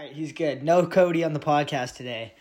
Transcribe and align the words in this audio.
right, 0.00 0.12
he's 0.12 0.32
good. 0.32 0.62
No 0.62 0.86
Cody 0.86 1.24
on 1.24 1.34
the 1.34 1.40
podcast 1.40 1.96
today. 1.96 2.32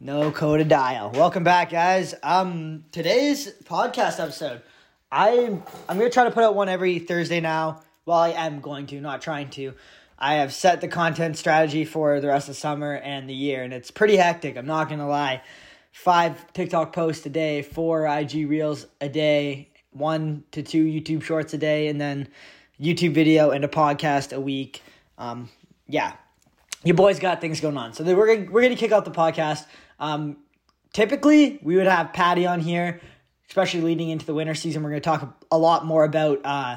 No 0.00 0.30
Cody 0.30 0.64
dial. 0.64 1.10
Welcome 1.10 1.44
back, 1.44 1.70
guys. 1.70 2.14
Um, 2.22 2.86
today's 2.92 3.52
podcast 3.64 4.20
episode. 4.20 4.62
I'm 5.12 5.62
I'm 5.86 5.98
gonna 5.98 6.08
try 6.08 6.24
to 6.24 6.30
put 6.30 6.44
out 6.44 6.54
one 6.54 6.70
every 6.70 6.98
Thursday 6.98 7.40
now. 7.40 7.82
Well, 8.06 8.18
I 8.18 8.30
am 8.30 8.60
going 8.60 8.86
to, 8.86 9.00
not 9.00 9.20
trying 9.20 9.50
to. 9.50 9.74
I 10.18 10.34
have 10.34 10.54
set 10.54 10.80
the 10.80 10.88
content 10.88 11.36
strategy 11.36 11.84
for 11.84 12.20
the 12.20 12.28
rest 12.28 12.48
of 12.48 12.56
summer 12.56 12.94
and 12.94 13.28
the 13.28 13.34
year, 13.34 13.62
and 13.62 13.74
it's 13.74 13.90
pretty 13.90 14.16
hectic. 14.16 14.56
I'm 14.56 14.66
not 14.66 14.88
gonna 14.88 15.08
lie. 15.08 15.42
Five 15.92 16.52
TikTok 16.54 16.94
posts 16.94 17.26
a 17.26 17.30
day, 17.30 17.60
four 17.60 18.06
IG 18.06 18.48
reels 18.48 18.86
a 19.02 19.10
day, 19.10 19.68
one 19.90 20.44
to 20.52 20.62
two 20.62 20.84
YouTube 20.84 21.22
shorts 21.22 21.52
a 21.52 21.58
day, 21.58 21.88
and 21.88 22.00
then 22.00 22.28
YouTube 22.80 23.12
video 23.12 23.50
and 23.50 23.62
a 23.62 23.68
podcast 23.68 24.34
a 24.34 24.40
week. 24.40 24.82
Um, 25.18 25.50
yeah, 25.86 26.14
your 26.84 26.94
boys 26.94 27.18
got 27.18 27.40
things 27.40 27.60
going 27.60 27.76
on. 27.76 27.94
So 27.94 28.04
we're 28.04 28.36
gonna, 28.36 28.50
we're 28.50 28.62
gonna 28.62 28.76
kick 28.76 28.92
off 28.92 29.04
the 29.04 29.10
podcast. 29.10 29.66
Um, 29.98 30.36
typically, 30.92 31.58
we 31.62 31.76
would 31.76 31.86
have 31.86 32.12
Patty 32.12 32.46
on 32.46 32.60
here, 32.60 33.00
especially 33.48 33.80
leading 33.80 34.10
into 34.10 34.26
the 34.26 34.34
winter 34.34 34.54
season. 34.54 34.82
We're 34.82 34.90
gonna 34.90 35.00
talk 35.00 35.44
a 35.50 35.58
lot 35.58 35.84
more 35.84 36.04
about 36.04 36.40
uh, 36.44 36.76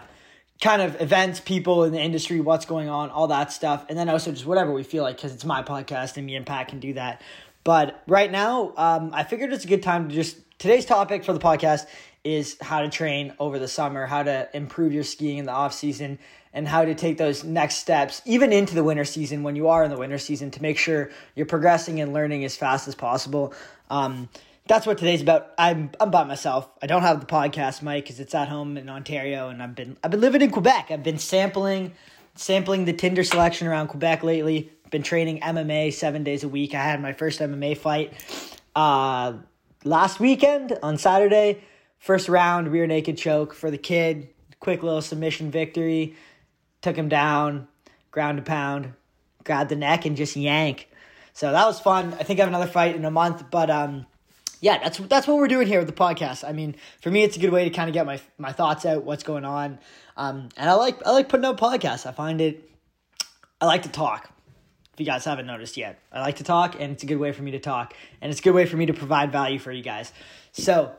kind 0.61 0.81
of 0.81 0.99
events, 1.02 1.39
people 1.39 1.83
in 1.83 1.91
the 1.91 1.99
industry, 1.99 2.39
what's 2.39 2.66
going 2.66 2.89
on, 2.89 3.09
all 3.09 3.27
that 3.27 3.52
stuff, 3.52 3.85
and 3.89 3.97
then 3.97 4.09
also 4.09 4.31
just 4.31 4.45
whatever 4.45 4.71
we 4.71 4.83
feel 4.83 5.03
like 5.03 5.17
because 5.17 5.33
it's 5.33 5.45
my 5.45 5.61
podcast 5.61 6.17
and 6.17 6.25
me 6.25 6.35
and 6.35 6.45
Pat 6.45 6.69
can 6.69 6.80
do 6.80 6.94
that. 6.94 7.21
But 7.63 8.02
right 8.08 8.31
now, 8.31 8.73
um, 8.77 9.11
I 9.13 9.23
figured 9.23 9.52
it's 9.52 9.66
a 9.66 9.67
good 9.67 9.83
time 9.83 10.08
to 10.09 10.16
just 10.16 10.38
today's 10.58 10.85
topic 10.85 11.25
for 11.25 11.33
the 11.33 11.39
podcast 11.39 11.85
is 12.23 12.58
how 12.61 12.81
to 12.81 12.89
train 12.89 13.33
over 13.39 13.59
the 13.59 13.67
summer, 13.67 14.05
how 14.05 14.23
to 14.23 14.49
improve 14.53 14.94
your 14.94 15.03
skiing 15.03 15.38
in 15.38 15.45
the 15.45 15.52
off 15.52 15.73
season, 15.73 16.17
and 16.57 16.67
how 16.67 16.84
to 16.84 16.95
take 16.95 17.20
those 17.20 17.43
next 17.43 17.75
steps, 17.75 18.21
even 18.25 18.52
into 18.52 18.73
the 18.73 18.84
winter 18.84 19.05
season 19.05 19.43
when 19.43 19.55
you 19.55 19.67
are 19.67 19.84
in 19.84 19.91
the 19.91 19.97
winter 19.97 20.17
season, 20.17 20.49
to 20.52 20.61
make 20.61 20.80
sure 20.80 21.11
you're 21.35 21.45
progressing 21.45 22.02
and 22.02 22.13
learning 22.13 22.43
as 22.43 22.57
fast 22.57 22.88
as 22.88 22.95
possible. 22.95 23.53
Um, 23.91 24.27
that's 24.66 24.88
what 24.88 24.97
today's 24.97 25.22
about. 25.22 25.53
I'm 25.59 25.91
I'm 26.00 26.09
by 26.09 26.23
myself. 26.23 26.67
I 26.81 26.88
don't 26.88 27.03
have 27.03 27.19
the 27.19 27.28
podcast 27.28 27.83
mic 27.83 28.05
because 28.05 28.19
it's 28.19 28.33
at 28.33 28.50
home 28.50 28.75
in 28.75 28.89
Ontario, 28.89 29.50
and 29.50 29.61
I've 29.61 29.75
been 29.75 29.97
I've 30.03 30.09
been 30.09 30.19
living 30.19 30.41
in 30.41 30.50
Quebec. 30.50 30.88
I've 30.89 31.03
been 31.03 31.19
sampling 31.19 31.94
sampling 32.33 32.85
the 32.85 32.94
Tinder 32.94 33.23
selection 33.23 33.67
around 33.67 33.88
Quebec 33.88 34.23
lately. 34.23 34.72
Been 34.89 35.03
training 35.03 35.41
MMA 35.41 35.94
seven 35.94 36.23
days 36.23 36.44
a 36.44 36.50
week. 36.50 36.73
I 36.73 36.83
had 36.83 37.02
my 37.02 37.13
first 37.13 37.39
MMA 37.39 37.78
fight 37.78 38.13
uh, 38.75 39.33
last 39.83 40.19
weekend 40.19 40.78
on 40.81 40.97
Saturday. 40.97 41.61
First 42.00 42.30
round 42.30 42.72
rear 42.72 42.88
naked 42.88 43.17
choke 43.17 43.53
for 43.53 43.69
the 43.69 43.78
kid. 43.78 44.30
Quick 44.59 44.81
little 44.81 45.02
submission 45.03 45.52
victory. 45.52 46.16
Took 46.88 46.95
him 46.95 47.09
down, 47.09 47.67
ground 48.11 48.38
to 48.38 48.43
pound, 48.43 48.93
grabbed 49.43 49.69
the 49.69 49.75
neck 49.75 50.05
and 50.05 50.16
just 50.16 50.38
yank. 50.38 50.88
So 51.33 51.52
that 51.52 51.66
was 51.66 51.81
fun. 51.81 52.13
I 52.13 52.23
think 52.23 52.39
I 52.39 52.44
have 52.44 52.47
another 52.47 52.66
fight 52.66 52.95
in 52.95 53.03
a 53.03 53.11
month, 53.11 53.52
but 53.52 53.69
um, 53.69 54.05
yeah, 54.61 54.77
that's 54.81 54.97
that's 54.97 55.27
what 55.27 55.35
we're 55.35 55.49
doing 55.49 55.67
here 55.67 55.79
with 55.79 55.89
the 55.89 55.94
podcast. 55.94 56.47
I 56.47 56.53
mean, 56.53 56.77
for 57.02 57.11
me, 57.11 57.23
it's 57.23 57.35
a 57.35 57.41
good 57.41 57.52
way 57.52 57.66
to 57.66 57.71
kind 57.71 57.89
of 57.89 57.94
get 57.94 58.05
my 58.05 58.21
my 58.38 58.53
thoughts 58.53 58.85
out, 58.85 59.03
what's 59.03 59.23
going 59.23 59.44
on, 59.44 59.79
um, 60.16 60.47
and 60.55 60.69
I 60.69 60.75
like 60.75 61.05
I 61.05 61.11
like 61.11 61.27
putting 61.27 61.45
out 61.45 61.57
podcasts. 61.57 62.05
I 62.05 62.13
find 62.13 62.39
it, 62.39 62.71
I 63.59 63.66
like 63.66 63.81
to 63.81 63.89
talk. 63.89 64.29
If 64.94 65.01
you 65.01 65.05
guys 65.05 65.25
haven't 65.25 65.45
noticed 65.45 65.75
yet, 65.75 65.99
I 66.09 66.22
like 66.22 66.38
to 66.38 66.45
talk, 66.45 66.75
and 66.79 66.94
it's 66.94 67.03
a 67.03 67.05
good 67.05 67.19
way 67.19 67.33
for 67.33 67.44
me 67.44 67.51
to 67.51 67.59
talk, 67.59 67.95
and 68.22 68.31
it's 68.31 68.39
a 68.39 68.44
good 68.44 68.55
way 68.55 68.66
for 68.66 68.77
me 68.77 68.85
to 68.85 68.94
provide 68.94 69.33
value 69.33 69.59
for 69.59 69.73
you 69.73 69.83
guys. 69.83 70.13
So, 70.53 70.95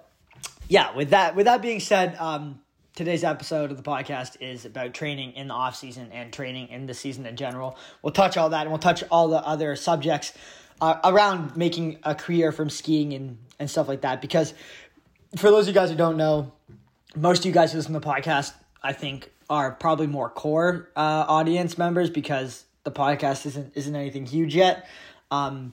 yeah, 0.69 0.95
with 0.95 1.09
that 1.11 1.35
with 1.35 1.47
that 1.47 1.63
being 1.63 1.81
said, 1.81 2.15
um, 2.19 2.61
today's 2.99 3.23
episode 3.23 3.71
of 3.71 3.77
the 3.77 3.83
podcast 3.85 4.37
is 4.41 4.65
about 4.65 4.93
training 4.93 5.33
in 5.35 5.47
the 5.47 5.55
off 5.55 5.77
season 5.77 6.11
and 6.11 6.33
training 6.33 6.67
in 6.67 6.87
the 6.87 6.93
season 6.93 7.25
in 7.27 7.37
general. 7.37 7.79
We'll 8.03 8.13
touch 8.13 8.37
all 8.37 8.49
that, 8.49 8.63
and 8.63 8.71
we'll 8.71 8.81
touch 8.81 9.05
all 9.09 9.29
the 9.29 9.37
other 9.37 9.77
subjects 9.77 10.33
uh, 10.81 10.99
around 11.05 11.57
making 11.57 12.01
a 12.03 12.17
career 12.17 12.51
from 12.51 12.69
skiing 12.69 13.13
and 13.13 13.39
and 13.61 13.71
stuff 13.71 13.87
like 13.87 14.01
that. 14.01 14.21
Because 14.21 14.53
for 15.37 15.49
those 15.49 15.69
of 15.69 15.69
you 15.69 15.81
guys 15.81 15.91
who 15.91 15.97
don't 15.97 16.17
know, 16.17 16.53
most 17.15 17.39
of 17.39 17.47
you 17.47 17.53
guys 17.53 17.71
who 17.71 17.79
listen 17.79 17.93
to 17.93 18.01
the 18.01 18.05
podcast, 18.05 18.53
I 18.83 18.95
think, 18.95 19.31
are 19.49 19.71
probably 19.71 20.09
more 20.09 20.29
core 20.29 20.91
uh, 20.97 21.25
audience 21.29 21.79
members 21.79 22.11
because 22.11 22.65
the 22.83 22.91
podcast 22.91 23.47
isn't 23.47 23.77
isn't 23.77 23.95
anything 23.95 24.27
huge 24.27 24.57
yet. 24.57 24.89
Um, 25.31 25.73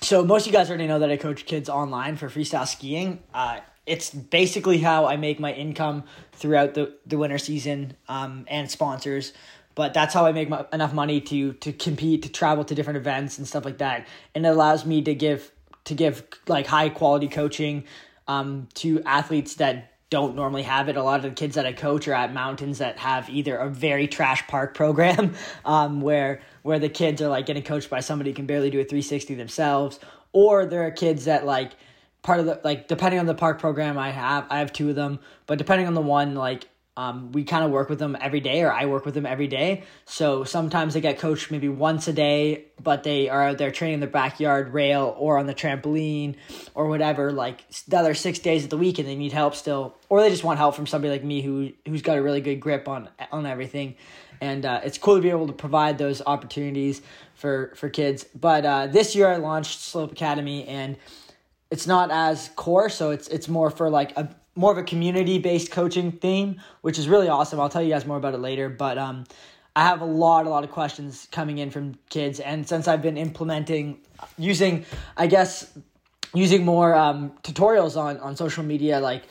so 0.00 0.24
most 0.24 0.46
of 0.46 0.46
you 0.46 0.58
guys 0.58 0.70
already 0.70 0.86
know 0.86 1.00
that 1.00 1.10
I 1.10 1.18
coach 1.18 1.44
kids 1.44 1.68
online 1.68 2.16
for 2.16 2.30
freestyle 2.30 2.66
skiing. 2.66 3.22
Uh, 3.34 3.60
it's 3.86 4.10
basically 4.10 4.78
how 4.78 5.06
I 5.06 5.16
make 5.16 5.38
my 5.38 5.52
income 5.52 6.04
throughout 6.32 6.74
the, 6.74 6.94
the 7.06 7.16
winter 7.16 7.38
season 7.38 7.96
um, 8.08 8.44
and 8.48 8.70
sponsors. 8.70 9.32
But 9.74 9.94
that's 9.94 10.12
how 10.12 10.26
I 10.26 10.32
make 10.32 10.48
my, 10.48 10.66
enough 10.72 10.92
money 10.92 11.20
to 11.20 11.52
to 11.52 11.72
compete, 11.72 12.22
to 12.22 12.28
travel 12.30 12.64
to 12.64 12.74
different 12.74 12.96
events 12.96 13.38
and 13.38 13.46
stuff 13.46 13.64
like 13.64 13.78
that, 13.78 14.06
and 14.34 14.46
it 14.46 14.48
allows 14.48 14.86
me 14.86 15.02
to 15.02 15.14
give 15.14 15.52
to 15.84 15.94
give 15.94 16.24
like 16.48 16.66
high 16.66 16.88
quality 16.88 17.28
coaching 17.28 17.84
um, 18.26 18.68
to 18.74 19.02
athletes 19.02 19.56
that 19.56 19.92
don't 20.08 20.34
normally 20.34 20.62
have 20.62 20.88
it. 20.88 20.96
A 20.96 21.02
lot 21.02 21.16
of 21.16 21.22
the 21.24 21.30
kids 21.30 21.56
that 21.56 21.66
I 21.66 21.72
coach 21.72 22.08
are 22.08 22.14
at 22.14 22.32
mountains 22.32 22.78
that 22.78 22.98
have 22.98 23.28
either 23.28 23.56
a 23.56 23.68
very 23.68 24.06
trash 24.08 24.46
park 24.46 24.74
program, 24.74 25.34
um, 25.66 26.00
where 26.00 26.40
where 26.62 26.78
the 26.78 26.88
kids 26.88 27.20
are 27.20 27.28
like 27.28 27.44
getting 27.44 27.62
coached 27.62 27.90
by 27.90 28.00
somebody 28.00 28.30
who 28.30 28.36
can 28.36 28.46
barely 28.46 28.70
do 28.70 28.80
a 28.80 28.84
three 28.84 29.02
sixty 29.02 29.34
themselves, 29.34 30.00
or 30.32 30.64
there 30.64 30.86
are 30.86 30.90
kids 30.90 31.26
that 31.26 31.44
like 31.44 31.72
part 32.26 32.40
of 32.40 32.46
the 32.46 32.60
like 32.64 32.88
depending 32.88 33.20
on 33.20 33.26
the 33.26 33.34
park 33.34 33.60
program 33.60 33.96
I 33.96 34.10
have, 34.10 34.46
I 34.50 34.58
have 34.58 34.72
two 34.72 34.90
of 34.90 34.96
them, 34.96 35.20
but 35.46 35.58
depending 35.58 35.86
on 35.86 35.94
the 35.94 36.02
one 36.02 36.34
like 36.34 36.68
um, 36.98 37.30
we 37.32 37.44
kind 37.44 37.62
of 37.62 37.70
work 37.70 37.90
with 37.90 37.98
them 37.98 38.16
every 38.20 38.40
day, 38.40 38.62
or 38.62 38.72
I 38.72 38.86
work 38.86 39.04
with 39.04 39.14
them 39.14 39.26
every 39.26 39.46
day. 39.48 39.84
So 40.06 40.44
sometimes 40.44 40.94
they 40.94 41.02
get 41.02 41.18
coached 41.18 41.50
maybe 41.50 41.68
once 41.68 42.08
a 42.08 42.12
day, 42.12 42.64
but 42.82 43.04
they 43.04 43.28
are 43.28 43.42
out 43.42 43.58
there 43.58 43.70
training 43.70 43.94
in 43.94 44.00
their 44.00 44.08
backyard 44.08 44.72
rail 44.72 45.14
or 45.18 45.38
on 45.38 45.46
the 45.46 45.54
trampoline 45.54 46.36
or 46.74 46.86
whatever, 46.86 47.32
like 47.32 47.64
the 47.86 47.98
other 47.98 48.14
six 48.14 48.38
days 48.38 48.64
of 48.64 48.70
the 48.70 48.78
week, 48.78 48.98
and 48.98 49.06
they 49.06 49.14
need 49.14 49.32
help 49.32 49.54
still, 49.54 49.94
or 50.08 50.20
they 50.20 50.30
just 50.30 50.42
want 50.42 50.58
help 50.58 50.74
from 50.74 50.86
somebody 50.86 51.12
like 51.12 51.22
me 51.22 51.42
who 51.42 51.70
who's 51.86 52.02
got 52.02 52.16
a 52.16 52.22
really 52.22 52.40
good 52.40 52.56
grip 52.56 52.88
on 52.88 53.08
on 53.30 53.46
everything. 53.46 53.94
And 54.40 54.66
uh, 54.66 54.80
it's 54.82 54.98
cool 54.98 55.16
to 55.16 55.22
be 55.22 55.30
able 55.30 55.46
to 55.46 55.52
provide 55.52 55.96
those 55.98 56.22
opportunities 56.26 57.02
for 57.34 57.72
for 57.76 57.88
kids. 57.88 58.24
But 58.34 58.64
uh, 58.64 58.86
this 58.88 59.14
year 59.14 59.28
I 59.28 59.36
launched 59.36 59.80
Slope 59.80 60.12
Academy, 60.12 60.66
and 60.66 60.96
it's 61.70 61.86
not 61.86 62.10
as 62.10 62.50
core, 62.56 62.88
so 62.88 63.10
it's 63.10 63.28
it's 63.28 63.48
more 63.48 63.70
for 63.70 63.90
like 63.90 64.16
a 64.16 64.28
more 64.54 64.72
of 64.72 64.78
a 64.78 64.82
community 64.82 65.38
based 65.38 65.70
coaching 65.70 66.12
theme, 66.12 66.60
which 66.80 66.98
is 66.98 67.08
really 67.08 67.28
awesome. 67.28 67.60
I'll 67.60 67.68
tell 67.68 67.82
you 67.82 67.90
guys 67.90 68.06
more 68.06 68.16
about 68.16 68.34
it 68.34 68.38
later. 68.40 68.68
But 68.68 68.98
um, 68.98 69.24
I 69.74 69.82
have 69.84 70.00
a 70.00 70.06
lot, 70.06 70.46
a 70.46 70.48
lot 70.48 70.64
of 70.64 70.70
questions 70.70 71.28
coming 71.30 71.58
in 71.58 71.70
from 71.70 71.98
kids, 72.08 72.40
and 72.40 72.66
since 72.66 72.88
I've 72.88 73.02
been 73.02 73.18
implementing, 73.18 73.98
using, 74.38 74.86
I 75.16 75.26
guess, 75.26 75.76
using 76.32 76.64
more 76.64 76.94
um, 76.94 77.32
tutorials 77.42 77.96
on 77.96 78.18
on 78.20 78.36
social 78.36 78.64
media, 78.64 79.00
like 79.00 79.24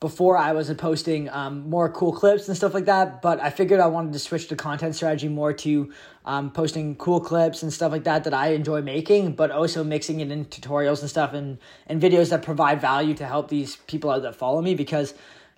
before 0.00 0.38
I 0.38 0.52
was 0.52 0.72
posting 0.74 1.28
um, 1.30 1.68
more 1.68 1.90
cool 1.90 2.12
clips 2.12 2.46
and 2.46 2.56
stuff 2.56 2.72
like 2.72 2.84
that, 2.84 3.20
but 3.20 3.40
I 3.40 3.50
figured 3.50 3.80
I 3.80 3.88
wanted 3.88 4.12
to 4.12 4.20
switch 4.20 4.48
the 4.48 4.54
content 4.54 4.94
strategy 4.94 5.26
more 5.26 5.52
to 5.54 5.92
um, 6.24 6.52
posting 6.52 6.94
cool 6.96 7.20
clips 7.20 7.64
and 7.64 7.72
stuff 7.72 7.90
like 7.90 8.04
that 8.04 8.22
that 8.24 8.32
I 8.32 8.48
enjoy 8.48 8.80
making, 8.80 9.32
but 9.32 9.50
also 9.50 9.82
mixing 9.82 10.20
it 10.20 10.30
in 10.30 10.44
tutorials 10.44 11.00
and 11.00 11.10
stuff 11.10 11.32
and, 11.32 11.58
and 11.88 12.00
videos 12.00 12.30
that 12.30 12.42
provide 12.42 12.80
value 12.80 13.14
to 13.14 13.26
help 13.26 13.48
these 13.48 13.76
people 13.88 14.10
out 14.10 14.22
that 14.22 14.36
follow 14.36 14.62
me 14.62 14.76
because 14.76 15.14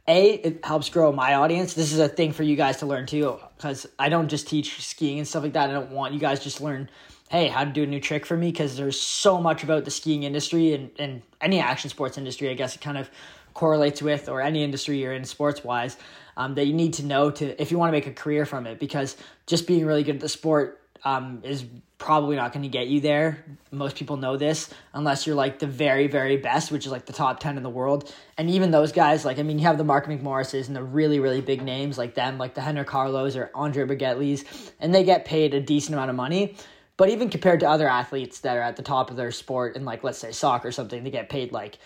a 0.09 0.31
it 0.37 0.65
helps 0.65 0.89
grow 0.89 1.13
my 1.13 1.35
audience. 1.35 1.75
This 1.75 1.93
is 1.93 1.99
a 1.99 2.09
thing 2.09 2.33
for 2.33 2.43
you 2.43 2.57
guys 2.57 2.79
to 2.79 2.87
learn 2.87 3.05
too 3.05 3.39
because 3.59 3.87
I 3.99 4.09
don't 4.09 4.29
just 4.29 4.49
teach 4.49 4.83
skiing 4.83 5.19
and 5.19 5.29
stuff 5.29 5.43
like 5.43 5.53
that. 5.53 5.69
I 5.69 5.75
don't 5.75 5.91
want 5.91 6.15
you 6.15 6.21
guys 6.21 6.43
just 6.43 6.63
learn 6.63 6.89
hey, 7.31 7.47
how 7.47 7.63
to 7.63 7.71
do 7.71 7.85
a 7.85 7.87
new 7.87 8.01
trick 8.01 8.27
for 8.27 8.37
me 8.37 8.51
because 8.51 8.77
there's 8.77 9.01
so 9.01 9.41
much 9.41 9.63
about 9.63 9.85
the 9.85 9.91
skiing 9.91 10.25
industry 10.25 10.75
and, 10.75 10.91
and 10.99 11.23
any 11.41 11.61
action 11.61 11.89
sports 11.89 12.19
industry, 12.19 12.51
I 12.51 12.55
guess 12.55 12.75
it 12.75 12.81
kind 12.81 12.99
of 12.99 13.09
correlates 13.55 14.03
with 14.03 14.29
or 14.29 14.41
any 14.41 14.63
industry 14.63 14.99
you're 14.99 15.13
in 15.13 15.25
sports 15.25 15.65
wise 15.65 15.97
um, 16.37 16.55
that 16.55 16.67
you 16.67 16.73
need 16.73 16.95
to 16.95 17.05
know 17.05 17.31
to 17.31 17.61
if 17.61 17.71
you 17.71 17.79
want 17.79 17.89
to 17.89 17.93
make 17.93 18.07
a 18.07 18.13
career 18.13 18.47
from 18.47 18.67
it 18.67 18.79
because 18.79 19.17
just 19.47 19.67
being 19.67 19.85
really 19.85 20.03
good 20.03 20.17
at 20.17 20.21
the 20.21 20.29
sport 20.29 20.81
um, 21.05 21.41
is 21.45 21.65
probably 21.99 22.35
not 22.35 22.53
going 22.53 22.63
to 22.63 22.69
get 22.69 22.89
you 22.89 23.01
there. 23.01 23.45
Most 23.71 23.95
people 23.95 24.17
know 24.17 24.37
this 24.37 24.71
unless 24.95 25.27
you're 25.27 25.37
like 25.37 25.59
the 25.59 25.67
very 25.67 26.07
very 26.07 26.39
best 26.39 26.73
which 26.73 26.87
is 26.87 26.93
like 26.93 27.05
the 27.07 27.13
top 27.13 27.41
10 27.41 27.57
in 27.57 27.63
the 27.63 27.71
world. 27.71 28.13
And 28.39 28.49
even 28.51 28.71
those 28.71 28.93
guys 28.93 29.25
like 29.25 29.39
i 29.39 29.43
mean 29.43 29.59
you 29.59 29.67
have 29.67 29.79
the 29.79 29.85
mark 29.85 30.07
mcmorrises 30.07 30.67
and 30.67 30.75
the 30.75 30.83
really 30.83 31.21
really 31.21 31.43
big 31.43 31.63
names 31.63 31.99
like 31.99 32.15
them 32.15 32.39
like 32.39 32.55
the 32.55 32.63
Henrik 32.63 32.89
Harlauts 32.89 33.37
or 33.37 33.51
Andri 33.55 33.87
Ragettlis, 33.87 34.73
and 34.81 34.95
they 34.95 35.05
get 35.05 35.25
paid 35.25 35.55
a 35.55 35.61
decent 35.61 35.95
amount 35.95 36.11
of 36.11 36.17
money. 36.17 36.57
But 36.97 37.09
even 37.09 37.31
compared 37.31 37.61
to 37.61 37.69
other 37.69 37.89
athletes 37.89 38.41
that 38.41 38.59
are 38.59 38.63
at 38.63 38.77
the 38.77 38.83
top 38.83 39.11
of 39.11 39.17
their 39.17 39.31
sport 39.31 39.77
in 39.77 39.85
like 39.85 40.03
let's 40.05 40.19
say 40.19 40.33
soccer 40.33 40.69
or 40.69 40.73
something 40.73 41.05
they 41.05 41.11
get 41.11 41.29
paid 41.29 41.53
like 41.53 41.79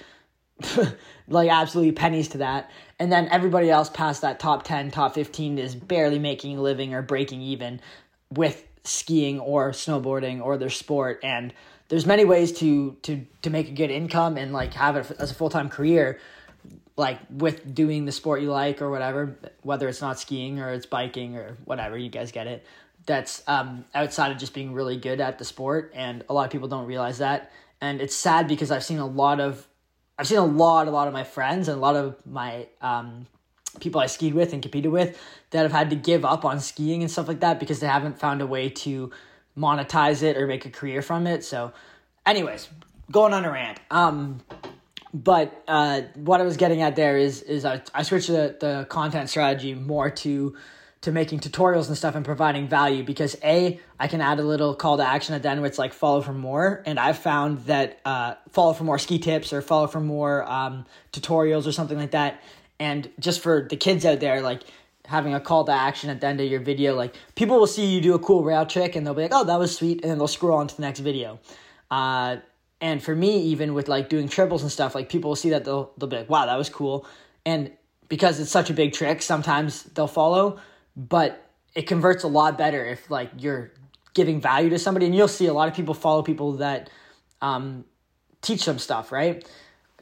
like 1.29 1.51
absolutely 1.51 1.93
pennies 1.93 2.29
to 2.29 2.39
that. 2.39 2.71
And 2.99 3.11
then 3.11 3.29
everybody 3.31 3.71
else 3.71 3.89
past 3.89 4.23
that 4.23 4.39
top 4.41 4.63
10, 4.65 4.91
top 4.91 5.15
15 5.15 5.59
is 5.59 5.75
barely 5.75 6.19
making 6.19 6.59
a 6.59 6.63
living 6.63 6.95
or 6.95 7.03
breaking 7.03 7.41
even 7.43 7.81
with 8.31 8.65
skiing 8.85 9.41
or 9.41 9.71
snowboarding 9.71 10.43
or 10.43 10.59
their 10.59 10.71
sport 10.71 11.19
and 11.23 11.55
there's 11.89 12.05
many 12.05 12.25
ways 12.25 12.53
to 12.53 12.93
to 13.01 13.25
to 13.41 13.49
make 13.49 13.69
a 13.69 13.73
good 13.73 13.91
income 13.91 14.37
and 14.37 14.53
like 14.53 14.75
have 14.75 14.97
it 14.97 15.11
as 15.19 15.31
a 15.31 15.35
full-time 15.35 15.71
career 15.71 16.21
like 16.95 17.19
with 17.31 17.75
doing 17.75 18.05
the 18.05 18.13
sport 18.13 18.43
you 18.43 18.51
like 18.51 18.83
or 18.83 18.91
whatever 18.91 19.39
whether 19.63 19.89
it's 19.89 20.03
not 20.03 20.19
skiing 20.19 20.61
or 20.61 20.69
it's 20.69 20.85
biking 20.85 21.35
or 21.35 21.57
whatever 21.65 21.97
you 21.97 22.11
guys 22.11 22.31
get 22.31 22.47
it 22.47 22.67
that's 23.07 23.43
um, 23.47 23.85
outside 23.95 24.33
of 24.33 24.39
just 24.39 24.55
being 24.55 24.73
really 24.73 24.97
good 24.97 25.21
at 25.21 25.39
the 25.39 25.45
sport, 25.45 25.93
and 25.95 26.25
a 26.29 26.35
lot 26.35 26.45
of 26.45 26.51
people 26.51 26.69
don't 26.69 26.87
realize 26.87 27.19
that. 27.19 27.53
And 27.81 28.01
it's 28.01 28.17
sad 28.17 28.49
because 28.49 28.71
I've 28.71 28.85
seen 28.85 28.99
a 28.99 29.07
lot 29.07 29.41
of, 29.41 29.67
I've 30.19 30.27
seen 30.27 30.39
a 30.39 30.45
lot, 30.45 30.87
a 30.87 30.91
lot 30.91 31.09
of 31.09 31.13
my 31.13 31.25
friends 31.25 31.69
and 31.69 31.77
a 31.77 31.81
lot 31.81 31.97
of 31.97 32.15
my 32.25 32.69
um, 32.81 33.27
people 33.81 34.01
I 34.01 34.07
skied 34.07 34.35
with 34.35 34.53
and 34.53 34.63
competed 34.63 34.93
with 34.93 35.21
that 35.51 35.63
have 35.63 35.73
had 35.73 35.91
to 35.91 35.97
give 35.97 36.25
up 36.25 36.45
on 36.45 36.61
skiing 36.61 37.03
and 37.03 37.11
stuff 37.11 37.29
like 37.29 37.41
that 37.41 37.59
because 37.59 37.81
they 37.81 37.87
haven't 37.87 38.19
found 38.19 38.41
a 38.41 38.47
way 38.47 38.69
to 38.69 39.11
monetize 39.59 40.23
it 40.23 40.37
or 40.37 40.47
make 40.47 40.67
a 40.67 40.71
career 40.71 41.03
from 41.03 41.27
it. 41.27 41.45
So, 41.45 41.73
anyways, 42.27 42.69
going 43.11 43.33
on 43.33 43.45
a 43.45 43.51
rant. 43.51 43.81
Um, 43.91 44.41
but 45.13 45.63
uh, 45.69 46.03
what 46.17 46.41
I 46.41 46.45
was 46.45 46.57
getting 46.57 46.83
at 46.83 46.97
there 46.97 47.17
is 47.17 47.43
is 47.43 47.65
I, 47.65 47.83
I 47.95 48.03
switched 48.03 48.29
the, 48.29 48.57
the 48.59 48.87
content 48.89 49.31
strategy 49.31 49.75
more 49.75 50.11
to 50.11 50.57
to 51.05 51.13
making 51.13 51.39
tutorials 51.39 51.89
and 51.89 51.97
stuff 51.97 52.15
and 52.15 52.25
providing 52.25 52.67
value 52.67 53.05
because 53.05 53.37
a 53.45 53.79
I 54.01 54.09
can 54.09 54.23
add 54.23 54.39
a 54.39 54.43
little 54.43 54.75
call 54.75 54.97
to 54.97 55.07
action 55.07 55.35
at 55.35 55.43
the 55.43 55.51
end 55.51 55.61
where 55.61 55.69
it's 55.69 55.79
like 55.79 55.93
follow 55.93 56.23
for 56.23 56.33
more. 56.33 56.83
And 56.87 56.99
I've 56.99 57.19
found 57.19 57.67
that 57.67 58.01
uh, 58.07 58.35
follow 58.51 58.73
for 58.73 58.85
more 58.85 58.99
ski 58.99 59.19
tips 59.19 59.53
or 59.53 59.61
follow 59.61 59.87
for 59.87 60.01
more 60.01 60.51
um, 60.51 60.87
tutorials 61.13 61.67
or 61.67 61.73
something 61.73 61.99
like 61.99 62.13
that. 62.13 62.43
And 62.81 63.11
just 63.21 63.41
for 63.41 63.67
the 63.69 63.77
kids 63.77 64.07
out 64.07 64.21
there 64.21 64.41
like 64.41 64.63
having 65.05 65.35
a 65.35 65.41
call 65.41 65.65
to 65.65 65.73
action 65.73 66.09
at 66.09 66.23
the 66.23 66.27
end 66.27 66.41
of 66.41 66.51
your 66.51 66.61
video 66.61 66.95
like 66.95 67.15
people 67.35 67.59
will 67.59 67.67
see 67.67 67.85
you 67.85 68.01
do 68.01 68.15
a 68.15 68.19
cool 68.19 68.43
rail 68.43 68.65
trick 68.65 68.97
and 68.97 69.07
they'll 69.07 69.13
be 69.13 69.21
like 69.23 69.35
oh 69.35 69.45
that 69.45 69.59
was 69.59 69.77
sweet. 69.77 70.01
And 70.01 70.11
then 70.11 70.19
they'll 70.19 70.27
scroll 70.27 70.59
on 70.59 70.69
to 70.69 70.77
the 70.77 70.83
next 70.83 71.01
video. 71.01 71.39
Uh, 71.91 72.39
and 72.81 73.03
for 73.03 73.15
me 73.15 73.43
even 73.43 73.75
with 73.75 73.89
like 73.89 74.09
doing 74.09 74.27
triples 74.27 74.63
and 74.63 74.73
stuff 74.73 74.95
like 74.95 75.11
people 75.11 75.29
will 75.29 75.37
see 75.37 75.51
that 75.51 75.67
they'll, 75.67 75.93
they'll 75.99 76.09
be 76.09 76.17
like 76.17 76.31
wow 76.31 76.47
that 76.47 76.57
was 76.57 76.71
cool. 76.71 77.07
And 77.45 77.73
because 78.09 78.41
it's 78.41 78.51
such 78.51 78.71
a 78.71 78.75
big 78.75 78.95
trick 78.95 79.21
sometimes 79.21 79.83
they'll 79.83 80.07
follow 80.07 80.59
but 80.97 81.51
it 81.75 81.87
converts 81.87 82.25
a 82.25 82.29
lot 82.29 82.57
better 82.57 82.85
if 82.85 83.11
like 83.11 83.31
you're 83.39 83.73
giving 84.15 84.41
value 84.41 84.71
to 84.71 84.79
somebody. 84.79 85.07
And 85.07 85.15
you'll 85.15 85.29
see 85.29 85.47
a 85.47 85.53
lot 85.53 85.69
of 85.69 85.75
people 85.75 85.95
follow 85.95 86.23
people 86.23 86.53
that 86.55 86.89
um, 87.43 87.85
teach 88.41 88.65
them 88.65 88.79
stuff 88.79 89.13
right? 89.13 89.47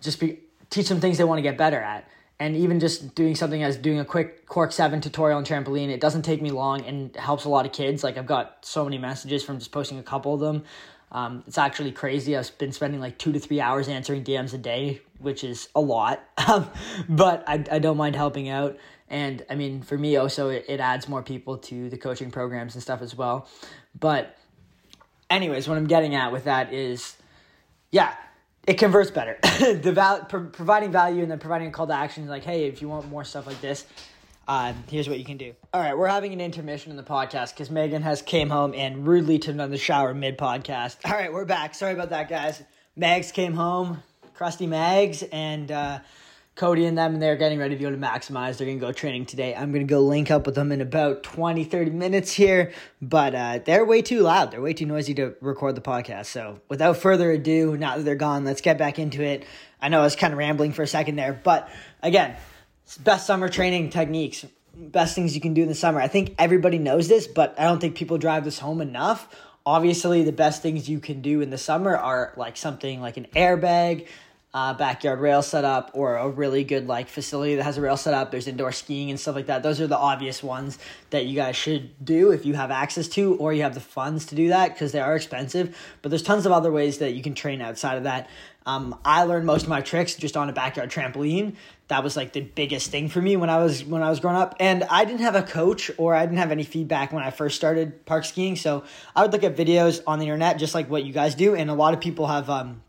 Just 0.00 0.20
be 0.20 0.40
teach 0.70 0.88
them 0.88 1.00
things 1.00 1.18
they 1.18 1.24
want 1.24 1.38
to 1.38 1.42
get 1.42 1.58
better 1.58 1.80
at. 1.80 2.08
And 2.38 2.56
even 2.56 2.80
just 2.80 3.14
doing 3.14 3.34
something 3.36 3.62
as 3.62 3.76
doing 3.76 4.00
a 4.00 4.04
quick 4.04 4.46
cork 4.46 4.72
7 4.72 5.00
tutorial 5.00 5.38
on 5.38 5.44
trampoline 5.44 5.90
it 5.90 6.00
doesn't 6.00 6.22
take 6.22 6.42
me 6.42 6.50
long 6.50 6.84
and 6.84 7.14
helps 7.16 7.44
a 7.44 7.48
lot 7.48 7.66
of 7.66 7.72
kids. 7.72 8.04
Like 8.04 8.18
i've 8.18 8.26
got 8.26 8.58
so 8.62 8.84
many 8.84 8.98
messages 8.98 9.42
from 9.42 9.58
just 9.58 9.72
posting 9.72 9.98
a 9.98 10.02
couple 10.02 10.34
of 10.34 10.40
them. 10.40 10.64
Um, 11.10 11.44
it's 11.46 11.58
actually 11.58 11.92
crazy. 11.92 12.36
I've 12.36 12.56
been 12.56 12.72
spending 12.72 12.98
like 12.98 13.18
two 13.18 13.32
to 13.32 13.38
three 13.38 13.60
hours 13.60 13.86
answering 13.88 14.24
dms 14.24 14.54
a 14.54 14.58
day 14.58 15.02
which 15.22 15.44
is 15.44 15.68
a 15.74 15.80
lot. 15.80 16.22
But 17.08 17.44
I, 17.46 17.64
I 17.70 17.78
don't 17.78 17.96
mind 17.96 18.16
helping 18.16 18.48
out 18.48 18.76
and 19.12 19.44
I 19.50 19.54
mean, 19.56 19.82
for 19.82 19.96
me, 19.96 20.16
also, 20.16 20.48
it, 20.48 20.64
it 20.68 20.80
adds 20.80 21.06
more 21.06 21.22
people 21.22 21.58
to 21.58 21.90
the 21.90 21.98
coaching 21.98 22.30
programs 22.30 22.74
and 22.74 22.82
stuff 22.82 23.02
as 23.02 23.14
well. 23.14 23.46
But, 23.98 24.34
anyways, 25.28 25.68
what 25.68 25.76
I'm 25.76 25.86
getting 25.86 26.14
at 26.14 26.32
with 26.32 26.44
that 26.44 26.72
is, 26.72 27.14
yeah, 27.90 28.14
it 28.66 28.78
converts 28.78 29.10
better. 29.10 29.38
the 29.42 29.92
val- 29.92 30.24
pro- 30.24 30.46
providing 30.46 30.90
value 30.90 31.20
and 31.20 31.30
then 31.30 31.38
providing 31.38 31.68
a 31.68 31.70
call 31.70 31.86
to 31.88 31.92
action, 31.92 32.26
like, 32.26 32.42
hey, 32.42 32.64
if 32.64 32.80
you 32.80 32.88
want 32.88 33.06
more 33.10 33.22
stuff 33.22 33.46
like 33.46 33.60
this, 33.60 33.84
uh, 34.48 34.72
here's 34.88 35.10
what 35.10 35.18
you 35.18 35.26
can 35.26 35.36
do. 35.36 35.52
All 35.74 35.80
right, 35.82 35.96
we're 35.96 36.08
having 36.08 36.32
an 36.32 36.40
intermission 36.40 36.90
in 36.90 36.96
the 36.96 37.02
podcast 37.02 37.50
because 37.50 37.70
Megan 37.70 38.00
has 38.00 38.22
came 38.22 38.48
home 38.48 38.72
and 38.74 39.06
rudely 39.06 39.38
turned 39.38 39.60
on 39.60 39.70
the 39.70 39.78
shower 39.78 40.14
mid 40.14 40.38
podcast. 40.38 40.96
All 41.04 41.12
right, 41.12 41.30
we're 41.30 41.44
back. 41.44 41.74
Sorry 41.74 41.92
about 41.92 42.08
that, 42.10 42.30
guys. 42.30 42.62
Mags 42.96 43.30
came 43.30 43.52
home, 43.52 44.02
crusty 44.32 44.66
Mags, 44.66 45.22
and 45.22 45.70
uh, 45.70 45.98
Cody 46.54 46.84
and 46.84 46.98
them, 46.98 47.14
and 47.14 47.22
they're 47.22 47.36
getting 47.36 47.58
ready 47.58 47.76
to 47.76 47.82
go 47.82 47.90
to 47.90 47.96
Maximize. 47.96 48.58
They're 48.58 48.66
going 48.66 48.78
to 48.78 48.86
go 48.86 48.92
training 48.92 49.24
today. 49.24 49.54
I'm 49.54 49.72
going 49.72 49.86
to 49.86 49.90
go 49.90 50.00
link 50.00 50.30
up 50.30 50.44
with 50.44 50.54
them 50.54 50.70
in 50.70 50.82
about 50.82 51.22
20, 51.22 51.64
30 51.64 51.90
minutes 51.92 52.32
here, 52.32 52.72
but 53.00 53.34
uh, 53.34 53.60
they're 53.64 53.86
way 53.86 54.02
too 54.02 54.20
loud. 54.20 54.50
They're 54.50 54.60
way 54.60 54.74
too 54.74 54.84
noisy 54.84 55.14
to 55.14 55.34
record 55.40 55.76
the 55.76 55.80
podcast. 55.80 56.26
So 56.26 56.60
without 56.68 56.98
further 56.98 57.30
ado, 57.30 57.76
now 57.78 57.96
that 57.96 58.02
they're 58.02 58.16
gone, 58.16 58.44
let's 58.44 58.60
get 58.60 58.76
back 58.76 58.98
into 58.98 59.22
it. 59.22 59.46
I 59.80 59.88
know 59.88 60.00
I 60.00 60.04
was 60.04 60.14
kind 60.14 60.32
of 60.32 60.38
rambling 60.38 60.72
for 60.72 60.82
a 60.82 60.86
second 60.86 61.16
there, 61.16 61.32
but 61.32 61.70
again, 62.02 62.36
best 63.00 63.26
summer 63.26 63.48
training 63.48 63.88
techniques, 63.88 64.44
best 64.74 65.14
things 65.14 65.34
you 65.34 65.40
can 65.40 65.54
do 65.54 65.62
in 65.62 65.68
the 65.68 65.74
summer. 65.74 66.00
I 66.00 66.08
think 66.08 66.34
everybody 66.38 66.78
knows 66.78 67.08
this, 67.08 67.26
but 67.26 67.58
I 67.58 67.64
don't 67.64 67.80
think 67.80 67.96
people 67.96 68.18
drive 68.18 68.44
this 68.44 68.58
home 68.58 68.82
enough. 68.82 69.26
Obviously, 69.64 70.22
the 70.22 70.32
best 70.32 70.60
things 70.60 70.88
you 70.88 70.98
can 70.98 71.22
do 71.22 71.40
in 71.40 71.50
the 71.50 71.58
summer 71.58 71.96
are 71.96 72.34
like 72.36 72.56
something 72.56 73.00
like 73.00 73.16
an 73.16 73.26
airbag, 73.34 74.06
uh, 74.54 74.74
backyard 74.74 75.18
rail 75.18 75.40
setup 75.40 75.90
or 75.94 76.16
a 76.16 76.28
really 76.28 76.62
good 76.62 76.86
like 76.86 77.08
facility 77.08 77.56
that 77.56 77.62
has 77.62 77.78
a 77.78 77.80
rail 77.80 77.96
setup. 77.96 78.30
There's 78.30 78.46
indoor 78.46 78.70
skiing 78.70 79.10
and 79.10 79.18
stuff 79.18 79.34
like 79.34 79.46
that. 79.46 79.62
Those 79.62 79.80
are 79.80 79.86
the 79.86 79.96
obvious 79.96 80.42
ones 80.42 80.78
that 81.10 81.24
you 81.24 81.34
guys 81.34 81.56
should 81.56 82.04
do 82.04 82.32
if 82.32 82.44
you 82.44 82.54
have 82.54 82.70
access 82.70 83.08
to 83.08 83.34
or 83.36 83.54
you 83.54 83.62
have 83.62 83.74
the 83.74 83.80
funds 83.80 84.26
to 84.26 84.34
do 84.34 84.48
that 84.48 84.74
because 84.74 84.92
they 84.92 85.00
are 85.00 85.16
expensive. 85.16 85.76
But 86.02 86.10
there's 86.10 86.22
tons 86.22 86.44
of 86.44 86.52
other 86.52 86.70
ways 86.70 86.98
that 86.98 87.14
you 87.14 87.22
can 87.22 87.34
train 87.34 87.62
outside 87.62 87.96
of 87.96 88.04
that. 88.04 88.28
Um, 88.66 88.98
I 89.04 89.24
learned 89.24 89.46
most 89.46 89.62
of 89.64 89.68
my 89.68 89.80
tricks 89.80 90.14
just 90.14 90.36
on 90.36 90.48
a 90.48 90.52
backyard 90.52 90.90
trampoline. 90.90 91.56
That 91.88 92.04
was 92.04 92.16
like 92.16 92.32
the 92.32 92.42
biggest 92.42 92.90
thing 92.90 93.08
for 93.08 93.20
me 93.20 93.36
when 93.36 93.50
I 93.50 93.58
was 93.62 93.84
when 93.84 94.02
I 94.02 94.10
was 94.10 94.20
growing 94.20 94.36
up. 94.36 94.54
And 94.60 94.84
I 94.84 95.04
didn't 95.04 95.20
have 95.22 95.34
a 95.34 95.42
coach 95.42 95.90
or 95.96 96.14
I 96.14 96.24
didn't 96.26 96.38
have 96.38 96.52
any 96.52 96.62
feedback 96.62 97.12
when 97.12 97.24
I 97.24 97.30
first 97.30 97.56
started 97.56 98.04
park 98.06 98.24
skiing. 98.24 98.56
So 98.56 98.84
I 99.16 99.22
would 99.22 99.32
look 99.32 99.44
at 99.44 99.56
videos 99.56 100.02
on 100.06 100.18
the 100.18 100.26
internet 100.26 100.58
just 100.58 100.74
like 100.74 100.88
what 100.90 101.04
you 101.04 101.12
guys 101.12 101.34
do. 101.34 101.54
And 101.54 101.70
a 101.70 101.74
lot 101.74 101.94
of 101.94 102.00
people 102.00 102.28
have 102.28 102.48
um, 102.48 102.82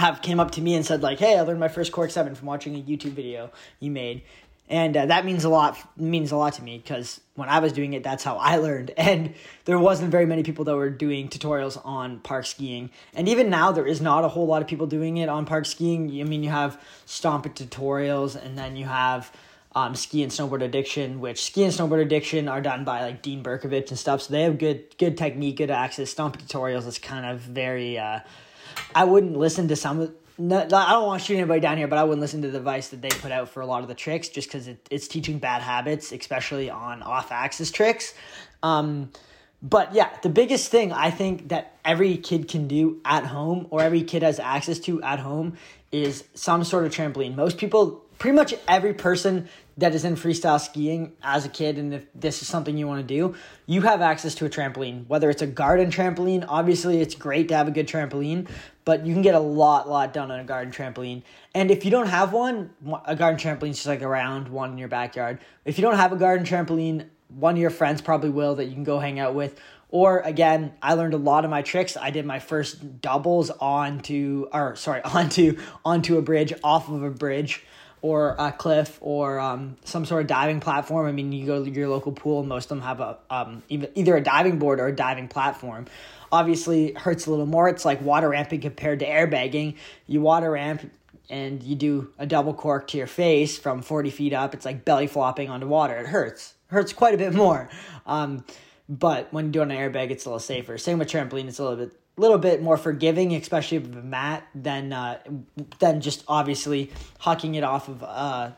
have 0.00 0.22
came 0.22 0.40
up 0.40 0.50
to 0.52 0.60
me 0.60 0.74
and 0.74 0.84
said 0.84 1.02
like, 1.02 1.18
"Hey, 1.18 1.38
I 1.38 1.42
learned 1.42 1.60
my 1.60 1.68
first 1.68 1.92
cork 1.92 2.10
seven 2.10 2.34
from 2.34 2.46
watching 2.46 2.74
a 2.74 2.82
YouTube 2.82 3.12
video 3.12 3.50
you 3.78 3.90
made," 3.90 4.22
and 4.68 4.96
uh, 4.96 5.06
that 5.06 5.24
means 5.24 5.44
a 5.44 5.48
lot. 5.48 5.76
Means 5.96 6.32
a 6.32 6.36
lot 6.36 6.54
to 6.54 6.62
me 6.62 6.78
because 6.78 7.20
when 7.34 7.48
I 7.48 7.58
was 7.58 7.72
doing 7.72 7.92
it, 7.92 8.02
that's 8.02 8.24
how 8.24 8.36
I 8.36 8.56
learned, 8.56 8.90
and 8.96 9.34
there 9.64 9.78
wasn't 9.78 10.10
very 10.10 10.26
many 10.26 10.42
people 10.42 10.64
that 10.64 10.76
were 10.76 10.90
doing 10.90 11.28
tutorials 11.28 11.80
on 11.84 12.20
park 12.20 12.46
skiing, 12.46 12.90
and 13.14 13.28
even 13.28 13.50
now 13.50 13.72
there 13.72 13.86
is 13.86 14.00
not 14.00 14.24
a 14.24 14.28
whole 14.28 14.46
lot 14.46 14.62
of 14.62 14.68
people 14.68 14.86
doing 14.86 15.18
it 15.18 15.28
on 15.28 15.44
park 15.44 15.66
skiing. 15.66 16.20
I 16.20 16.24
mean, 16.24 16.42
you 16.42 16.50
have 16.50 16.80
Stomp 17.04 17.46
It 17.46 17.54
tutorials, 17.54 18.42
and 18.42 18.56
then 18.56 18.76
you 18.76 18.86
have. 18.86 19.30
Um, 19.72 19.94
ski 19.94 20.24
and 20.24 20.32
snowboard 20.32 20.64
addiction, 20.64 21.20
which 21.20 21.44
ski 21.44 21.62
and 21.62 21.72
snowboard 21.72 22.02
addiction 22.02 22.48
are 22.48 22.60
done 22.60 22.82
by 22.82 23.02
like 23.02 23.22
Dean 23.22 23.40
Berkovich 23.40 23.90
and 23.90 23.96
stuff. 23.96 24.22
So 24.22 24.32
they 24.32 24.42
have 24.42 24.58
good 24.58 24.98
good 24.98 25.16
technique, 25.16 25.58
good 25.58 25.70
access. 25.70 26.10
Stomp 26.10 26.36
tutorials 26.42 26.88
is 26.88 26.98
kind 26.98 27.24
of 27.24 27.38
very 27.38 27.96
uh, 27.96 28.18
I 28.94 29.04
wouldn't 29.04 29.36
listen 29.36 29.68
to 29.68 29.76
some. 29.76 30.14
No, 30.38 30.58
I 30.58 30.66
don't 30.66 31.06
want 31.06 31.20
to 31.20 31.26
shoot 31.26 31.36
anybody 31.36 31.60
down 31.60 31.76
here, 31.76 31.86
but 31.86 31.98
I 31.98 32.04
wouldn't 32.04 32.22
listen 32.22 32.40
to 32.42 32.50
the 32.50 32.58
advice 32.58 32.88
that 32.88 33.02
they 33.02 33.10
put 33.10 33.30
out 33.30 33.50
for 33.50 33.60
a 33.60 33.66
lot 33.66 33.82
of 33.82 33.88
the 33.88 33.94
tricks, 33.94 34.28
just 34.28 34.48
because 34.48 34.68
it, 34.68 34.88
it's 34.90 35.06
teaching 35.06 35.38
bad 35.38 35.60
habits, 35.60 36.12
especially 36.12 36.70
on 36.70 37.02
off-axis 37.02 37.70
tricks. 37.70 38.14
Um, 38.62 39.10
but 39.62 39.94
yeah, 39.94 40.08
the 40.22 40.30
biggest 40.30 40.70
thing 40.70 40.92
I 40.92 41.10
think 41.10 41.50
that 41.50 41.76
every 41.84 42.16
kid 42.16 42.48
can 42.48 42.68
do 42.68 43.02
at 43.04 43.26
home, 43.26 43.66
or 43.68 43.82
every 43.82 44.02
kid 44.02 44.22
has 44.22 44.40
access 44.40 44.78
to 44.80 45.02
at 45.02 45.18
home, 45.18 45.58
is 45.92 46.24
some 46.32 46.64
sort 46.64 46.86
of 46.86 46.92
trampoline. 46.94 47.34
Most 47.34 47.58
people, 47.58 48.02
pretty 48.20 48.36
much 48.36 48.54
every 48.68 48.92
person 48.92 49.48
that 49.78 49.94
is 49.94 50.04
in 50.04 50.14
freestyle 50.14 50.60
skiing 50.60 51.10
as 51.22 51.46
a 51.46 51.48
kid 51.48 51.78
and 51.78 51.94
if 51.94 52.04
this 52.14 52.42
is 52.42 52.48
something 52.48 52.76
you 52.76 52.86
want 52.86 53.00
to 53.00 53.14
do, 53.14 53.34
you 53.64 53.80
have 53.80 54.02
access 54.02 54.34
to 54.34 54.44
a 54.44 54.50
trampoline. 54.50 55.06
Whether 55.08 55.30
it's 55.30 55.40
a 55.40 55.46
garden 55.46 55.90
trampoline, 55.90 56.44
obviously 56.46 57.00
it's 57.00 57.14
great 57.14 57.48
to 57.48 57.56
have 57.56 57.66
a 57.66 57.70
good 57.70 57.88
trampoline, 57.88 58.46
but 58.84 59.06
you 59.06 59.14
can 59.14 59.22
get 59.22 59.34
a 59.34 59.40
lot, 59.40 59.88
lot 59.88 60.12
done 60.12 60.30
on 60.30 60.38
a 60.38 60.44
garden 60.44 60.70
trampoline. 60.70 61.22
And 61.54 61.70
if 61.70 61.86
you 61.86 61.90
don't 61.90 62.08
have 62.08 62.34
one, 62.34 62.70
a 63.06 63.16
garden 63.16 63.40
trampoline 63.40 63.70
is 63.70 63.76
just 63.76 63.86
like 63.86 64.02
a 64.02 64.08
round 64.08 64.48
one 64.48 64.72
in 64.72 64.78
your 64.78 64.88
backyard. 64.88 65.38
If 65.64 65.78
you 65.78 65.82
don't 65.82 65.96
have 65.96 66.12
a 66.12 66.16
garden 66.16 66.44
trampoline, 66.44 67.06
one 67.28 67.54
of 67.54 67.60
your 67.60 67.70
friends 67.70 68.02
probably 68.02 68.30
will 68.30 68.56
that 68.56 68.66
you 68.66 68.74
can 68.74 68.84
go 68.84 68.98
hang 68.98 69.18
out 69.18 69.34
with. 69.34 69.58
Or 69.88 70.20
again, 70.20 70.74
I 70.82 70.92
learned 70.92 71.14
a 71.14 71.18
lot 71.18 71.46
of 71.46 71.50
my 71.50 71.62
tricks. 71.62 71.96
I 71.96 72.10
did 72.10 72.26
my 72.26 72.38
first 72.38 73.00
doubles 73.00 73.48
onto, 73.48 74.46
or 74.52 74.76
sorry, 74.76 75.00
onto 75.04 75.58
onto 75.86 76.18
a 76.18 76.22
bridge, 76.22 76.52
off 76.62 76.90
of 76.90 77.02
a 77.02 77.10
bridge 77.10 77.64
or 78.02 78.34
a 78.38 78.52
cliff 78.52 78.98
or 79.00 79.38
um, 79.38 79.76
some 79.84 80.04
sort 80.04 80.22
of 80.22 80.26
diving 80.26 80.60
platform. 80.60 81.06
I 81.06 81.12
mean, 81.12 81.32
you 81.32 81.46
go 81.46 81.64
to 81.64 81.70
your 81.70 81.88
local 81.88 82.12
pool, 82.12 82.42
most 82.42 82.64
of 82.64 82.68
them 82.70 82.80
have 82.82 83.00
a 83.00 83.18
um, 83.28 83.62
either 83.68 84.16
a 84.16 84.22
diving 84.22 84.58
board 84.58 84.80
or 84.80 84.86
a 84.86 84.94
diving 84.94 85.28
platform. 85.28 85.86
Obviously, 86.32 86.92
hurts 86.92 87.26
a 87.26 87.30
little 87.30 87.46
more. 87.46 87.68
It's 87.68 87.84
like 87.84 88.00
water 88.02 88.28
ramping 88.28 88.60
compared 88.60 89.00
to 89.00 89.06
airbagging. 89.06 89.76
You 90.06 90.20
water 90.20 90.50
ramp 90.50 90.90
and 91.28 91.62
you 91.62 91.76
do 91.76 92.12
a 92.18 92.26
double 92.26 92.54
cork 92.54 92.88
to 92.88 92.98
your 92.98 93.06
face 93.06 93.58
from 93.58 93.82
40 93.82 94.10
feet 94.10 94.32
up. 94.32 94.54
It's 94.54 94.64
like 94.64 94.84
belly 94.84 95.06
flopping 95.06 95.48
onto 95.48 95.66
water. 95.66 95.96
It 95.96 96.06
hurts. 96.06 96.54
It 96.70 96.74
hurts 96.74 96.92
quite 96.92 97.14
a 97.14 97.18
bit 97.18 97.32
more. 97.32 97.68
Um, 98.06 98.44
but 98.88 99.32
when 99.32 99.46
you 99.46 99.52
do 99.52 99.62
an 99.62 99.68
airbag, 99.68 100.10
it's 100.10 100.24
a 100.24 100.28
little 100.28 100.40
safer. 100.40 100.76
Same 100.76 100.98
with 100.98 101.08
trampoline, 101.08 101.46
it's 101.46 101.60
a 101.60 101.62
little 101.62 101.86
bit 101.86 101.99
little 102.20 102.38
bit 102.38 102.62
more 102.62 102.76
forgiving, 102.76 103.34
especially 103.34 103.78
with 103.78 103.96
a 103.96 104.02
mat, 104.02 104.46
than 104.54 104.92
uh, 104.92 105.18
than 105.78 106.00
just 106.00 106.24
obviously 106.28 106.90
hucking 107.20 107.56
it 107.56 107.64
off 107.64 107.88
of 107.88 108.02
a 108.02 108.56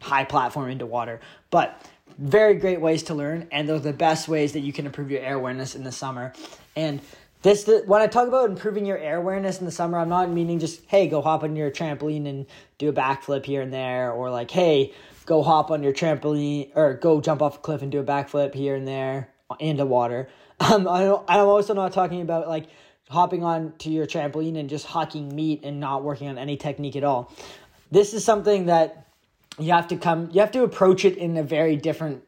high 0.00 0.24
platform 0.24 0.70
into 0.70 0.86
water. 0.86 1.20
But 1.50 1.80
very 2.18 2.54
great 2.54 2.80
ways 2.80 3.04
to 3.04 3.14
learn, 3.14 3.48
and 3.50 3.68
those 3.68 3.80
are 3.80 3.84
the 3.84 3.92
best 3.92 4.28
ways 4.28 4.52
that 4.52 4.60
you 4.60 4.72
can 4.72 4.86
improve 4.86 5.10
your 5.10 5.20
air 5.20 5.36
awareness 5.36 5.74
in 5.74 5.84
the 5.84 5.92
summer. 5.92 6.32
And 6.76 7.00
this, 7.42 7.68
when 7.86 8.02
I 8.02 8.06
talk 8.06 8.28
about 8.28 8.50
improving 8.50 8.84
your 8.84 8.98
air 8.98 9.16
awareness 9.16 9.60
in 9.60 9.64
the 9.64 9.72
summer, 9.72 9.98
I'm 9.98 10.08
not 10.08 10.30
meaning 10.30 10.58
just 10.58 10.82
hey, 10.86 11.08
go 11.08 11.22
hop 11.22 11.42
on 11.42 11.56
your 11.56 11.70
trampoline 11.70 12.28
and 12.28 12.46
do 12.78 12.88
a 12.88 12.92
backflip 12.92 13.44
here 13.46 13.62
and 13.62 13.72
there, 13.72 14.12
or 14.12 14.30
like 14.30 14.50
hey, 14.50 14.92
go 15.26 15.42
hop 15.42 15.70
on 15.70 15.82
your 15.82 15.92
trampoline 15.92 16.70
or 16.74 16.94
go 16.94 17.20
jump 17.20 17.40
off 17.40 17.56
a 17.56 17.58
cliff 17.60 17.82
and 17.82 17.92
do 17.92 18.00
a 18.00 18.04
backflip 18.04 18.54
here 18.54 18.74
and 18.74 18.86
there 18.86 19.28
into 19.58 19.86
water. 19.86 20.28
Um, 20.62 20.86
I 20.86 21.04
don't, 21.04 21.24
I'm 21.26 21.46
also 21.46 21.72
not 21.72 21.94
talking 21.94 22.20
about 22.20 22.46
like 22.46 22.66
hopping 23.10 23.42
on 23.42 23.72
to 23.78 23.90
your 23.90 24.06
trampoline 24.06 24.56
and 24.56 24.70
just 24.70 24.86
hucking 24.86 25.32
meat 25.32 25.60
and 25.64 25.80
not 25.80 26.04
working 26.04 26.28
on 26.28 26.38
any 26.38 26.56
technique 26.56 26.94
at 26.94 27.04
all. 27.04 27.32
This 27.90 28.14
is 28.14 28.24
something 28.24 28.66
that 28.66 29.08
you 29.58 29.72
have 29.72 29.88
to 29.88 29.96
come, 29.96 30.30
you 30.32 30.40
have 30.40 30.52
to 30.52 30.62
approach 30.62 31.04
it 31.04 31.18
in 31.18 31.36
a 31.36 31.42
very 31.42 31.76
different 31.76 32.22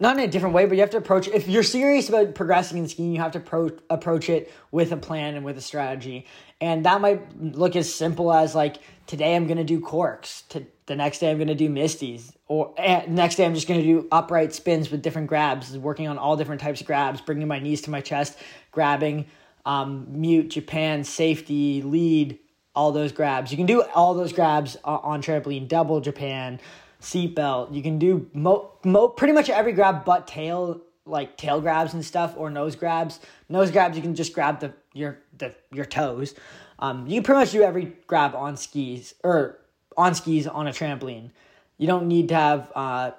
not 0.00 0.18
in 0.18 0.24
a 0.24 0.28
different 0.28 0.52
way, 0.52 0.66
but 0.66 0.74
you 0.74 0.80
have 0.80 0.90
to 0.90 0.96
approach 0.96 1.28
if 1.28 1.46
you're 1.46 1.62
serious 1.62 2.08
about 2.08 2.34
progressing 2.34 2.76
in 2.76 2.88
skiing, 2.88 3.12
you 3.12 3.20
have 3.20 3.32
to 3.32 3.40
pro- 3.40 3.78
approach 3.88 4.28
it 4.28 4.52
with 4.72 4.90
a 4.90 4.96
plan 4.96 5.36
and 5.36 5.44
with 5.44 5.56
a 5.56 5.60
strategy. 5.60 6.26
And 6.60 6.84
that 6.86 7.00
might 7.00 7.40
look 7.40 7.76
as 7.76 7.94
simple 7.94 8.32
as 8.32 8.52
like 8.52 8.78
today 9.06 9.36
I'm 9.36 9.46
going 9.46 9.58
to 9.58 9.64
do 9.64 9.78
corks, 9.78 10.42
to 10.48 10.66
the 10.86 10.96
next 10.96 11.20
day 11.20 11.30
I'm 11.30 11.36
going 11.36 11.46
to 11.46 11.54
do 11.54 11.68
misties, 11.68 12.34
or 12.48 12.74
eh, 12.78 13.04
next 13.06 13.36
day 13.36 13.46
I'm 13.46 13.54
just 13.54 13.68
going 13.68 13.80
to 13.80 13.86
do 13.86 14.08
upright 14.10 14.52
spins 14.52 14.90
with 14.90 15.02
different 15.02 15.28
grabs, 15.28 15.78
working 15.78 16.08
on 16.08 16.18
all 16.18 16.36
different 16.36 16.60
types 16.60 16.80
of 16.80 16.88
grabs, 16.88 17.20
bringing 17.20 17.46
my 17.46 17.60
knees 17.60 17.82
to 17.82 17.90
my 17.90 18.00
chest, 18.00 18.36
grabbing 18.72 19.26
um, 19.64 20.06
mute, 20.08 20.50
Japan, 20.50 21.04
safety, 21.04 21.82
lead, 21.82 22.38
all 22.74 22.92
those 22.92 23.12
grabs. 23.12 23.50
You 23.50 23.56
can 23.56 23.66
do 23.66 23.82
all 23.94 24.14
those 24.14 24.32
grabs 24.32 24.76
on 24.84 25.22
trampoline, 25.22 25.68
double 25.68 26.00
Japan, 26.00 26.60
seatbelt. 27.00 27.74
You 27.74 27.82
can 27.82 27.98
do 27.98 28.28
mo, 28.32 28.72
mo 28.84 29.08
pretty 29.08 29.34
much 29.34 29.50
every 29.50 29.72
grab 29.72 30.04
but 30.04 30.26
tail 30.26 30.80
like 31.04 31.36
tail 31.36 31.60
grabs 31.60 31.94
and 31.94 32.04
stuff 32.04 32.34
or 32.36 32.48
nose 32.48 32.76
grabs. 32.76 33.20
Nose 33.48 33.70
grabs 33.70 33.96
you 33.96 34.02
can 34.02 34.14
just 34.14 34.32
grab 34.32 34.60
the 34.60 34.72
your 34.94 35.18
the 35.36 35.54
your 35.72 35.84
toes. 35.84 36.34
Um, 36.78 37.06
you 37.06 37.14
can 37.14 37.22
pretty 37.24 37.40
much 37.40 37.52
do 37.52 37.62
every 37.62 37.96
grab 38.06 38.34
on 38.34 38.56
skis 38.56 39.14
or 39.22 39.58
on 39.96 40.14
skis 40.14 40.46
on 40.46 40.66
a 40.66 40.70
trampoline. 40.70 41.30
You 41.76 41.86
don't 41.86 42.06
need 42.06 42.28
to 42.28 42.34
have 42.34 42.72
uh, 42.74 43.10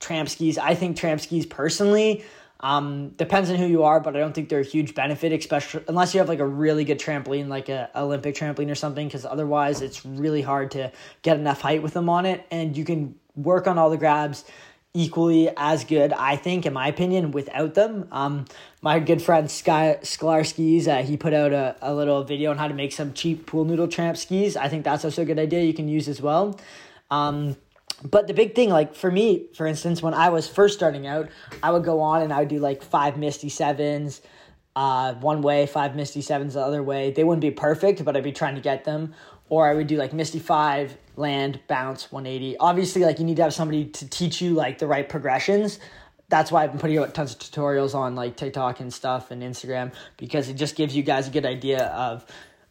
tramp 0.00 0.28
skis. 0.28 0.58
I 0.58 0.74
think 0.74 0.96
tramp 0.96 1.20
skis 1.20 1.46
personally 1.46 2.24
um, 2.60 3.10
depends 3.10 3.50
on 3.50 3.56
who 3.56 3.66
you 3.66 3.84
are, 3.84 4.00
but 4.00 4.16
I 4.16 4.18
don't 4.18 4.34
think 4.34 4.48
they're 4.48 4.60
a 4.60 4.64
huge 4.64 4.94
benefit, 4.94 5.32
especially 5.32 5.84
unless 5.88 6.14
you 6.14 6.18
have 6.18 6.28
like 6.28 6.40
a 6.40 6.46
really 6.46 6.84
good 6.84 6.98
trampoline, 6.98 7.48
like 7.48 7.68
a 7.68 7.90
Olympic 7.94 8.34
trampoline 8.34 8.70
or 8.70 8.74
something. 8.74 9.06
Because 9.06 9.24
otherwise, 9.24 9.80
it's 9.80 10.04
really 10.04 10.42
hard 10.42 10.72
to 10.72 10.90
get 11.22 11.38
enough 11.38 11.60
height 11.60 11.82
with 11.82 11.94
them 11.94 12.08
on 12.08 12.26
it, 12.26 12.46
and 12.50 12.76
you 12.76 12.84
can 12.84 13.14
work 13.36 13.66
on 13.66 13.78
all 13.78 13.90
the 13.90 13.96
grabs 13.96 14.44
equally 14.94 15.48
as 15.56 15.84
good, 15.84 16.12
I 16.12 16.34
think, 16.34 16.66
in 16.66 16.72
my 16.72 16.88
opinion, 16.88 17.30
without 17.30 17.74
them. 17.74 18.08
Um, 18.10 18.46
my 18.82 18.98
good 18.98 19.22
friend 19.22 19.48
Sky 19.48 19.98
Sklarskis, 20.02 20.88
uh, 20.88 21.02
he 21.04 21.16
put 21.16 21.32
out 21.32 21.52
a, 21.52 21.76
a 21.82 21.94
little 21.94 22.24
video 22.24 22.50
on 22.50 22.58
how 22.58 22.66
to 22.66 22.74
make 22.74 22.92
some 22.92 23.12
cheap 23.12 23.46
pool 23.46 23.64
noodle 23.64 23.86
tramp 23.86 24.16
skis. 24.16 24.56
I 24.56 24.68
think 24.68 24.84
that's 24.84 25.04
also 25.04 25.22
a 25.22 25.24
good 25.24 25.38
idea 25.38 25.62
you 25.62 25.74
can 25.74 25.88
use 25.88 26.08
as 26.08 26.20
well. 26.20 26.58
Um, 27.10 27.56
but 28.02 28.26
the 28.26 28.34
big 28.34 28.54
thing, 28.54 28.70
like 28.70 28.94
for 28.94 29.10
me, 29.10 29.46
for 29.54 29.66
instance, 29.66 30.02
when 30.02 30.14
I 30.14 30.28
was 30.28 30.48
first 30.48 30.76
starting 30.76 31.06
out, 31.06 31.28
I 31.62 31.70
would 31.70 31.84
go 31.84 32.00
on 32.00 32.22
and 32.22 32.32
I 32.32 32.40
would 32.40 32.48
do 32.48 32.58
like 32.58 32.82
five 32.82 33.18
Misty 33.18 33.48
Sevens, 33.48 34.20
uh, 34.76 35.14
one 35.14 35.42
way, 35.42 35.66
five 35.66 35.96
Misty 35.96 36.20
Sevens 36.20 36.54
the 36.54 36.60
other 36.60 36.82
way. 36.82 37.10
They 37.10 37.24
wouldn't 37.24 37.42
be 37.42 37.50
perfect, 37.50 38.04
but 38.04 38.16
I'd 38.16 38.24
be 38.24 38.32
trying 38.32 38.54
to 38.54 38.60
get 38.60 38.84
them 38.84 39.14
or 39.48 39.66
I 39.66 39.74
would 39.74 39.86
do 39.86 39.96
like 39.96 40.12
Misty 40.12 40.38
5, 40.38 40.96
land, 41.16 41.60
bounce, 41.68 42.12
180. 42.12 42.58
Obviously, 42.58 43.02
like 43.02 43.18
you 43.18 43.24
need 43.24 43.36
to 43.36 43.42
have 43.42 43.54
somebody 43.54 43.86
to 43.86 44.08
teach 44.08 44.40
you 44.40 44.54
like 44.54 44.78
the 44.78 44.86
right 44.86 45.08
progressions. 45.08 45.78
That's 46.28 46.52
why 46.52 46.64
I've 46.64 46.72
been 46.72 46.80
putting 46.80 46.98
out 46.98 47.14
tons 47.14 47.32
of 47.32 47.38
tutorials 47.38 47.94
on 47.94 48.14
like 48.14 48.36
TikTok 48.36 48.80
and 48.80 48.92
stuff 48.92 49.30
and 49.30 49.42
Instagram 49.42 49.92
because 50.18 50.48
it 50.48 50.54
just 50.54 50.76
gives 50.76 50.94
you 50.94 51.02
guys 51.02 51.28
a 51.28 51.30
good 51.30 51.46
idea 51.46 51.86
of 51.86 52.26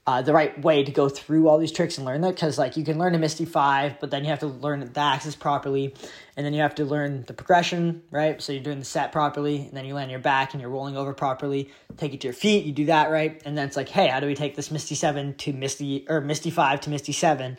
uh, 0.08 0.22
the 0.22 0.32
right 0.32 0.60
way 0.62 0.86
to 0.86 0.92
go 0.92 1.10
through 1.10 1.50
all 1.50 1.58
these 1.58 1.72
tricks 1.72 1.98
and 1.98 2.06
learn 2.06 2.22
that 2.22 2.34
because 2.34 2.58
like 2.58 2.78
you 2.78 2.84
can 2.86 2.98
learn 2.98 3.14
a 3.14 3.20
misty 3.20 3.44
five 3.44 4.00
but 4.00 4.10
then 4.10 4.24
you 4.24 4.30
have 4.30 4.40
to 4.40 4.48
learn 4.48 4.80
the 4.80 5.00
axis 5.00 5.36
properly 5.36 5.94
and 6.38 6.46
then 6.46 6.54
you 6.54 6.62
have 6.62 6.74
to 6.74 6.86
learn 6.86 7.26
the 7.28 7.34
progression 7.34 8.02
right? 8.10 8.42
So 8.42 8.54
you're 8.54 8.64
doing 8.64 8.80
the 8.80 8.86
set 8.86 9.12
properly 9.12 9.58
and 9.58 9.74
then 9.74 9.84
you 9.84 9.94
land 9.94 10.10
your 10.10 10.22
back 10.22 10.54
and 10.54 10.62
you're 10.62 10.70
rolling 10.70 10.96
over 10.96 11.14
properly 11.14 11.70
take 11.98 12.14
it 12.14 12.22
to 12.22 12.28
your 12.28 12.34
feet 12.34 12.66
you 12.66 12.72
do 12.72 12.86
that 12.86 13.12
right? 13.12 13.42
And 13.46 13.58
then 13.58 13.68
it's 13.68 13.76
like 13.76 13.90
hey 13.90 14.08
how 14.08 14.22
do 14.22 14.28
we 14.28 14.34
take 14.34 14.56
this 14.56 14.72
misty 14.72 14.96
seven 14.96 15.36
to 15.36 15.52
misty 15.52 16.06
or 16.08 16.22
misty 16.22 16.52
five 16.52 16.80
to 16.82 16.90
misty 16.90 17.12
seven 17.12 17.58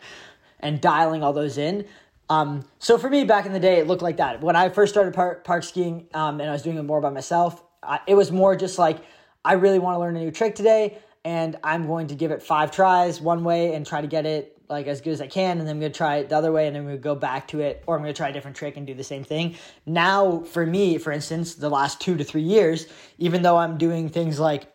and 0.59 0.81
dialing 0.81 1.21
all 1.21 1.33
those 1.33 1.59
in? 1.59 1.85
Um, 2.29 2.65
so 2.79 2.97
for 2.97 3.11
me 3.11 3.25
back 3.25 3.45
in 3.45 3.53
the 3.53 3.59
day 3.59 3.77
it 3.77 3.85
looked 3.85 4.01
like 4.01 4.17
that. 4.17 4.41
When 4.41 4.55
i 4.55 4.69
first 4.69 4.91
started 4.91 5.13
park, 5.13 5.43
park 5.43 5.63
skiing 5.63 6.07
um, 6.15 6.41
and 6.41 6.49
i 6.49 6.53
was 6.53 6.63
doing 6.63 6.77
it 6.77 6.83
more 6.83 6.99
by 6.99 7.11
myself 7.11 7.63
I, 7.83 7.99
it 8.07 8.15
was 8.15 8.31
more 8.31 8.55
just 8.55 8.79
like 8.79 8.97
i 9.45 9.53
really 9.53 9.77
want 9.77 9.97
to 9.97 9.99
learn 9.99 10.17
a 10.17 10.19
new 10.19 10.31
trick 10.31 10.55
today 10.55 10.97
and 11.25 11.57
I'm 11.63 11.87
going 11.87 12.07
to 12.07 12.15
give 12.15 12.31
it 12.31 12.41
five 12.41 12.71
tries 12.71 13.21
one 13.21 13.43
way 13.43 13.73
and 13.73 13.85
try 13.85 14.01
to 14.01 14.07
get 14.07 14.25
it 14.25 14.55
like 14.69 14.85
as 14.85 15.01
good 15.01 15.13
as 15.13 15.21
I 15.21 15.27
can, 15.27 15.57
and 15.57 15.67
then 15.67 15.77
I'm 15.77 15.79
gonna 15.79 15.91
try 15.91 16.17
it 16.17 16.29
the 16.29 16.37
other 16.37 16.51
way, 16.51 16.67
and 16.67 16.75
then 16.75 16.85
we 16.85 16.95
go 16.97 17.15
back 17.15 17.47
to 17.49 17.59
it, 17.59 17.83
or 17.87 17.95
I'm 17.95 18.01
gonna 18.01 18.13
try 18.13 18.29
a 18.29 18.33
different 18.33 18.55
trick 18.55 18.77
and 18.77 18.85
do 18.85 18.93
the 18.93 19.03
same 19.03 19.23
thing. 19.23 19.55
Now, 19.85 20.41
for 20.41 20.65
me, 20.65 20.99
for 20.99 21.11
instance, 21.11 21.55
the 21.55 21.69
last 21.69 21.99
two 21.99 22.15
to 22.17 22.23
three 22.23 22.43
years, 22.43 22.87
even 23.17 23.41
though 23.41 23.57
I'm 23.57 23.77
doing 23.77 24.09
things 24.09 24.39
like 24.39 24.71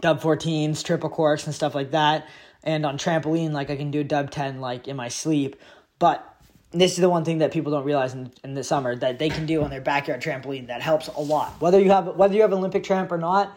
dub 0.00 0.20
14s, 0.20 0.84
triple 0.84 1.10
corks, 1.10 1.46
and 1.46 1.54
stuff 1.54 1.74
like 1.74 1.90
that, 1.90 2.28
and 2.62 2.86
on 2.86 2.96
trampoline, 2.96 3.50
like 3.50 3.70
I 3.70 3.76
can 3.76 3.90
do 3.90 4.00
a 4.00 4.04
dub 4.04 4.30
10 4.30 4.60
like 4.60 4.86
in 4.86 4.96
my 4.96 5.08
sleep, 5.08 5.56
but 5.98 6.30
this 6.70 6.92
is 6.92 6.98
the 6.98 7.10
one 7.10 7.24
thing 7.24 7.38
that 7.38 7.52
people 7.52 7.72
don't 7.72 7.84
realize 7.84 8.14
in, 8.14 8.32
in 8.42 8.54
the 8.54 8.64
summer 8.64 8.94
that 8.96 9.18
they 9.18 9.30
can 9.30 9.46
do 9.46 9.62
on 9.62 9.70
their 9.70 9.80
backyard 9.80 10.20
trampoline 10.20 10.68
that 10.68 10.82
helps 10.82 11.08
a 11.08 11.20
lot. 11.20 11.60
Whether 11.60 11.80
you 11.80 11.90
have 11.90 12.16
whether 12.16 12.34
you 12.34 12.42
have 12.42 12.52
Olympic 12.52 12.84
tramp 12.84 13.10
or 13.10 13.18
not, 13.18 13.56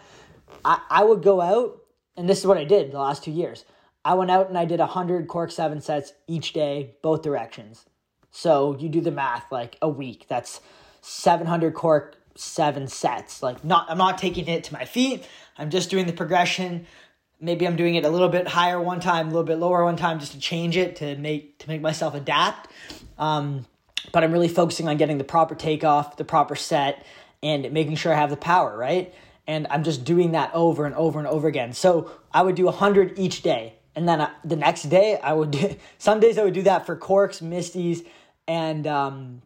I, 0.66 0.80
I 0.90 1.04
would 1.04 1.22
go 1.22 1.42
out 1.42 1.84
and 2.18 2.28
this 2.28 2.40
is 2.40 2.48
what 2.48 2.58
I 2.58 2.64
did 2.64 2.92
the 2.92 3.00
last 3.00 3.24
two 3.24 3.32
years. 3.32 3.64
I 4.04 4.16
went 4.16 4.32
out 4.32 4.50
and 4.50 4.58
I 4.58 4.66
did 4.66 4.80
100 4.80 5.28
cork 5.28 5.52
seven 5.52 5.82
sets 5.82 6.14
each 6.28 6.54
day, 6.54 6.96
both 7.02 7.22
directions. 7.22 7.86
So 8.32 8.76
you 8.78 8.90
do 8.90 9.02
the 9.02 9.12
math, 9.12 9.52
like 9.52 9.78
a 9.82 9.90
week, 9.90 10.26
that's 10.28 10.60
700 11.02 11.74
cork 11.74 12.16
seven 12.36 12.88
sets. 12.88 13.44
Like 13.44 13.64
not, 13.64 13.90
I'm 13.90 13.98
not 13.98 14.18
taking 14.18 14.48
it 14.48 14.64
to 14.66 14.74
my 14.74 14.86
feet. 14.86 15.26
I'm 15.58 15.70
just 15.70 15.90
doing 15.90 16.06
the 16.06 16.14
progression. 16.14 16.88
Maybe 17.40 17.68
I'm 17.68 17.76
doing 17.76 17.96
it 17.96 18.06
a 18.06 18.10
little 18.10 18.30
bit 18.30 18.48
higher 18.48 18.82
one 18.82 19.00
time, 19.00 19.28
a 19.28 19.30
little 19.30 19.44
bit 19.44 19.60
lower 19.60 19.84
one 19.84 19.96
time, 19.96 20.20
just 20.20 20.32
to 20.32 20.40
change 20.40 20.76
it 20.76 20.96
to 20.98 21.16
make 21.18 21.60
to 21.60 21.68
make 21.68 21.82
myself 21.82 22.16
adapt. 22.16 22.72
Um, 23.18 23.66
but 24.12 24.24
I'm 24.24 24.32
really 24.32 24.48
focusing 24.48 24.88
on 24.88 24.98
getting 24.98 25.18
the 25.18 25.24
proper 25.24 25.54
takeoff, 25.54 26.18
the 26.18 26.24
proper 26.24 26.56
set, 26.56 27.06
and 27.44 27.72
making 27.72 27.96
sure 27.96 28.14
I 28.14 28.16
have 28.16 28.30
the 28.30 28.38
power, 28.38 28.76
right? 28.76 29.14
And 29.48 29.66
I'm 29.70 29.84
just 29.84 30.04
doing 30.04 30.34
that 30.34 30.51
over 30.54 30.86
and 30.86 30.94
over 30.96 31.18
and 31.20 31.27
over 31.27 31.48
again. 31.48 31.74
So 31.74 32.12
I 32.34 32.42
would 32.42 32.56
do 32.56 32.66
100 32.66 33.18
each 33.18 33.42
day. 33.42 33.74
And 33.96 34.08
then 34.08 34.22
uh, 34.22 34.30
the 34.44 34.58
next 34.58 34.84
day, 34.84 35.20
I 35.20 35.34
would 35.34 35.51
do, 35.51 35.75
some 35.98 36.20
days 36.20 36.38
I 36.38 36.44
would 36.44 36.54
do 36.54 36.63
that 36.63 36.86
for 36.86 36.96
corks, 36.96 37.39
misties, 37.39 38.06
and 38.48 38.86
um, 38.86 39.42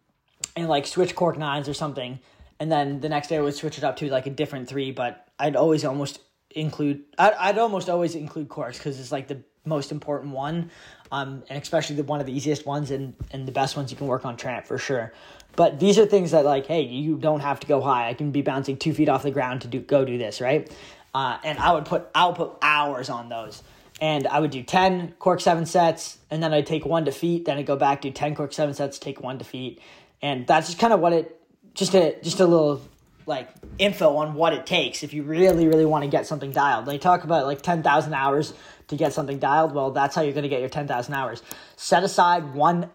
and 0.55 0.67
like 0.67 0.85
switch 0.85 1.15
cork 1.15 1.37
nines 1.37 1.69
or 1.69 1.73
something. 1.73 2.19
And 2.59 2.71
then 2.71 2.99
the 2.99 3.09
next 3.09 3.29
day 3.29 3.37
I 3.37 3.41
would 3.41 3.55
switch 3.55 3.77
it 3.77 3.83
up 3.83 3.95
to 3.97 4.09
like 4.09 4.27
a 4.27 4.29
different 4.29 4.67
three, 4.67 4.91
but 4.91 5.27
I'd 5.39 5.55
always 5.55 5.85
almost 5.85 6.19
include 6.51 7.03
I'd, 7.17 7.33
I'd 7.33 7.57
almost 7.57 7.89
always 7.89 8.15
include 8.15 8.49
corks 8.49 8.77
because 8.77 8.99
it's 8.99 9.11
like 9.11 9.27
the 9.27 9.41
most 9.65 9.91
important 9.91 10.33
one, 10.33 10.69
um, 11.11 11.43
and 11.49 11.61
especially 11.61 11.95
the 11.95 12.03
one 12.03 12.19
of 12.19 12.25
the 12.25 12.33
easiest 12.33 12.65
ones 12.65 12.91
and 12.91 13.15
and 13.31 13.47
the 13.47 13.51
best 13.51 13.77
ones 13.77 13.91
you 13.91 13.97
can 13.97 14.07
work 14.07 14.25
on 14.25 14.37
tramp 14.37 14.65
for 14.65 14.77
sure. 14.77 15.13
But 15.55 15.79
these 15.79 15.99
are 15.99 16.05
things 16.05 16.31
that 16.31 16.45
like, 16.45 16.65
hey, 16.65 16.81
you 16.81 17.17
don't 17.17 17.41
have 17.41 17.59
to 17.61 17.67
go 17.67 17.81
high. 17.81 18.09
I 18.09 18.13
can 18.13 18.31
be 18.31 18.41
bouncing 18.41 18.77
two 18.77 18.93
feet 18.93 19.09
off 19.09 19.23
the 19.23 19.31
ground 19.31 19.61
to 19.61 19.67
do 19.67 19.79
go 19.79 20.05
do 20.05 20.17
this, 20.17 20.41
right? 20.41 20.71
Uh, 21.13 21.37
and 21.43 21.59
I 21.59 21.73
would 21.73 21.85
put 21.85 22.07
I 22.15 22.25
would 22.25 22.35
put 22.35 22.53
hours 22.61 23.09
on 23.09 23.29
those. 23.29 23.63
And 23.99 24.25
I 24.25 24.39
would 24.39 24.49
do 24.49 24.63
10 24.63 25.13
cork 25.19 25.41
seven 25.41 25.67
sets, 25.67 26.17
and 26.31 26.41
then 26.41 26.51
I'd 26.53 26.65
take 26.65 26.85
one 26.85 27.03
defeat, 27.03 27.45
then 27.45 27.59
I'd 27.59 27.67
go 27.67 27.75
back, 27.75 28.01
do 28.01 28.09
10 28.09 28.33
cork 28.33 28.51
seven 28.51 28.73
sets, 28.73 28.97
take 28.97 29.21
one 29.21 29.37
defeat. 29.37 29.79
And 30.23 30.47
that's 30.47 30.67
just 30.67 30.79
kind 30.79 30.91
of 30.91 30.99
what 30.99 31.13
it 31.13 31.39
just 31.75 31.93
a 31.93 32.19
just 32.21 32.39
a 32.39 32.45
little 32.45 32.81
like 33.27 33.49
info 33.77 34.15
on 34.17 34.33
what 34.33 34.53
it 34.53 34.65
takes 34.65 35.03
if 35.03 35.13
you 35.13 35.23
really, 35.23 35.67
really 35.67 35.85
want 35.85 36.03
to 36.03 36.09
get 36.09 36.25
something 36.25 36.51
dialed. 36.51 36.85
They 36.85 36.97
talk 36.97 37.23
about 37.23 37.45
like 37.45 37.61
10,000 37.61 38.13
hours 38.13 38.53
to 38.87 38.95
get 38.95 39.13
something 39.13 39.39
dialed. 39.39 39.73
Well, 39.73 39.91
that's 39.91 40.15
how 40.15 40.21
you're 40.21 40.33
going 40.33 40.43
to 40.43 40.49
get 40.49 40.59
your 40.59 40.69
10,000 40.69 41.13
hours. 41.13 41.43
Set 41.75 42.03
aside 42.03 42.53
one 42.53 42.89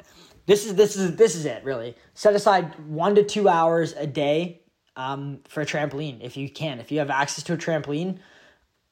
this 0.47 0.65
is 0.65 0.75
this 0.75 0.97
is 0.97 1.17
this 1.17 1.35
is 1.35 1.45
it 1.45 1.65
really. 1.65 1.97
Set 2.15 2.35
aside 2.35 2.75
one 2.89 3.15
to 3.17 3.23
two 3.23 3.49
hours 3.49 3.93
a 3.93 4.07
day 4.07 4.63
um, 4.97 5.41
for 5.49 5.61
a 5.61 5.67
trampoline 5.67 6.21
if 6.23 6.37
you 6.37 6.49
can. 6.49 6.81
If 6.81 6.91
you 6.91 7.01
have 7.01 7.11
access 7.11 7.45
to 7.45 7.55
a 7.55 7.57
trampoline, 7.57 8.19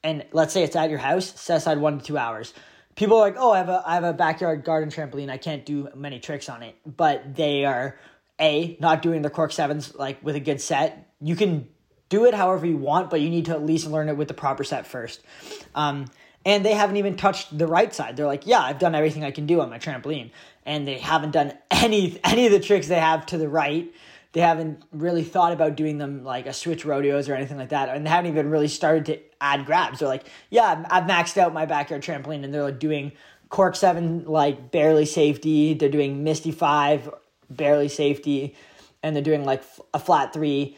and 0.03 0.25
let's 0.31 0.53
say 0.53 0.63
it's 0.63 0.75
at 0.75 0.89
your 0.89 0.99
house, 0.99 1.39
set 1.39 1.57
aside 1.57 1.79
one 1.79 1.99
to 1.99 2.05
two 2.05 2.17
hours. 2.17 2.53
People 2.95 3.17
are 3.17 3.21
like, 3.21 3.35
oh, 3.37 3.51
I 3.51 3.57
have 3.57 3.69
a 3.69 3.83
I 3.85 3.95
have 3.95 4.03
a 4.03 4.13
backyard 4.13 4.63
garden 4.63 4.89
trampoline. 4.89 5.29
I 5.29 5.37
can't 5.37 5.65
do 5.65 5.89
many 5.95 6.19
tricks 6.19 6.49
on 6.49 6.63
it, 6.63 6.75
but 6.85 7.35
they 7.35 7.65
are 7.65 7.97
a 8.39 8.77
not 8.79 9.01
doing 9.01 9.21
the 9.21 9.29
cork 9.29 9.51
sevens 9.51 9.95
like 9.95 10.23
with 10.23 10.35
a 10.35 10.39
good 10.39 10.61
set. 10.61 11.13
You 11.21 11.35
can 11.35 11.69
do 12.09 12.25
it 12.25 12.33
however 12.33 12.65
you 12.65 12.77
want, 12.77 13.09
but 13.09 13.21
you 13.21 13.29
need 13.29 13.45
to 13.45 13.51
at 13.51 13.63
least 13.63 13.87
learn 13.87 14.09
it 14.09 14.17
with 14.17 14.27
the 14.27 14.33
proper 14.33 14.63
set 14.63 14.85
first. 14.85 15.21
Um, 15.73 16.05
and 16.45 16.63
they 16.63 16.73
haven't 16.73 16.97
even 16.97 17.17
touched 17.17 17.57
the 17.57 17.65
right 17.65 17.93
side. 17.93 18.15
They're 18.15 18.27
like, 18.27 18.45
yeah, 18.45 18.59
I've 18.59 18.77
done 18.77 18.93
everything 18.93 19.23
I 19.23 19.31
can 19.31 19.47
do 19.47 19.61
on 19.61 19.69
my 19.69 19.79
trampoline, 19.79 20.29
and 20.65 20.87
they 20.87 20.97
haven't 20.97 21.31
done 21.31 21.53
any 21.71 22.19
any 22.23 22.45
of 22.45 22.51
the 22.51 22.59
tricks 22.59 22.87
they 22.87 22.99
have 22.99 23.25
to 23.27 23.37
the 23.37 23.47
right. 23.47 23.93
They 24.33 24.41
haven't 24.41 24.83
really 24.91 25.23
thought 25.23 25.53
about 25.53 25.77
doing 25.77 25.97
them 25.97 26.23
like 26.25 26.45
a 26.45 26.53
switch 26.53 26.83
rodeos 26.83 27.29
or 27.29 27.35
anything 27.35 27.57
like 27.57 27.69
that, 27.69 27.89
and 27.89 28.05
they 28.05 28.09
haven't 28.09 28.31
even 28.31 28.49
really 28.49 28.67
started 28.67 29.05
to 29.05 29.19
add 29.39 29.65
grabs. 29.65 29.99
They're 29.99 30.09
like, 30.09 30.25
yeah, 30.49 30.85
I've 30.89 31.05
maxed 31.05 31.37
out 31.37 31.53
my 31.53 31.65
backyard 31.65 32.01
trampoline, 32.01 32.43
and 32.43 32.53
they're 32.53 32.63
like 32.63 32.79
doing 32.79 33.13
cork 33.49 33.75
seven 33.75 34.25
like 34.25 34.71
barely 34.71 35.05
safety. 35.05 35.73
They're 35.73 35.87
doing 35.87 36.23
misty 36.23 36.51
five 36.51 37.09
barely 37.49 37.87
safety, 37.87 38.55
and 39.01 39.15
they're 39.15 39.23
doing 39.23 39.45
like 39.45 39.63
a 39.93 39.99
flat 39.99 40.33
three 40.33 40.75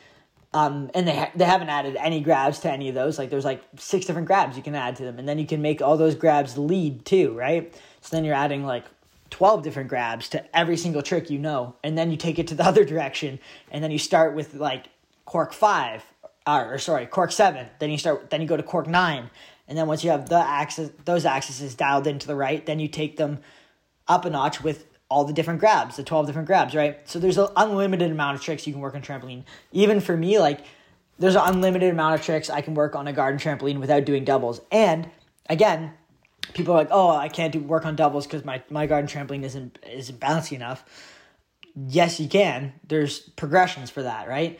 Um, 0.54 0.90
and 0.94 1.08
they 1.08 1.16
ha- 1.16 1.32
they 1.36 1.46
haven't 1.46 1.70
added 1.70 1.96
any 1.98 2.22
grabs 2.22 2.60
to 2.60 2.72
any 2.72 2.90
of 2.90 2.96
those. 2.96 3.20
Like 3.20 3.30
there's 3.30 3.46
like 3.46 3.62
six 3.78 4.06
different 4.06 4.28
grabs 4.28 4.56
you 4.56 4.64
can 4.64 4.76
add 4.76 4.96
to 4.98 5.04
them, 5.04 5.20
and 5.20 5.28
then 5.28 5.40
you 5.40 5.46
can 5.46 5.62
make 5.62 5.82
all 5.82 5.98
those 5.98 6.16
grabs 6.16 6.58
lead 6.58 7.06
too, 7.06 7.34
right? 7.34 7.74
So 8.02 8.16
then 8.16 8.24
you're 8.24 8.36
adding 8.36 8.64
like 8.66 8.86
12 9.30 9.64
different 9.64 9.90
grabs 9.90 10.30
to 10.30 10.58
every 10.58 10.78
single 10.78 11.02
trick 11.02 11.30
you 11.30 11.40
know 11.40 11.76
and 11.84 11.98
then 11.98 12.12
you 12.12 12.18
take 12.18 12.40
it 12.40 12.48
to 12.48 12.56
the 12.56 12.66
other 12.68 12.86
direction 12.86 13.40
and 13.72 13.84
then 13.84 13.92
you 13.92 14.00
start 14.00 14.36
with 14.36 14.54
like 14.56 14.88
cork 15.26 15.54
5 15.54 16.04
or, 16.46 16.74
or 16.74 16.78
sorry 16.78 17.06
cork 17.06 17.32
7 17.32 17.68
then 17.80 17.90
you 17.90 17.98
start 17.98 18.30
then 18.30 18.42
you 18.42 18.48
go 18.48 18.58
to 18.58 18.64
cork 18.64 18.88
9 18.88 19.30
and 19.68 19.78
then 19.78 19.88
once 19.88 20.04
you 20.04 20.12
have 20.12 20.30
the 20.30 20.40
axis 20.40 20.92
those 21.06 21.26
axes 21.26 21.76
dialed 21.76 22.08
into 22.08 22.28
the 22.28 22.36
right 22.36 22.66
then 22.66 22.80
you 22.80 22.88
take 22.88 23.18
them 23.18 23.40
up 24.08 24.26
a 24.26 24.30
notch 24.30 24.64
with 24.64 24.86
all 25.10 25.24
the 25.24 25.34
different 25.34 25.60
grabs 25.60 25.96
the 25.98 26.04
12 26.04 26.28
different 26.28 26.48
grabs 26.48 26.76
right? 26.76 27.00
So 27.10 27.20
there's 27.20 27.38
an 27.38 27.48
unlimited 27.56 28.12
amount 28.12 28.36
of 28.36 28.42
tricks 28.42 28.68
you 28.68 28.74
can 28.74 28.82
work 28.82 28.96
on 28.96 29.02
trampoline. 29.02 29.44
Even 29.72 30.00
for 30.00 30.16
me 30.16 30.40
like 30.40 30.62
there's 31.20 31.36
an 31.36 31.44
unlimited 31.46 31.92
amount 31.92 32.16
of 32.16 32.24
tricks 32.24 32.50
i 32.50 32.62
can 32.62 32.76
work 32.76 32.96
on 32.96 33.08
a 33.08 33.14
garden 33.14 33.40
trampoline 33.40 33.80
without 33.80 34.06
doing 34.06 34.24
doubles. 34.24 34.62
And 34.72 35.10
again 35.50 35.94
people 36.54 36.74
are 36.74 36.78
like, 36.78 36.90
oh, 36.92 37.10
I 37.10 37.30
can't 37.30 37.54
do 37.54 37.60
work 37.60 37.86
on 37.86 37.96
doubles 37.96 38.26
because 38.26 38.46
my, 38.46 38.62
my 38.70 38.86
garden 38.86 39.10
trampoline 39.10 39.44
isn't 39.44 39.80
isn't 39.88 40.20
bouncy 40.20 40.54
enough. 40.54 40.84
Yes, 41.76 42.20
you 42.20 42.28
can. 42.28 42.74
There's 42.88 43.20
progressions 43.20 43.90
for 43.90 44.04
that, 44.04 44.28
right? 44.28 44.60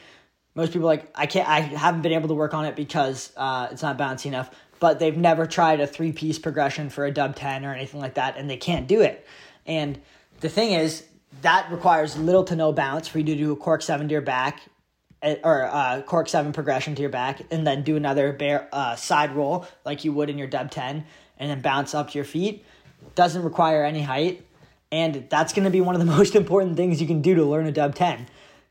Most 0.56 0.74
people 0.74 0.88
like 0.88 1.12
I 1.16 1.26
can't. 1.26 1.48
I 1.48 1.62
haven't 1.62 2.02
been 2.02 2.14
able 2.14 2.28
to 2.30 2.34
work 2.34 2.54
on 2.54 2.66
it 2.66 2.76
because 2.76 3.32
uh, 3.38 3.70
it's 3.72 3.82
not 3.82 3.98
bouncy 3.98 4.26
enough. 4.28 4.50
But 4.80 5.00
they've 5.00 5.18
never 5.18 5.48
tried 5.48 5.80
a 5.80 5.88
three 5.88 6.12
piece 6.12 6.38
progression 6.38 6.90
for 6.90 7.06
a 7.06 7.12
dub 7.12 7.36
ten 7.36 7.66
or 7.66 7.74
anything 7.74 8.00
like 8.00 8.16
that, 8.16 8.38
and 8.38 8.50
they 8.50 8.58
can't 8.58 8.88
do 8.88 9.02
it. 9.02 9.26
And 9.66 10.00
the 10.40 10.50
thing 10.50 10.74
is, 10.74 11.04
that 11.42 11.72
requires 11.72 12.18
little 12.18 12.44
to 12.46 12.56
no 12.56 12.72
bounce 12.72 13.08
for 13.08 13.20
you 13.20 13.26
to 13.26 13.36
do 13.36 13.52
a 13.52 13.56
cork 13.56 13.82
seven 13.82 14.08
to 14.08 14.12
your 14.12 14.22
back, 14.22 14.62
eh, 15.22 15.38
or 15.44 15.66
uh, 15.66 16.02
cork 16.04 16.30
seven 16.30 16.54
progression 16.54 16.96
to 16.96 17.02
your 17.02 17.10
back, 17.10 17.42
and 17.52 17.66
then 17.66 17.84
do 17.84 17.96
another 17.96 18.34
bear 18.34 18.70
uh, 18.72 18.96
side 18.96 19.36
roll 19.36 19.66
like 19.86 20.06
you 20.06 20.14
would 20.14 20.30
in 20.30 20.38
your 20.38 20.48
dub 20.48 20.70
ten, 20.70 21.06
and 21.40 21.50
then 21.50 21.62
bounce 21.62 21.94
up 21.94 22.12
to 22.12 22.18
your 22.18 22.26
feet 22.26 22.66
doesn't 23.16 23.44
require 23.44 23.84
any 23.84 24.02
height. 24.02 24.46
And 24.92 25.28
that's 25.30 25.54
going 25.54 25.66
to 25.66 25.70
be 25.70 25.82
one 25.82 25.96
of 25.96 26.00
the 26.00 26.06
most 26.18 26.36
important 26.36 26.78
things 26.78 27.02
you 27.02 27.08
can 27.08 27.22
do 27.22 27.36
to 27.36 27.44
learn 27.44 27.66
a 27.66 27.72
dub 27.72 27.96
10. 27.96 28.28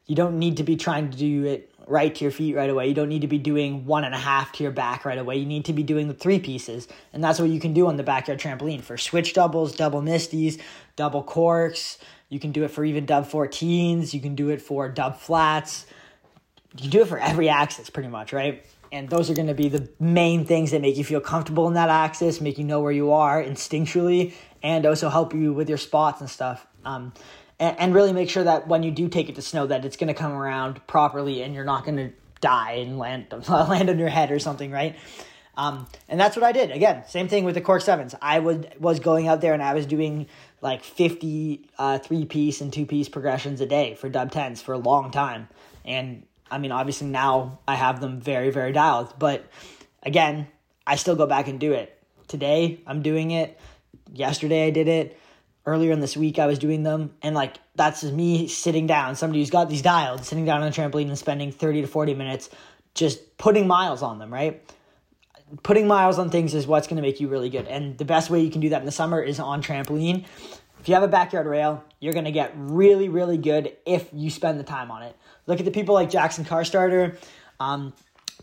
You 0.07 0.15
don't 0.15 0.39
need 0.39 0.59
to 0.59 0.63
be 0.63 0.77
trying 0.77 1.11
to 1.11 1.17
do 1.17 1.45
it 1.45 1.73
right 1.89 2.15
to 2.15 2.25
your 2.25 2.33
feet 2.33 2.57
right 2.57 2.71
away. 2.71 2.89
You 2.89 2.95
don't 2.95 3.09
need 3.09 3.23
to 3.23 3.29
be 3.29 3.39
doing 3.39 3.87
one 3.87 4.05
and 4.05 4.15
a 4.15 4.19
half 4.19 4.53
to 4.53 4.63
your 4.63 4.73
back 4.73 5.05
right 5.05 5.19
away. 5.19 5.37
You 5.37 5.47
need 5.47 5.65
to 5.67 5.73
be 5.73 5.83
doing 5.83 6.09
the 6.09 6.15
three 6.15 6.41
pieces. 6.41 6.89
And 7.13 7.23
that's 7.23 7.39
what 7.39 7.49
you 7.49 7.61
can 7.61 7.75
do 7.75 7.87
on 7.87 7.97
the 7.97 8.03
backyard 8.03 8.41
trampoline 8.41 8.83
for 8.83 8.97
switch 8.97 9.35
doubles, 9.35 9.75
double 9.75 10.03
misties, 10.03 10.61
double 10.97 11.23
corks. 11.23 11.99
You 12.29 12.41
can 12.41 12.51
do 12.51 12.65
it 12.65 12.73
for 12.73 12.85
even 12.85 13.07
dub 13.07 13.29
14s. 13.29 14.15
You 14.15 14.21
can 14.21 14.35
do 14.35 14.49
it 14.49 14.61
for 14.61 14.89
dub 14.89 15.19
flats. 15.19 15.87
You 16.75 16.83
can 16.83 16.91
do 16.91 17.03
it 17.03 17.09
for 17.09 17.19
every 17.19 17.49
axis 17.49 17.89
pretty 17.89 18.09
much, 18.09 18.33
right? 18.33 18.65
And 18.93 19.09
those 19.09 19.31
are 19.31 19.35
going 19.35 19.49
to 19.49 19.55
be 19.55 19.69
the 19.69 19.89
main 19.99 20.45
things 20.45 20.71
that 20.71 20.81
make 20.81 20.97
you 20.97 21.05
feel 21.05 21.21
comfortable 21.21 21.69
in 21.69 21.75
that 21.75 21.89
axis, 21.89 22.41
make 22.41 22.59
you 22.59 22.65
know 22.65 22.81
where 22.81 22.93
you 22.93 23.13
are 23.13 23.43
instinctually, 23.43 24.35
and 24.63 24.87
also 24.87 25.09
help 25.09 25.35
you 25.35 25.53
with 25.53 25.69
your 25.69 25.79
spots 25.79 26.21
and 26.21 26.31
stuff. 26.31 26.67
Um, 26.85 27.13
and, 27.59 27.79
and 27.79 27.95
really 27.95 28.13
make 28.13 28.31
sure 28.31 28.45
that 28.45 28.69
when 28.69 28.83
you 28.83 28.91
do 28.91 29.09
take 29.09 29.29
it 29.29 29.35
to 29.37 29.43
snow, 29.43 29.67
that 29.67 29.85
it's 29.85 29.97
going 29.97 30.09
to 30.09 30.15
come 30.15 30.33
around 30.33 30.87
properly, 30.87 31.43
and 31.43 31.55
you're 31.55 31.65
not 31.65 31.85
going 31.85 31.97
to 31.97 32.13
die 32.41 32.73
and 32.73 32.99
land 32.99 33.27
land 33.49 33.91
on 33.91 33.99
your 33.99 34.09
head 34.09 34.31
or 34.31 34.39
something, 34.39 34.71
right? 34.71 34.97
Um, 35.57 35.87
and 36.09 36.21
that's 36.21 36.37
what 36.37 36.45
I 36.45 36.53
did. 36.53 36.71
Again, 36.71 37.05
same 37.09 37.29
thing 37.29 37.45
with 37.45 37.55
the 37.55 37.63
Cork 37.63 37.81
Sevens. 37.81 38.15
I 38.21 38.39
would 38.39 38.75
was 38.79 39.01
going 39.01 39.27
out 39.27 39.41
there 39.41 39.55
and 39.55 39.63
I 39.63 39.73
was 39.73 39.87
doing 39.87 40.27
like 40.61 40.85
50 40.85 41.71
uh, 41.79 41.99
three 41.99 42.27
piece 42.27 42.61
and 42.61 42.73
two 42.73 42.85
piece 42.85 43.09
progressions 43.09 43.61
a 43.61 43.67
day 43.67 43.95
for 43.95 44.09
dub 44.09 44.33
tens 44.33 44.61
for 44.61 44.75
a 44.75 44.79
long 44.79 45.11
time, 45.11 45.49
and 45.85 46.25
I 46.51 46.59
mean, 46.59 46.73
obviously 46.73 47.09
now 47.09 47.59
I 47.67 47.75
have 47.75 48.01
them 48.01 48.21
very, 48.21 48.51
very 48.51 48.73
dialed, 48.73 49.15
but 49.19 49.45
again, 50.03 50.47
I 50.87 50.97
still 50.97 51.17
go 51.17 51.27
back 51.27 51.49
and 51.49 51.59
do 51.59 51.73
it. 51.73 51.93
Today, 52.29 52.81
I'm 52.87 53.03
doing 53.03 53.33
it. 53.33 53.59
Yesterday, 54.13 54.67
I 54.67 54.71
did 54.71 54.89
it. 54.89 55.19
Earlier 55.65 55.91
in 55.91 55.99
this 55.99 56.17
week, 56.17 56.39
I 56.39 56.47
was 56.47 56.61
doing 56.61 56.85
them. 56.85 57.15
And 57.23 57.35
like, 57.35 57.57
that's 57.75 58.05
me 58.05 58.47
sitting 58.47 58.87
down, 58.87 59.17
somebody 59.17 59.41
who's 59.41 59.51
got 59.51 59.69
these 59.69 59.83
dialed, 59.83 60.25
sitting 60.25 60.45
down 60.45 60.63
on 60.63 60.69
a 60.69 60.71
trampoline 60.71 61.09
and 61.09 61.19
spending 61.19 61.51
30 61.51 61.83
to 61.83 61.89
40 61.89 62.15
minutes 62.15 62.51
just 62.95 63.37
putting 63.37 63.67
miles 63.67 64.03
on 64.03 64.19
them, 64.19 64.33
right? 64.33 64.63
Putting 65.63 65.87
miles 65.87 66.19
on 66.19 66.31
things 66.31 66.55
is 66.55 66.67
what's 66.67 66.87
going 66.87 66.97
to 66.97 67.03
make 67.03 67.21
you 67.21 67.29
really 67.29 67.51
good. 67.51 67.67
And 67.67 67.99
the 67.99 68.05
best 68.05 68.31
way 68.31 68.41
you 68.41 68.51
can 68.51 68.61
do 68.61 68.71
that 68.71 68.81
in 68.81 68.87
the 68.87 68.93
summer 68.93 69.21
is 69.21 69.39
on 69.39 69.63
trampoline. 69.63 70.25
If 70.87 70.91
you 70.91 70.95
have 70.95 71.03
a 71.03 71.09
backyard 71.09 71.49
rail, 71.49 71.83
you're 71.99 72.13
going 72.13 72.27
to 72.27 72.31
get 72.31 72.53
really, 72.55 73.09
really 73.09 73.39
good 73.39 73.77
if 73.85 74.09
you 74.13 74.31
spend 74.31 74.61
the 74.61 74.63
time 74.63 74.93
on 74.93 75.03
it. 75.03 75.17
Look 75.49 75.59
at 75.59 75.65
the 75.65 75.73
people 75.73 75.97
like 75.97 76.11
Jackson 76.11 76.45
Carstarter, 76.45 77.19
um, 77.59 77.93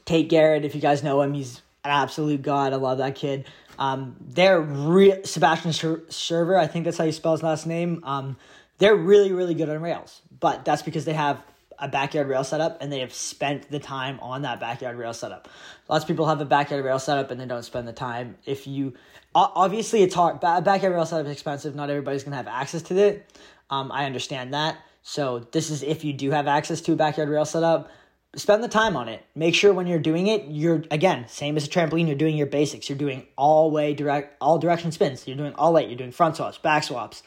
Tate 0.04 0.28
Garrett. 0.28 0.66
If 0.66 0.76
you 0.76 0.82
guys 0.82 1.04
know 1.04 1.22
him, 1.22 1.34
he's 1.34 1.62
an 1.86 1.92
absolute 1.92 2.42
god. 2.42 2.74
I 2.74 2.76
love 2.76 2.98
that 2.98 3.16
kid. 3.16 3.46
Um, 3.80 4.18
they're 4.20 4.60
re- 4.60 5.24
Sebastian 5.24 5.72
Scherver. 5.72 6.60
I 6.60 6.68
think 6.68 6.84
that's 6.84 6.98
how 6.98 7.06
you 7.06 7.14
spell 7.14 7.32
his 7.32 7.44
last 7.44 7.66
name. 7.66 8.02
Um, 8.04 8.36
they're 8.78 8.94
really, 8.94 9.32
really 9.32 9.54
good 9.54 9.70
on 9.70 9.82
rails, 9.82 10.22
but 10.42 10.66
that's 10.66 10.82
because 10.82 11.06
they 11.06 11.14
have 11.14 11.42
a 11.80 11.88
backyard 11.88 12.28
rail 12.28 12.44
setup 12.44 12.82
and 12.82 12.92
they 12.92 13.00
have 13.00 13.14
spent 13.14 13.70
the 13.70 13.80
time 13.80 14.20
on 14.22 14.44
that 14.44 14.60
backyard 14.60 14.98
rail 14.98 15.14
setup. 15.14 15.48
Lots 15.90 16.04
of 16.04 16.08
people 16.08 16.28
have 16.28 16.42
a 16.42 16.46
backyard 16.46 16.84
rail 16.84 17.00
setup 17.00 17.32
and 17.32 17.40
they 17.40 17.46
don't 17.46 17.64
spend 17.64 17.88
the 17.88 17.94
time. 17.94 18.38
If 18.46 18.68
you 18.68 18.94
obviously 19.36 20.04
it's 20.04 20.16
hard, 20.16 20.40
backyard 20.40 20.94
rail 20.94 21.06
setup 21.06 21.26
is 21.26 21.32
expensive. 21.32 21.76
Not 21.76 21.90
everybody's 21.90 22.24
gonna 22.24 22.38
have 22.38 22.48
access 22.48 22.82
to 22.84 22.98
it. 22.98 23.26
Um, 23.70 23.92
I 23.92 24.06
understand 24.06 24.54
that. 24.54 24.78
So 25.04 25.40
this 25.52 25.70
is 25.70 25.84
if 25.84 26.04
you 26.04 26.14
do 26.14 26.32
have 26.32 26.48
access 26.48 26.82
to 26.82 26.94
a 26.94 26.96
backyard 26.96 27.30
rail 27.30 27.46
setup, 27.46 27.90
spend 28.36 28.64
the 28.64 28.68
time 28.68 28.96
on 28.96 29.10
it. 29.10 29.24
Make 29.36 29.56
sure 29.56 29.74
when 29.74 29.88
you're 29.88 30.00
doing 30.00 30.28
it, 30.28 30.46
you're 30.48 30.84
again 30.92 31.28
same 31.28 31.58
as 31.58 31.66
a 31.66 31.70
trampoline. 31.70 32.08
You're 32.08 32.16
doing 32.16 32.38
your 32.38 32.48
basics. 32.48 32.90
You're 32.90 32.98
doing 32.98 33.28
all 33.38 33.72
way 33.72 33.94
direct, 33.94 34.38
all 34.42 34.58
direction 34.58 34.92
spins. 34.92 35.28
You're 35.28 35.38
doing 35.38 35.54
all 35.56 35.78
eight. 35.78 35.90
You're 35.90 35.98
doing 35.98 36.12
front 36.12 36.38
swaps, 36.38 36.58
back 36.58 36.84
swaps, 36.84 37.24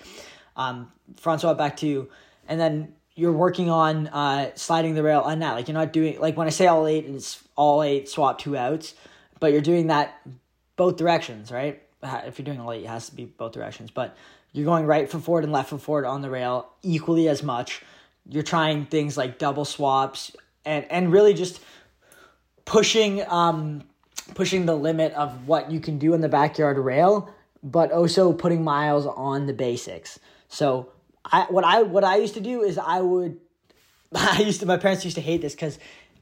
um, 0.57 0.91
front 1.17 1.43
swap 1.43 1.59
back 1.59 1.77
two, 1.77 2.09
and 2.49 2.59
then 2.59 2.95
you're 3.17 3.33
working 3.33 3.71
on 3.71 4.07
uh, 4.09 4.51
sliding 4.55 4.95
the 4.95 5.03
rail 5.03 5.21
on 5.21 5.41
that. 5.41 5.55
Like 5.55 5.67
you're 5.67 5.75
not 5.75 5.93
doing 5.93 6.21
like 6.21 6.37
when 6.37 6.47
I 6.47 6.51
say 6.51 6.67
all 6.67 6.87
eight, 6.87 7.07
it's 7.07 7.43
all 7.57 7.83
eight 7.83 8.09
swap 8.09 8.39
two 8.39 8.57
outs, 8.57 8.95
but 9.41 9.53
you're 9.53 9.63
doing 9.63 9.89
that 9.89 10.21
both 10.77 10.97
directions, 10.97 11.51
right? 11.51 11.83
If 12.03 12.39
you're 12.39 12.45
doing 12.45 12.61
all 12.61 12.73
eight, 12.73 12.85
it 12.85 12.89
has 12.89 13.09
to 13.09 13.17
be 13.17 13.25
both 13.25 13.53
directions, 13.53 13.91
but 13.91 14.17
you're 14.53 14.67
going 14.67 14.87
right 14.87 15.11
foot 15.11 15.23
forward 15.23 15.45
and 15.45 15.53
left 15.53 15.71
foot 15.71 15.81
forward 15.81 16.05
on 16.05 16.21
the 16.21 16.31
rail 16.31 16.69
equally 16.83 17.29
as 17.29 17.43
much. 17.43 17.83
You're 18.29 18.43
trying 18.43 18.85
things 18.85 19.17
like 19.17 19.39
double 19.39 19.65
swaps 19.65 20.37
and 20.65 20.85
and 20.91 21.11
really 21.11 21.33
just 21.33 21.61
pushing 22.67 23.27
um 23.29 23.83
pushing 24.35 24.67
the 24.67 24.77
limit 24.77 25.13
of 25.15 25.49
what 25.49 25.71
you 25.71 25.81
can 25.81 25.99
do 25.99 26.13
in 26.13 26.21
the 26.21 26.29
backyard 26.29 26.77
rail, 26.77 27.33
but 27.63 27.93
also 27.93 28.33
putting 28.33 28.63
miles 28.63 29.07
on 29.07 29.47
the 29.47 29.53
basics. 29.55 30.19
So 30.49 30.91
I 31.31 31.47
what 31.49 31.65
I 31.65 31.83
what 31.83 32.05
I 32.05 32.17
used 32.17 32.35
to 32.35 32.41
do 32.41 32.63
is 32.63 32.79
I 32.79 33.01
would 33.01 33.39
I 34.15 34.41
used 34.41 34.61
to 34.61 34.67
my 34.67 34.77
parents 34.77 35.05
used 35.05 35.17
to 35.17 35.23
hate 35.23 35.43
this 35.43 35.55
because 35.55 35.79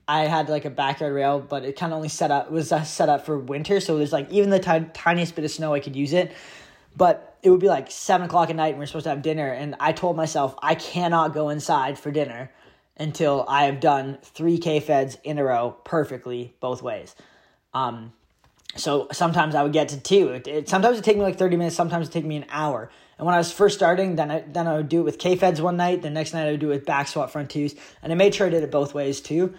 I 0.06 0.24
had 0.24 0.48
like 0.48 0.64
a 0.64 0.70
backyard 0.70 1.14
rail, 1.14 1.40
but 1.40 1.64
it 1.64 1.76
kind 1.78 1.92
of 1.92 1.96
only 1.96 2.08
set 2.08 2.30
up 2.30 2.50
was 2.50 2.72
uh, 2.72 2.82
set 2.82 3.08
up 3.08 3.24
for 3.24 3.38
winter, 3.38 3.80
so 3.80 3.96
there's 3.96 4.12
like 4.12 4.30
even 4.30 4.50
the 4.50 4.58
t- 4.58 4.86
tiniest 4.92 5.34
bit 5.34 5.44
of 5.44 5.50
snow 5.50 5.74
I 5.74 5.80
could 5.80 5.96
use 5.96 6.12
it. 6.12 6.32
But 6.96 7.36
it 7.42 7.50
would 7.50 7.60
be 7.60 7.68
like 7.68 7.90
seven 7.90 8.26
o'clock 8.26 8.50
at 8.50 8.56
night 8.56 8.70
and 8.70 8.78
we're 8.78 8.86
supposed 8.86 9.04
to 9.04 9.10
have 9.10 9.22
dinner. 9.22 9.50
And 9.50 9.74
I 9.80 9.92
told 9.92 10.16
myself 10.16 10.54
I 10.62 10.74
cannot 10.74 11.34
go 11.34 11.48
inside 11.48 11.98
for 11.98 12.10
dinner 12.10 12.50
until 12.96 13.44
I 13.48 13.64
have 13.64 13.80
done 13.80 14.18
three 14.22 14.58
K 14.58 14.80
feds 14.80 15.18
in 15.24 15.38
a 15.38 15.44
row 15.44 15.76
perfectly 15.84 16.54
both 16.60 16.82
ways. 16.82 17.14
Um, 17.72 18.12
so 18.76 19.08
sometimes 19.12 19.54
I 19.54 19.62
would 19.62 19.72
get 19.72 19.88
to 19.88 20.00
two. 20.00 20.28
It, 20.28 20.46
it, 20.46 20.68
sometimes 20.68 20.98
it 20.98 21.04
take 21.04 21.16
me 21.16 21.22
like 21.22 21.36
30 21.36 21.56
minutes, 21.56 21.76
sometimes 21.76 22.08
it 22.08 22.12
take 22.12 22.24
me 22.24 22.36
an 22.36 22.46
hour. 22.50 22.90
And 23.18 23.26
when 23.26 23.34
I 23.34 23.38
was 23.38 23.52
first 23.52 23.76
starting, 23.76 24.16
then 24.16 24.30
I, 24.30 24.40
then 24.40 24.66
I 24.66 24.76
would 24.76 24.88
do 24.88 25.00
it 25.00 25.04
with 25.04 25.18
K 25.18 25.36
feds 25.36 25.60
one 25.62 25.76
night, 25.76 26.02
the 26.02 26.10
next 26.10 26.32
night 26.32 26.46
I 26.46 26.50
would 26.52 26.60
do 26.60 26.70
it 26.70 26.74
with 26.74 26.86
back 26.86 27.08
swap 27.08 27.30
front 27.30 27.50
twos. 27.50 27.74
And 28.02 28.12
I 28.12 28.16
made 28.16 28.34
sure 28.34 28.46
I 28.46 28.50
did 28.50 28.62
it 28.62 28.70
both 28.70 28.94
ways 28.94 29.20
too. 29.20 29.54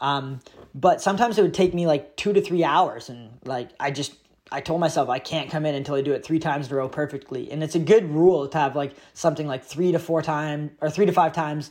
Um, 0.00 0.40
but 0.74 1.00
sometimes 1.00 1.38
it 1.38 1.42
would 1.42 1.54
take 1.54 1.74
me 1.74 1.86
like 1.86 2.16
two 2.16 2.32
to 2.32 2.40
three 2.40 2.64
hours. 2.64 3.08
And 3.08 3.30
like 3.44 3.70
I 3.78 3.90
just 3.90 4.14
I 4.50 4.60
told 4.60 4.80
myself 4.80 5.08
I 5.08 5.18
can't 5.18 5.50
come 5.50 5.64
in 5.64 5.74
until 5.74 5.94
I 5.94 6.02
do 6.02 6.12
it 6.12 6.24
three 6.24 6.38
times 6.38 6.66
in 6.66 6.74
a 6.74 6.76
row 6.76 6.88
perfectly. 6.88 7.50
And 7.50 7.62
it's 7.62 7.74
a 7.74 7.80
good 7.80 8.10
rule 8.10 8.46
to 8.48 8.58
have 8.58 8.76
like 8.76 8.94
something 9.14 9.46
like 9.46 9.64
three 9.64 9.92
to 9.92 9.98
four 9.98 10.22
times 10.22 10.72
or 10.80 10.90
three 10.90 11.06
to 11.06 11.12
five 11.12 11.32
times 11.32 11.70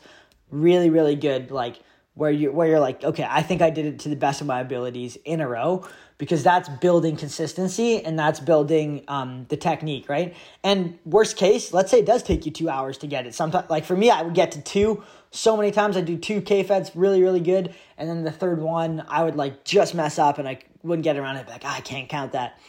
really, 0.50 0.90
really 0.90 1.16
good, 1.16 1.52
like 1.52 1.80
where 2.14 2.32
you 2.32 2.52
where 2.52 2.68
you're 2.68 2.80
like, 2.80 3.04
okay, 3.04 3.26
I 3.28 3.42
think 3.44 3.62
I 3.62 3.70
did 3.70 3.86
it 3.86 4.00
to 4.00 4.10
the 4.10 4.16
best 4.16 4.42
of 4.42 4.48
my 4.48 4.60
abilities 4.60 5.18
in 5.24 5.42
a 5.42 5.48
row 5.48 5.88
because 6.22 6.44
that's 6.44 6.70
building 6.70 7.18
consistency 7.18 8.06
and 8.06 8.18
that's 8.18 8.40
building 8.40 9.04
um, 9.08 9.48
the 9.50 9.58
technique, 9.58 10.08
right? 10.08 10.36
And 10.64 11.00
worst 11.04 11.36
case, 11.36 11.74
let's 11.74 11.90
say 11.90 11.98
it 11.98 12.06
does 12.06 12.22
take 12.22 12.46
you 12.46 12.52
two 12.52 12.70
hours 12.70 13.00
to 13.00 13.08
get 13.08 13.26
it. 13.26 13.34
Sometimes, 13.34 13.68
like 13.72 13.86
for 13.86 13.98
me, 13.98 14.12
I 14.12 14.22
would 14.22 14.36
get 14.36 14.52
to 14.52 14.62
two 14.62 15.02
so 15.32 15.58
many 15.58 15.72
times. 15.72 15.98
I 15.98 16.02
do 16.02 16.16
two 16.16 16.40
K 16.42 16.62
feds 16.62 16.96
really, 16.96 17.24
really 17.24 17.40
good, 17.40 17.74
and 17.98 18.08
then 18.08 18.24
the 18.24 18.32
third 18.32 18.62
one 18.62 19.04
I 19.08 19.24
would 19.24 19.36
like 19.36 19.64
just 19.64 19.96
mess 19.96 20.20
up 20.20 20.38
and 20.38 20.48
I 20.48 20.60
wouldn't 20.84 21.04
get 21.04 21.18
around 21.18 21.38
it. 21.38 21.48
Like 21.48 21.64
ah, 21.66 21.78
I 21.78 21.82
can't 21.82 22.08
count 22.08 22.34
that, 22.34 22.60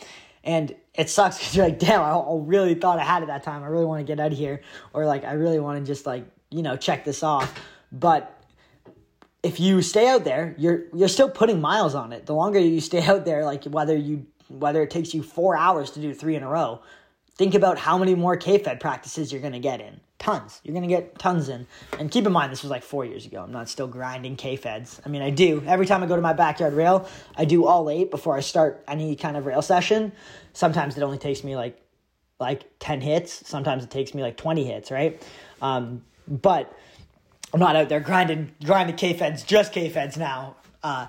and 0.43 0.75
it 0.95 1.11
sucks 1.11 1.37
because 1.39 1.55
you're 1.55 1.67
like, 1.67 1.79
damn, 1.79 2.01
I, 2.01 2.13
I 2.13 2.35
really 2.39 2.73
thought 2.73 2.99
I 2.99 3.05
had 3.05 3.23
it 3.23 3.27
that 3.27 3.43
time. 3.43 3.63
I 3.63 3.67
really 3.67 3.85
want 3.85 4.01
to 4.01 4.05
get 4.05 4.19
out 4.19 4.33
of 4.33 4.39
here, 4.39 4.63
or 4.95 5.05
like 5.05 5.25
I 5.27 5.33
really 5.33 5.61
want 5.61 5.79
to 5.79 5.85
just 5.85 6.07
like 6.07 6.25
you 6.49 6.63
know 6.63 6.79
check 6.79 7.05
this 7.05 7.23
off. 7.23 7.53
But 7.93 8.42
if 9.43 9.59
you 9.59 9.83
stay 9.83 10.09
out 10.09 10.25
there, 10.25 10.55
you're 10.57 10.85
you're 10.95 11.09
still 11.09 11.29
putting 11.29 11.61
miles 11.61 11.95
on 11.95 12.13
it. 12.13 12.27
The 12.27 12.35
longer 12.35 12.59
you 12.59 12.81
stay 12.81 13.03
out 13.03 13.25
there, 13.25 13.45
like 13.45 13.65
whether 13.65 13.97
you 13.97 14.27
whether 14.49 14.83
it 14.83 14.91
takes 14.91 15.15
you 15.15 15.23
four 15.23 15.57
hours 15.57 15.91
to 15.93 16.01
do 16.01 16.15
three 16.15 16.37
in 16.37 16.43
a 16.43 16.49
row, 16.49 16.81
think 17.37 17.55
about 17.55 17.79
how 17.79 17.97
many 17.97 18.15
more 18.15 18.37
K-Fed 18.37 18.81
practices 18.81 19.33
you're 19.33 19.41
gonna 19.41 19.59
get 19.59 19.81
in. 19.81 20.01
Tons. 20.19 20.61
You're 20.63 20.75
gonna 20.75 20.87
get 20.87 21.19
tons 21.19 21.49
in. 21.49 21.67
And 21.99 22.11
keep 22.11 22.27
in 22.27 22.33
mind 22.33 22.53
this 22.53 22.63
was 22.63 22.71
like 22.71 22.85
four 22.85 23.05
years 23.05 23.27
ago. 23.27 23.43
I'm 23.43 23.51
not 23.51 23.69
still 23.69 23.89
grinding 23.89 24.37
K-Feds. 24.37 25.01
I 25.05 25.09
mean 25.09 25.23
I 25.23 25.31
do. 25.31 25.63
Every 25.67 25.87
time 25.87 26.03
I 26.03 26.07
go 26.07 26.15
to 26.15 26.23
my 26.23 26.35
backyard 26.35 26.75
rail, 26.75 27.09
I 27.37 27.45
do 27.45 27.67
all 27.67 27.91
eight 27.91 28.11
before 28.11 28.37
I 28.37 28.41
start 28.41 28.85
any 28.87 29.17
kind 29.17 29.37
of 29.37 29.47
rail 29.47 29.63
session. 29.63 30.13
Sometimes 30.53 30.97
it 30.97 31.03
only 31.03 31.19
takes 31.19 31.43
me 31.43 31.57
like 31.57 31.81
like 32.39 32.65
10 32.81 33.01
hits. 33.01 33.49
Sometimes 33.49 33.85
it 33.85 33.91
takes 33.91 34.15
me 34.15 34.23
like 34.23 34.37
20 34.37 34.65
hits, 34.65 34.91
right? 34.91 35.23
Um, 35.63 36.03
but 36.29 36.77
I'm 37.53 37.61
not 37.61 37.77
out 37.77 37.89
there 37.89 38.01
grinding 38.01 38.53
grinding 38.65 38.97
K 38.97 39.13
feds, 39.13 39.43
just 39.43 39.73
K 39.73 39.89
feds 39.89 40.17
now. 40.17 40.57
Uh, 40.83 41.07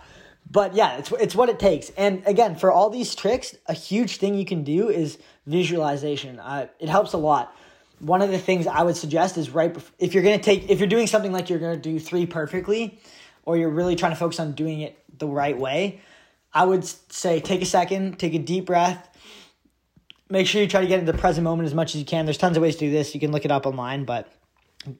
but 0.49 0.75
yeah, 0.75 0.97
it's 0.97 1.12
it's 1.13 1.36
what 1.36 1.49
it 1.49 1.60
takes. 1.60 1.89
And 1.91 2.21
again, 2.25 2.56
for 2.56 2.71
all 2.71 2.89
these 2.89 3.15
tricks, 3.15 3.56
a 3.67 3.73
huge 3.73 4.17
thing 4.17 4.36
you 4.36 4.45
can 4.45 4.63
do 4.63 4.89
is 4.89 5.17
visualization. 5.47 6.39
Uh, 6.39 6.67
it 6.79 6.89
helps 6.89 7.13
a 7.13 7.17
lot. 7.17 7.56
One 7.99 8.21
of 8.21 8.32
the 8.32 8.38
things 8.38 8.67
I 8.67 8.84
would 8.84 8.97
suggest 8.97 9.38
is 9.38 9.49
right 9.49 9.73
before, 9.73 9.93
if 9.99 10.13
you're 10.13 10.23
gonna 10.23 10.38
take 10.39 10.69
if 10.69 10.79
you're 10.79 10.89
doing 10.89 11.08
something 11.08 11.32
like 11.32 11.49
you're 11.49 11.60
gonna 11.60 11.77
do 11.77 11.99
three 11.99 12.25
perfectly, 12.25 12.99
or 13.45 13.58
you're 13.58 13.69
really 13.69 13.95
trying 13.95 14.12
to 14.12 14.17
focus 14.17 14.39
on 14.39 14.51
doing 14.53 14.82
it 14.82 14.97
the 15.17 15.27
right 15.27 15.58
way. 15.58 16.01
I 16.53 16.65
would 16.65 16.86
say 16.86 17.39
take 17.39 17.62
a 17.62 17.65
second, 17.65 18.19
take 18.19 18.34
a 18.34 18.39
deep 18.39 18.65
breath. 18.65 19.10
Make 20.29 20.47
sure 20.47 20.62
you 20.62 20.67
try 20.67 20.82
to 20.82 20.88
get 20.88 20.99
into 20.99 21.12
the 21.12 21.17
present 21.17 21.43
moment 21.43 21.67
as 21.67 21.73
much 21.73 21.95
as 21.95 21.99
you 21.99 22.06
can. 22.06 22.25
There's 22.25 22.38
tons 22.38 22.58
of 22.58 22.63
ways 22.63 22.75
to 22.75 22.86
do 22.86 22.91
this. 22.91 23.13
You 23.13 23.19
can 23.19 23.32
look 23.32 23.45
it 23.45 23.51
up 23.51 23.65
online, 23.65 24.06
but 24.06 24.32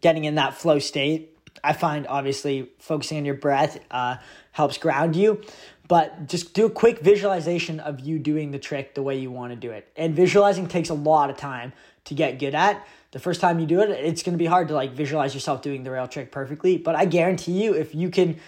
getting 0.02 0.26
in 0.26 0.36
that 0.36 0.54
flow 0.54 0.80
state 0.80 1.33
I 1.64 1.74
find 1.74 2.08
obviously 2.08 2.70
focusing 2.80 3.18
on 3.18 3.26
your 3.26 3.36
breath 3.36 3.80
uh, 3.92 4.18
helps 4.52 4.78
ground 4.78 5.16
you, 5.16 5.42
but 5.88 6.28
just 6.28 6.54
do 6.54 6.66
a 6.66 6.70
quick 6.70 7.00
visualization 7.00 7.80
of 7.80 8.00
you 8.00 8.20
doing 8.20 8.52
the 8.52 8.60
trick 8.60 8.96
the 8.96 9.04
way 9.04 9.18
you 9.18 9.32
want 9.32 9.52
to 9.52 9.56
do 9.56 9.72
it. 9.72 9.92
And 9.96 10.16
visualizing 10.16 10.68
takes 10.68 10.90
a 10.90 10.94
lot 10.94 11.30
of 11.30 11.38
time 11.38 11.74
to 12.06 12.14
get 12.14 12.40
good 12.40 12.56
at. 12.56 12.86
The 13.12 13.20
first 13.20 13.42
time 13.42 13.60
you 13.60 13.66
do 13.66 13.82
it, 13.82 13.90
it's 13.90 14.24
going 14.24 14.34
to 14.34 14.40
be 14.40 14.46
hard 14.46 14.70
to 14.70 14.74
like 14.74 14.94
visualize 14.94 15.34
yourself 15.34 15.62
doing 15.62 15.84
the 15.84 15.92
rail 15.92 16.08
trick 16.08 16.32
perfectly, 16.32 16.78
but 16.78 16.96
I 16.96 17.06
guarantee 17.06 17.64
you 17.64 17.74
if 17.74 17.94
you 17.94 18.10
can 18.10 18.40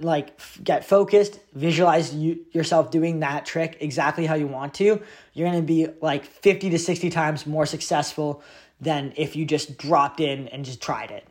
like 0.00 0.30
f- 0.38 0.58
get 0.62 0.84
focused, 0.84 1.40
visualize 1.54 2.14
you 2.14 2.44
yourself 2.52 2.90
doing 2.90 3.20
that 3.20 3.46
trick 3.46 3.78
exactly 3.80 4.26
how 4.26 4.34
you 4.34 4.46
want 4.46 4.74
to, 4.74 5.02
you're 5.34 5.48
going 5.48 5.60
to 5.60 5.66
be 5.66 5.88
like 6.00 6.24
50 6.24 6.70
to 6.70 6.78
60 6.78 7.10
times 7.10 7.46
more 7.46 7.66
successful 7.66 8.42
than 8.80 9.12
if 9.16 9.36
you 9.36 9.44
just 9.44 9.76
dropped 9.76 10.20
in 10.20 10.48
and 10.48 10.64
just 10.64 10.80
tried 10.80 11.10
it 11.10 11.26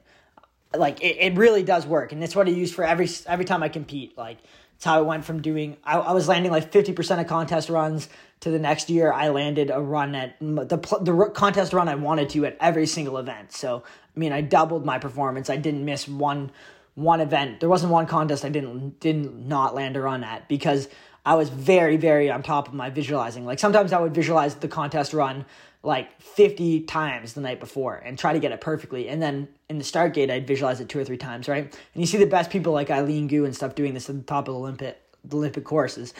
like 0.75 1.01
it, 1.01 1.17
it 1.17 1.37
really 1.37 1.63
does 1.63 1.85
work 1.85 2.11
and 2.11 2.23
it's 2.23 2.35
what 2.35 2.47
i 2.47 2.49
use 2.49 2.73
for 2.73 2.83
every 2.83 3.09
every 3.25 3.45
time 3.45 3.63
i 3.63 3.69
compete. 3.69 4.17
Like 4.17 4.37
it's 4.75 4.85
how 4.85 4.97
i 4.97 5.01
went 5.01 5.25
from 5.25 5.41
doing 5.41 5.77
i, 5.83 5.97
I 5.97 6.11
was 6.13 6.27
landing 6.27 6.51
like 6.51 6.71
50% 6.71 7.21
of 7.21 7.27
contest 7.27 7.69
runs 7.69 8.09
to 8.41 8.51
the 8.51 8.59
next 8.59 8.89
year 8.89 9.11
i 9.11 9.29
landed 9.29 9.71
a 9.71 9.79
run 9.79 10.15
at 10.15 10.37
the, 10.39 10.77
the 11.01 11.31
contest 11.33 11.73
run 11.73 11.87
i 11.87 11.95
wanted 11.95 12.29
to 12.29 12.45
at 12.45 12.57
every 12.59 12.85
single 12.85 13.17
event. 13.17 13.51
So 13.51 13.83
i 14.15 14.19
mean 14.19 14.31
i 14.31 14.41
doubled 14.41 14.85
my 14.85 14.99
performance. 14.99 15.49
I 15.49 15.57
didn't 15.57 15.85
miss 15.85 16.07
one 16.07 16.51
one 16.95 17.21
event. 17.21 17.59
There 17.59 17.69
wasn't 17.69 17.91
one 17.91 18.07
contest 18.07 18.43
i 18.43 18.49
didn't 18.49 18.99
didn't 18.99 19.47
not 19.47 19.75
land 19.75 19.95
a 19.95 20.01
run 20.01 20.23
at 20.23 20.47
because 20.47 20.89
i 21.25 21.35
was 21.35 21.49
very 21.49 21.97
very 21.97 22.29
on 22.29 22.43
top 22.43 22.67
of 22.67 22.73
my 22.73 22.89
visualizing. 22.89 23.45
Like 23.45 23.59
sometimes 23.59 23.93
i 23.93 23.99
would 23.99 24.13
visualize 24.13 24.55
the 24.55 24.67
contest 24.67 25.13
run 25.13 25.45
like 25.87 26.21
50 26.21 26.81
times 26.81 27.31
the 27.31 27.39
night 27.39 27.61
before 27.61 27.95
and 27.95 28.19
try 28.19 28.33
to 28.33 28.39
get 28.39 28.51
it 28.51 28.59
perfectly. 28.59 29.07
And 29.07 29.21
then 29.21 29.47
in 29.69 29.77
the 29.77 29.85
start 29.85 30.13
gate, 30.13 30.29
I'd 30.29 30.45
visualize 30.45 30.81
it 30.81 30.89
two 30.89 30.99
or 30.99 31.05
three 31.05 31.15
times, 31.15 31.47
right? 31.47 31.63
And 31.63 32.01
you 32.01 32.05
see 32.05 32.17
the 32.17 32.25
best 32.25 32.49
people 32.49 32.73
like 32.73 32.91
Eileen 32.91 33.27
Gu 33.27 33.45
and 33.45 33.55
stuff 33.55 33.73
doing 33.73 33.93
this 33.93 34.09
at 34.09 34.17
the 34.17 34.23
top 34.23 34.49
of 34.49 34.53
the 34.53 34.59
Olympic, 34.59 35.01
the 35.23 35.37
Olympic 35.37 35.63
courses. 35.63 36.13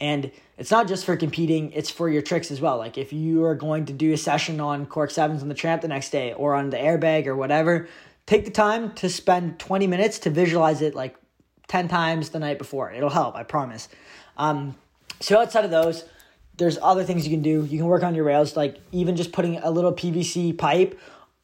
And 0.00 0.32
it's 0.58 0.72
not 0.72 0.88
just 0.88 1.04
for 1.04 1.16
competing, 1.16 1.70
it's 1.70 1.88
for 1.88 2.10
your 2.10 2.20
tricks 2.20 2.50
as 2.50 2.60
well. 2.60 2.78
Like 2.78 2.98
if 2.98 3.12
you 3.12 3.44
are 3.44 3.54
going 3.54 3.84
to 3.86 3.92
do 3.92 4.12
a 4.12 4.16
session 4.16 4.60
on 4.60 4.86
cork 4.86 5.12
sevens 5.12 5.40
on 5.40 5.48
the 5.48 5.54
tramp 5.54 5.82
the 5.82 5.88
next 5.88 6.10
day 6.10 6.32
or 6.32 6.56
on 6.56 6.70
the 6.70 6.76
airbag 6.76 7.28
or 7.28 7.36
whatever, 7.36 7.86
take 8.26 8.44
the 8.44 8.50
time 8.50 8.92
to 8.96 9.08
spend 9.08 9.60
20 9.60 9.86
minutes 9.86 10.18
to 10.20 10.30
visualize 10.30 10.82
it 10.82 10.96
like 10.96 11.14
10 11.68 11.86
times 11.86 12.30
the 12.30 12.40
night 12.40 12.58
before. 12.58 12.90
It'll 12.90 13.08
help, 13.08 13.36
I 13.36 13.44
promise. 13.44 13.88
Um, 14.36 14.74
so 15.20 15.38
outside 15.40 15.64
of 15.64 15.70
those, 15.70 16.06
there's 16.56 16.78
other 16.82 17.04
things 17.04 17.26
you 17.26 17.32
can 17.34 17.42
do. 17.42 17.64
You 17.64 17.78
can 17.78 17.86
work 17.86 18.02
on 18.02 18.14
your 18.14 18.24
rails, 18.24 18.56
like 18.56 18.76
even 18.92 19.16
just 19.16 19.32
putting 19.32 19.58
a 19.58 19.70
little 19.70 19.92
PVC 19.92 20.56
pipe 20.56 20.98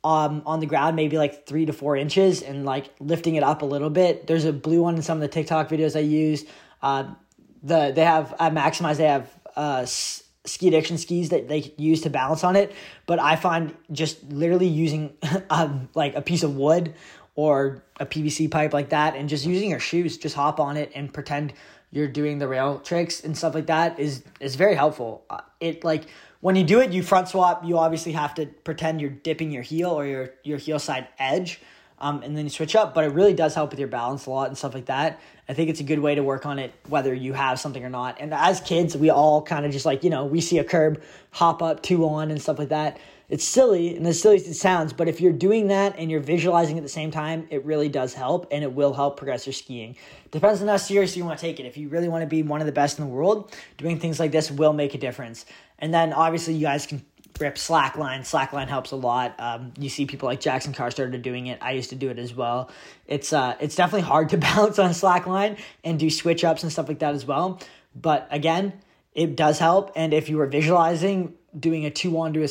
um, 0.05 0.43
on 0.47 0.61
the 0.61 0.67
ground, 0.67 0.97
maybe 0.97 1.19
like 1.19 1.47
three 1.47 1.67
to 1.67 1.73
four 1.73 1.97
inches, 1.97 2.43
and 2.43 2.65
like 2.65 2.91
lifting 3.01 3.35
it 3.35 3.43
up 3.43 3.63
a 3.63 3.67
little 3.67 3.91
bit. 3.91 4.27
There's 4.27 4.45
a 4.45 4.53
blue 4.53 4.83
one 4.83 4.97
in 4.97 5.03
some 5.03 5.19
of 5.19 5.23
the 5.23 5.29
TikTok 5.29 5.69
videos 5.69 5.97
I 5.97 6.01
use. 6.01 6.45
Uh, 6.83 7.15
the 7.63 7.93
they 7.95 8.05
have 8.05 8.35
at 8.39 8.53
Maximize 8.53 8.99
they 8.99 9.09
have 9.09 9.31
uh, 9.57 9.85
ski 9.85 10.69
addiction 10.69 10.99
skis 10.99 11.31
that 11.31 11.49
they 11.49 11.73
use 11.77 12.03
to 12.03 12.11
balance 12.11 12.45
on 12.45 12.55
it, 12.55 12.73
but 13.07 13.19
I 13.19 13.37
find 13.37 13.75
just 13.91 14.23
literally 14.31 14.69
using 14.69 15.17
um, 15.51 15.89
like 15.95 16.15
a 16.15 16.23
piece 16.23 16.43
of 16.43 16.55
wood 16.57 16.95
or 17.35 17.85
a 18.01 18.07
PVC 18.07 18.51
pipe 18.51 18.73
like 18.73 18.91
that, 18.91 19.17
and 19.17 19.29
just 19.29 19.47
using 19.47 19.71
your 19.71 19.81
shoes, 19.81 20.19
just 20.19 20.35
hop 20.35 20.61
on 20.61 20.77
it 20.77 20.93
and 20.95 21.13
pretend 21.13 21.53
you're 21.91 22.09
doing 22.09 22.39
the 22.39 22.49
rail 22.49 22.79
tricks 22.81 23.21
and 23.21 23.37
stuff 23.37 23.55
like 23.55 23.67
that 23.67 23.99
is 23.99 24.23
is 24.41 24.57
very 24.57 24.75
helpful. 24.75 25.25
Uh, 25.31 25.41
it 25.61 25.85
like 25.85 26.05
when 26.41 26.55
you 26.55 26.65
do 26.65 26.81
it, 26.81 26.93
you 26.93 27.03
front 27.03 27.29
swap. 27.29 27.65
You 27.65 27.79
obviously 27.79 28.13
have 28.13 28.35
to 28.35 28.47
pretend 28.47 29.01
you're 29.01 29.11
dipping 29.11 29.51
your 29.51 29.63
heel 29.63 29.91
or 29.91 30.07
your 30.07 30.31
your 30.45 30.59
heel 30.59 30.79
side 30.79 31.09
edge, 31.19 31.61
um, 31.99 32.23
and 32.23 32.37
then 32.37 32.45
you 32.45 32.51
switch 32.51 32.77
up. 32.77 32.95
But 32.95 33.05
it 33.05 33.13
really 33.13 33.35
does 33.35 33.55
help 33.55 33.71
with 33.71 33.79
your 33.79 33.89
balance 33.89 34.27
a 34.27 34.31
lot 34.31 34.49
and 34.49 34.59
stuff 34.59 34.75
like 34.75 34.87
that. 34.87 35.21
I 35.49 35.55
think 35.55 35.71
it's 35.71 35.81
a 35.81 35.85
good 35.85 35.99
way 35.99 36.15
to 36.15 36.23
work 36.23 36.45
on 36.45 36.59
it, 36.59 36.75
whether 36.89 37.15
you 37.15 37.33
have 37.33 37.59
something 37.59 37.83
or 37.83 37.89
not. 37.89 38.19
And 38.21 38.35
as 38.35 38.61
kids, 38.61 38.97
we 38.97 39.09
all 39.09 39.41
kind 39.41 39.65
of 39.65 39.73
just 39.73 39.87
like 39.87 40.05
you 40.05 40.11
know 40.11 40.27
we 40.27 40.41
see 40.41 40.59
a 40.59 40.65
curb, 40.65 41.03
hop 41.31 41.63
up 41.63 41.83
two 41.83 42.07
on 42.07 42.31
and 42.31 42.41
stuff 42.41 42.59
like 42.59 42.69
that 42.69 42.99
it's 43.29 43.45
silly 43.45 43.95
and 43.97 44.07
as 44.07 44.21
silly 44.21 44.37
as 44.37 44.49
it 44.49 44.55
sounds, 44.55 44.93
but 44.93 45.07
if 45.07 45.21
you're 45.21 45.33
doing 45.33 45.69
that 45.69 45.97
and 45.99 46.11
you're 46.11 46.21
visualizing 46.21 46.79
at 46.79 46.83
the 46.83 46.89
same 46.89 47.11
time, 47.11 47.47
it 47.51 47.65
really 47.65 47.89
does 47.89 48.15
help 48.15 48.47
and 48.51 48.65
it 48.65 48.73
will 48.73 48.95
help 48.95 49.19
progress 49.19 49.47
your 49.47 49.53
skiing. 49.53 49.97
Depends 50.31 50.63
on 50.63 50.69
how 50.69 50.79
serious 50.79 51.17
you 51.17 51.25
want 51.25 51.39
to 51.39 51.45
take 51.45 51.61
it. 51.61 51.67
If 51.67 51.77
you 51.77 51.89
really 51.89 52.09
want 52.09 52.23
to 52.23 52.27
be 52.27 52.43
one 52.43 52.61
of 52.61 52.67
the 52.67 52.73
best 52.73 52.99
in 52.99 53.05
the 53.05 53.11
world, 53.11 53.55
doing 53.77 53.99
things 53.99 54.19
like 54.19 54.33
this 54.33 54.51
will 54.51 54.73
make 54.73 54.95
a 54.95 54.99
difference. 54.99 55.45
And 55.79 55.93
then 55.93 56.15
obviously 56.15 56.55
you 56.55 56.63
guys 56.63 56.87
can 56.87 57.05
rip 57.39 57.57
slackline. 57.57 58.21
Slackline 58.21 58.69
helps 58.69 58.93
a 58.93 58.97
lot. 58.97 59.35
Um, 59.39 59.73
you 59.79 59.91
see 59.91 60.07
people 60.07 60.27
like 60.27 60.41
Jackson 60.41 60.73
Carr 60.73 60.91
started 60.91 61.21
doing 61.23 61.49
it. 61.49 61.59
I 61.61 61.73
used 61.73 61.91
to 61.91 61.97
do 61.97 62.09
it 62.09 62.19
as 62.19 62.35
well. 62.35 62.71
It's 63.07 63.33
uh, 63.33 63.57
it's 63.61 63.77
definitely 63.77 64.09
hard 64.09 64.31
to 64.31 64.39
balance 64.39 64.79
on 64.79 64.91
slackline 64.91 65.59
and 65.85 65.99
do 65.99 66.11
switch 66.11 66.45
ups 66.45 66.63
and 66.63 66.73
stuff 66.73 66.89
like 66.89 67.01
that 67.01 67.15
as 67.15 67.27
well. 67.27 67.61
But 67.95 68.27
again, 68.31 68.73
it 69.15 69.37
does 69.37 69.59
help. 69.59 69.93
And 69.97 70.15
if 70.15 70.29
you 70.29 70.39
were 70.39 70.47
visualizing 70.47 71.35
doing 71.59 71.85
a 71.85 71.91
two 71.91 72.19
on 72.19 72.33
to 72.35 72.43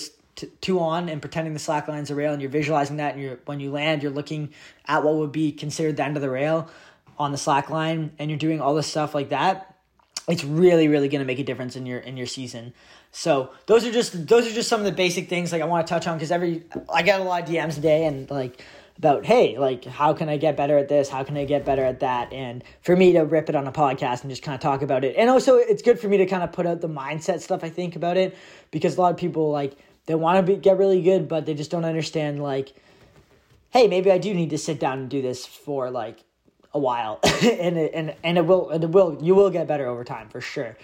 two 0.62 0.80
on 0.80 1.10
and 1.10 1.22
pretending 1.22 1.54
the 1.54 1.60
slack 1.60 1.88
line's 1.88 2.10
a 2.10 2.16
rail 2.16 2.34
and 2.34 2.42
you're 2.42 2.52
visualizing 2.52 2.98
that 2.98 3.14
and 3.14 3.24
you're 3.24 3.40
when 3.46 3.60
you 3.60 3.72
land 3.72 4.04
you're 4.04 4.12
looking 4.12 4.54
at 4.86 5.04
what 5.04 5.16
would 5.16 5.32
be 5.32 5.52
considered 5.52 5.98
the 5.98 6.04
end 6.04 6.16
of 6.16 6.22
the 6.22 6.30
rail 6.30 6.70
on 7.18 7.32
the 7.32 7.38
slack 7.38 7.70
line 7.70 8.12
and 8.20 8.30
you're 8.30 8.38
doing 8.38 8.62
all 8.62 8.76
this 8.76 8.88
stuff 8.88 9.16
like 9.16 9.30
that 9.30 9.78
it's 10.28 10.44
really 10.44 10.88
really 10.88 11.08
going 11.08 11.20
to 11.20 11.26
make 11.26 11.40
a 11.40 11.44
difference 11.44 11.76
in 11.76 11.86
your 11.86 12.00
in 12.00 12.18
your 12.18 12.28
season. 12.28 12.74
So 13.12 13.52
those 13.66 13.86
are 13.86 13.92
just 13.92 14.28
those 14.28 14.46
are 14.46 14.54
just 14.54 14.70
some 14.70 14.80
of 14.80 14.86
the 14.86 14.92
basic 14.92 15.30
things 15.30 15.52
like 15.52 15.62
i 15.62 15.66
want 15.66 15.88
to 15.88 15.94
touch 15.94 16.08
on 16.08 16.18
because 16.18 16.32
every 16.32 16.64
i 16.94 17.02
got 17.02 17.22
a 17.22 17.24
lot 17.24 17.44
of 17.44 17.50
dms 17.50 17.76
today 17.76 18.06
and 18.06 18.30
like 18.30 18.64
about 18.98 19.26
hey 19.26 19.58
like 19.58 19.86
how 19.86 20.14
can 20.14 20.28
i 20.28 20.38
get 20.38 20.58
better 20.58 20.78
at 20.78 20.90
this? 20.90 21.08
How 21.08 21.24
can 21.24 21.38
i 21.38 21.46
get 21.46 21.64
better 21.64 21.84
at 21.84 22.02
that? 22.02 22.34
And 22.34 22.64
for 22.82 22.96
me 22.96 23.14
to 23.14 23.22
rip 23.22 23.48
it 23.50 23.56
on 23.56 23.68
a 23.68 23.72
podcast 23.72 24.22
and 24.22 24.30
just 24.30 24.44
kind 24.44 24.56
of 24.56 24.62
talk 24.62 24.82
about 24.82 25.04
it. 25.06 25.16
And 25.18 25.30
also 25.30 25.56
it's 25.56 25.82
good 25.82 26.00
for 26.00 26.10
me 26.10 26.18
to 26.18 26.26
kind 26.26 26.44
of 26.44 26.52
put 26.52 26.66
out 26.66 26.82
the 26.82 26.90
mindset 26.90 27.40
stuff 27.40 27.64
i 27.64 27.70
think 27.70 27.96
about 27.96 28.18
it 28.18 28.38
because 28.72 28.98
a 28.98 29.02
lot 29.02 29.12
of 29.12 29.18
people 29.18 29.52
like 29.52 29.78
they 30.08 30.16
want 30.16 30.46
to 30.46 30.54
be, 30.54 30.60
get 30.60 30.78
really 30.78 31.02
good, 31.02 31.28
but 31.28 31.46
they 31.46 31.54
just 31.54 31.70
don't 31.70 31.86
understand 31.86 32.42
like, 32.42 32.74
hey, 33.70 33.88
maybe 33.88 34.12
I 34.12 34.18
do 34.18 34.34
need 34.34 34.50
to 34.50 34.58
sit 34.58 34.80
down 34.80 35.00
and 35.00 35.10
do 35.10 35.22
this 35.22 35.46
for 35.46 35.92
like 35.92 36.24
a 36.74 36.80
while, 36.80 37.20
and 37.24 37.78
it, 37.78 37.92
and 37.94 38.16
and 38.24 38.38
it 38.38 38.46
will 38.46 38.70
and 38.72 38.84
it 38.84 38.90
will 38.90 39.20
you 39.22 39.36
will 39.36 39.50
get 39.50 39.68
better 39.68 39.86
over 39.88 40.04
time 40.04 40.30
for 40.30 40.42
sure. 40.42 40.76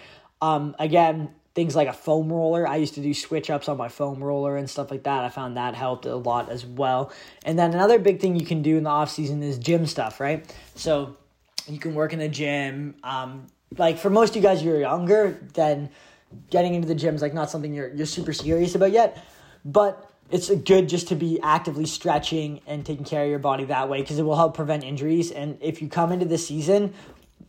Um, 0.42 0.76
again, 0.78 1.34
things 1.56 1.76
like 1.76 1.88
a 1.88 1.94
foam 1.94 2.32
roller. 2.32 2.68
I 2.68 2.78
used 2.78 2.96
to 2.96 3.02
do 3.02 3.14
switch 3.14 3.50
ups 3.50 3.70
on 3.70 3.78
my 3.78 3.88
foam 3.88 4.24
roller 4.24 4.58
and 4.58 4.70
stuff 4.70 4.92
like 4.92 5.04
that. 5.04 5.24
I 5.24 5.30
found 5.30 5.58
that 5.58 5.76
helped 5.76 6.06
a 6.06 6.16
lot 6.16 6.50
as 6.50 6.66
well. 6.66 7.12
And 7.46 7.58
then 7.58 7.74
another 7.74 8.00
big 8.00 8.20
thing 8.20 8.36
you 8.36 8.46
can 8.46 8.62
do 8.62 8.78
in 8.78 8.84
the 8.84 8.90
off 8.90 9.10
season 9.10 9.42
is 9.44 9.58
gym 9.58 9.86
stuff, 9.86 10.20
right? 10.20 10.46
So 10.76 11.16
you 11.68 11.80
can 11.80 11.96
work 11.96 12.12
in 12.12 12.20
the 12.20 12.28
gym. 12.28 12.96
Um, 13.04 13.48
like 13.78 13.98
for 13.98 14.10
most 14.10 14.32
of 14.32 14.36
you 14.38 14.42
guys, 14.42 14.64
you're 14.64 14.80
younger, 14.80 15.40
then 15.54 15.90
getting 16.50 16.74
into 16.74 16.88
the 16.88 16.96
gym 16.96 17.16
is 17.16 17.22
like 17.22 17.34
not 17.34 17.50
something 17.50 17.74
you're 17.74 17.94
you're 17.94 18.06
super 18.06 18.34
serious 18.34 18.76
about 18.76 18.92
yet, 18.92 19.24
but 19.66 20.10
it's 20.32 20.50
good 20.50 20.90
just 20.90 21.10
to 21.10 21.16
be 21.16 21.40
actively 21.42 21.86
stretching 21.86 22.62
and 22.66 22.86
taking 22.86 23.06
care 23.06 23.24
of 23.24 23.30
your 23.30 23.40
body 23.40 23.66
that 23.66 23.90
way 23.90 24.02
because 24.02 24.18
it 24.18 24.24
will 24.24 24.36
help 24.36 24.56
prevent 24.56 24.84
injuries. 24.84 25.32
And 25.32 25.58
if 25.62 25.82
you 25.82 25.90
come 25.90 26.12
into 26.12 26.26
the 26.26 26.38
season 26.38 26.94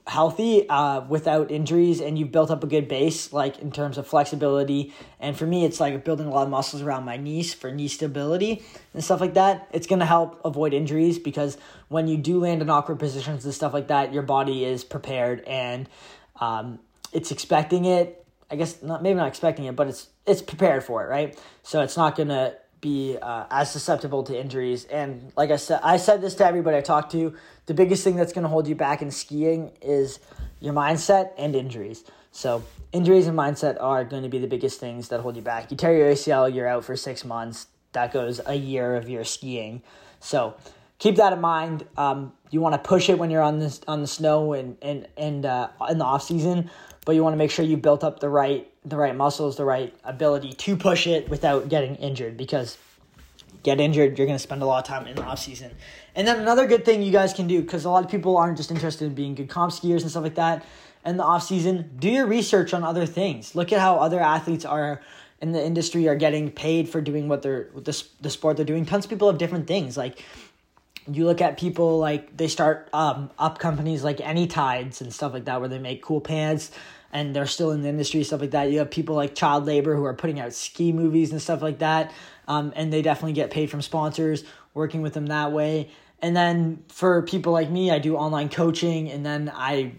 healthy 0.06 0.68
uh, 0.68 1.00
without 1.08 1.50
injuries 1.50 2.00
and 2.00 2.18
you've 2.18 2.30
built 2.30 2.50
up 2.50 2.62
a 2.62 2.66
good 2.66 2.88
base 2.88 3.32
like 3.32 3.58
in 3.60 3.72
terms 3.72 3.96
of 3.96 4.06
flexibility 4.06 4.92
and 5.18 5.34
for 5.34 5.46
me 5.46 5.64
it's 5.64 5.80
like 5.80 6.04
building 6.04 6.26
a 6.26 6.30
lot 6.30 6.42
of 6.42 6.50
muscles 6.50 6.82
around 6.82 7.04
my 7.04 7.16
knees 7.16 7.54
for 7.54 7.72
knee 7.72 7.88
stability 7.88 8.62
and 8.92 9.02
stuff 9.02 9.18
like 9.18 9.32
that 9.32 9.66
it's 9.72 9.86
going 9.86 10.00
to 10.00 10.04
help 10.04 10.38
avoid 10.44 10.74
injuries 10.74 11.18
because 11.18 11.56
when 11.88 12.06
you 12.06 12.18
do 12.18 12.38
land 12.38 12.60
in 12.60 12.68
awkward 12.68 12.98
positions 12.98 13.46
and 13.46 13.54
stuff 13.54 13.72
like 13.72 13.88
that 13.88 14.12
your 14.12 14.22
body 14.22 14.62
is 14.64 14.84
prepared 14.84 15.40
and 15.46 15.88
um, 16.38 16.78
it's 17.12 17.30
expecting 17.30 17.86
it 17.86 18.23
i 18.50 18.56
guess 18.56 18.82
not 18.82 19.02
maybe 19.02 19.16
not 19.16 19.28
expecting 19.28 19.64
it 19.64 19.76
but 19.76 19.86
it's 19.88 20.08
it's 20.26 20.42
prepared 20.42 20.82
for 20.82 21.04
it 21.04 21.08
right 21.08 21.38
so 21.62 21.80
it's 21.80 21.96
not 21.96 22.16
to 22.16 22.54
be 22.84 23.16
uh, 23.22 23.46
as 23.50 23.72
susceptible 23.72 24.22
to 24.22 24.38
injuries. 24.38 24.84
And 24.84 25.32
like 25.38 25.50
I 25.50 25.56
said, 25.56 25.80
I 25.82 25.96
said 25.96 26.20
this 26.20 26.34
to 26.34 26.46
everybody 26.46 26.76
I 26.76 26.82
talked 26.82 27.10
to. 27.12 27.34
The 27.64 27.72
biggest 27.72 28.04
thing 28.04 28.14
that's 28.14 28.34
going 28.34 28.42
to 28.42 28.48
hold 28.48 28.68
you 28.68 28.74
back 28.74 29.00
in 29.00 29.10
skiing 29.10 29.72
is 29.80 30.18
your 30.60 30.74
mindset 30.74 31.30
and 31.38 31.56
injuries. 31.56 32.04
So 32.30 32.62
injuries 32.92 33.26
and 33.26 33.38
mindset 33.38 33.80
are 33.80 34.04
going 34.04 34.22
to 34.22 34.28
be 34.28 34.38
the 34.38 34.46
biggest 34.46 34.80
things 34.80 35.08
that 35.08 35.20
hold 35.20 35.34
you 35.34 35.40
back. 35.40 35.70
You 35.70 35.78
tear 35.78 35.96
your 35.96 36.12
ACL, 36.12 36.54
you're 36.54 36.68
out 36.68 36.84
for 36.84 36.94
six 36.94 37.24
months. 37.24 37.68
That 37.92 38.12
goes 38.12 38.38
a 38.44 38.54
year 38.54 38.96
of 38.96 39.08
your 39.08 39.24
skiing. 39.24 39.80
So 40.20 40.54
keep 40.98 41.16
that 41.16 41.32
in 41.32 41.40
mind. 41.40 41.86
Um, 41.96 42.34
you 42.50 42.60
want 42.60 42.74
to 42.74 42.78
push 42.78 43.08
it 43.08 43.18
when 43.18 43.30
you're 43.30 43.42
on 43.42 43.60
this 43.60 43.80
on 43.88 44.02
the 44.02 44.06
snow 44.06 44.52
and 44.52 44.76
and 44.82 45.08
and 45.16 45.46
uh, 45.46 45.68
in 45.88 45.98
the 45.98 46.04
off 46.04 46.24
season, 46.24 46.70
but 47.04 47.14
you 47.14 47.22
want 47.22 47.34
to 47.34 47.38
make 47.38 47.50
sure 47.50 47.64
you 47.64 47.76
built 47.76 48.04
up 48.04 48.20
the 48.20 48.28
right 48.28 48.70
the 48.84 48.96
right 48.96 49.16
muscles, 49.16 49.56
the 49.56 49.64
right 49.64 49.94
ability 50.04 50.52
to 50.52 50.76
push 50.76 51.06
it 51.06 51.28
without 51.28 51.68
getting 51.68 51.96
injured 51.96 52.36
because 52.36 52.76
get 53.62 53.80
injured, 53.80 54.18
you're 54.18 54.26
going 54.26 54.38
to 54.38 54.42
spend 54.42 54.62
a 54.62 54.66
lot 54.66 54.78
of 54.78 54.84
time 54.86 55.06
in 55.06 55.16
the 55.16 55.22
off 55.22 55.38
season. 55.38 55.72
And 56.14 56.28
then 56.28 56.38
another 56.38 56.66
good 56.66 56.84
thing 56.84 57.02
you 57.02 57.10
guys 57.10 57.32
can 57.32 57.48
do 57.48 57.62
because 57.62 57.84
a 57.84 57.90
lot 57.90 58.04
of 58.04 58.10
people 58.10 58.36
aren't 58.36 58.58
just 58.58 58.70
interested 58.70 59.06
in 59.06 59.14
being 59.14 59.34
good 59.34 59.48
comp 59.48 59.72
skiers 59.72 60.02
and 60.02 60.10
stuff 60.10 60.22
like 60.22 60.34
that. 60.36 60.64
In 61.04 61.16
the 61.16 61.24
off 61.24 61.42
season, 61.42 61.90
do 61.98 62.08
your 62.08 62.26
research 62.26 62.72
on 62.72 62.84
other 62.84 63.06
things. 63.06 63.54
Look 63.54 63.72
at 63.72 63.80
how 63.80 63.96
other 63.96 64.20
athletes 64.20 64.64
are 64.64 65.00
in 65.40 65.52
the 65.52 65.64
industry 65.64 66.08
are 66.08 66.14
getting 66.14 66.50
paid 66.50 66.88
for 66.88 67.00
doing 67.00 67.28
what 67.28 67.42
they're 67.42 67.68
the 67.74 68.04
the 68.20 68.30
sport 68.30 68.56
they're 68.56 68.64
doing. 68.64 68.86
Tons 68.86 69.04
of 69.04 69.10
people 69.10 69.28
have 69.28 69.38
different 69.38 69.66
things 69.66 69.96
like 69.96 70.24
you 71.06 71.26
look 71.26 71.40
at 71.40 71.58
people 71.58 71.98
like 71.98 72.36
they 72.36 72.48
start 72.48 72.88
um, 72.92 73.30
up 73.38 73.58
companies 73.58 74.02
like 74.02 74.20
Any 74.20 74.46
Tides 74.46 75.00
and 75.00 75.12
stuff 75.12 75.32
like 75.32 75.44
that 75.46 75.60
where 75.60 75.68
they 75.68 75.78
make 75.78 76.02
cool 76.02 76.20
pants 76.20 76.70
and 77.12 77.34
they're 77.34 77.46
still 77.46 77.70
in 77.70 77.82
the 77.82 77.88
industry 77.88 78.22
stuff 78.24 78.40
like 78.40 78.52
that. 78.52 78.70
You 78.70 78.78
have 78.78 78.90
people 78.90 79.14
like 79.14 79.34
child 79.34 79.66
labor 79.66 79.94
who 79.94 80.04
are 80.04 80.14
putting 80.14 80.40
out 80.40 80.52
ski 80.52 80.92
movies 80.92 81.30
and 81.30 81.40
stuff 81.40 81.62
like 81.62 81.78
that 81.78 82.12
um, 82.48 82.72
and 82.74 82.92
they 82.92 83.02
definitely 83.02 83.34
get 83.34 83.50
paid 83.50 83.70
from 83.70 83.82
sponsors 83.82 84.44
working 84.72 85.02
with 85.02 85.14
them 85.14 85.26
that 85.26 85.52
way. 85.52 85.90
And 86.22 86.34
then 86.34 86.82
for 86.88 87.20
people 87.22 87.52
like 87.52 87.70
me 87.70 87.90
i 87.90 87.98
do 87.98 88.16
online 88.16 88.48
coaching 88.48 89.10
and 89.10 89.26
then 89.26 89.52
i 89.54 89.92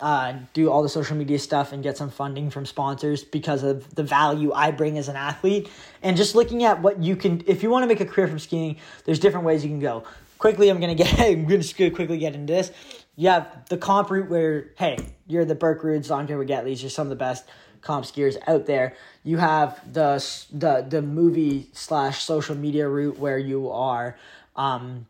uh, 0.00 0.34
do 0.52 0.70
all 0.70 0.82
the 0.82 0.88
social 0.88 1.16
media 1.16 1.38
stuff 1.38 1.72
and 1.72 1.82
get 1.82 1.96
some 1.96 2.10
funding 2.10 2.50
from 2.50 2.64
sponsors 2.64 3.24
because 3.24 3.62
of 3.64 3.94
the 3.94 4.02
value 4.02 4.52
I 4.52 4.70
bring 4.70 4.96
as 4.96 5.08
an 5.08 5.16
athlete. 5.16 5.68
And 6.02 6.16
just 6.16 6.34
looking 6.34 6.62
at 6.64 6.80
what 6.80 7.02
you 7.02 7.16
can, 7.16 7.42
if 7.46 7.62
you 7.62 7.70
want 7.70 7.82
to 7.82 7.88
make 7.88 8.00
a 8.00 8.06
career 8.06 8.28
from 8.28 8.38
skiing, 8.38 8.76
there's 9.04 9.18
different 9.18 9.44
ways 9.44 9.64
you 9.64 9.70
can 9.70 9.80
go 9.80 10.04
quickly 10.38 10.68
i'm 10.68 10.80
gonna 10.80 10.94
get 10.94 11.18
i'm 11.20 11.46
gonna 11.46 11.90
quickly 11.90 12.18
get 12.18 12.34
into 12.34 12.52
this. 12.52 12.70
You 13.16 13.30
have 13.30 13.68
the 13.68 13.76
comp 13.76 14.10
route 14.10 14.30
where 14.30 14.70
hey 14.76 14.98
you're 15.26 15.44
the 15.44 15.54
Birk 15.54 15.82
Ruuds 15.82 16.08
Andri 16.08 16.46
Ragettlis, 16.46 16.80
you're 16.82 16.90
some 16.90 17.06
of 17.06 17.10
the 17.10 17.16
best 17.16 17.44
comp 17.80 18.04
skiers 18.04 18.36
out 18.46 18.66
there. 18.66 18.96
You 19.24 19.38
have 19.38 19.80
the 19.92 20.24
the 20.52 20.86
the 20.88 21.02
movie 21.02 21.70
slash 21.72 22.22
social 22.22 22.54
media 22.54 22.88
route 22.88 23.18
where 23.18 23.38
you 23.38 23.70
are 23.70 24.16
um 24.56 25.06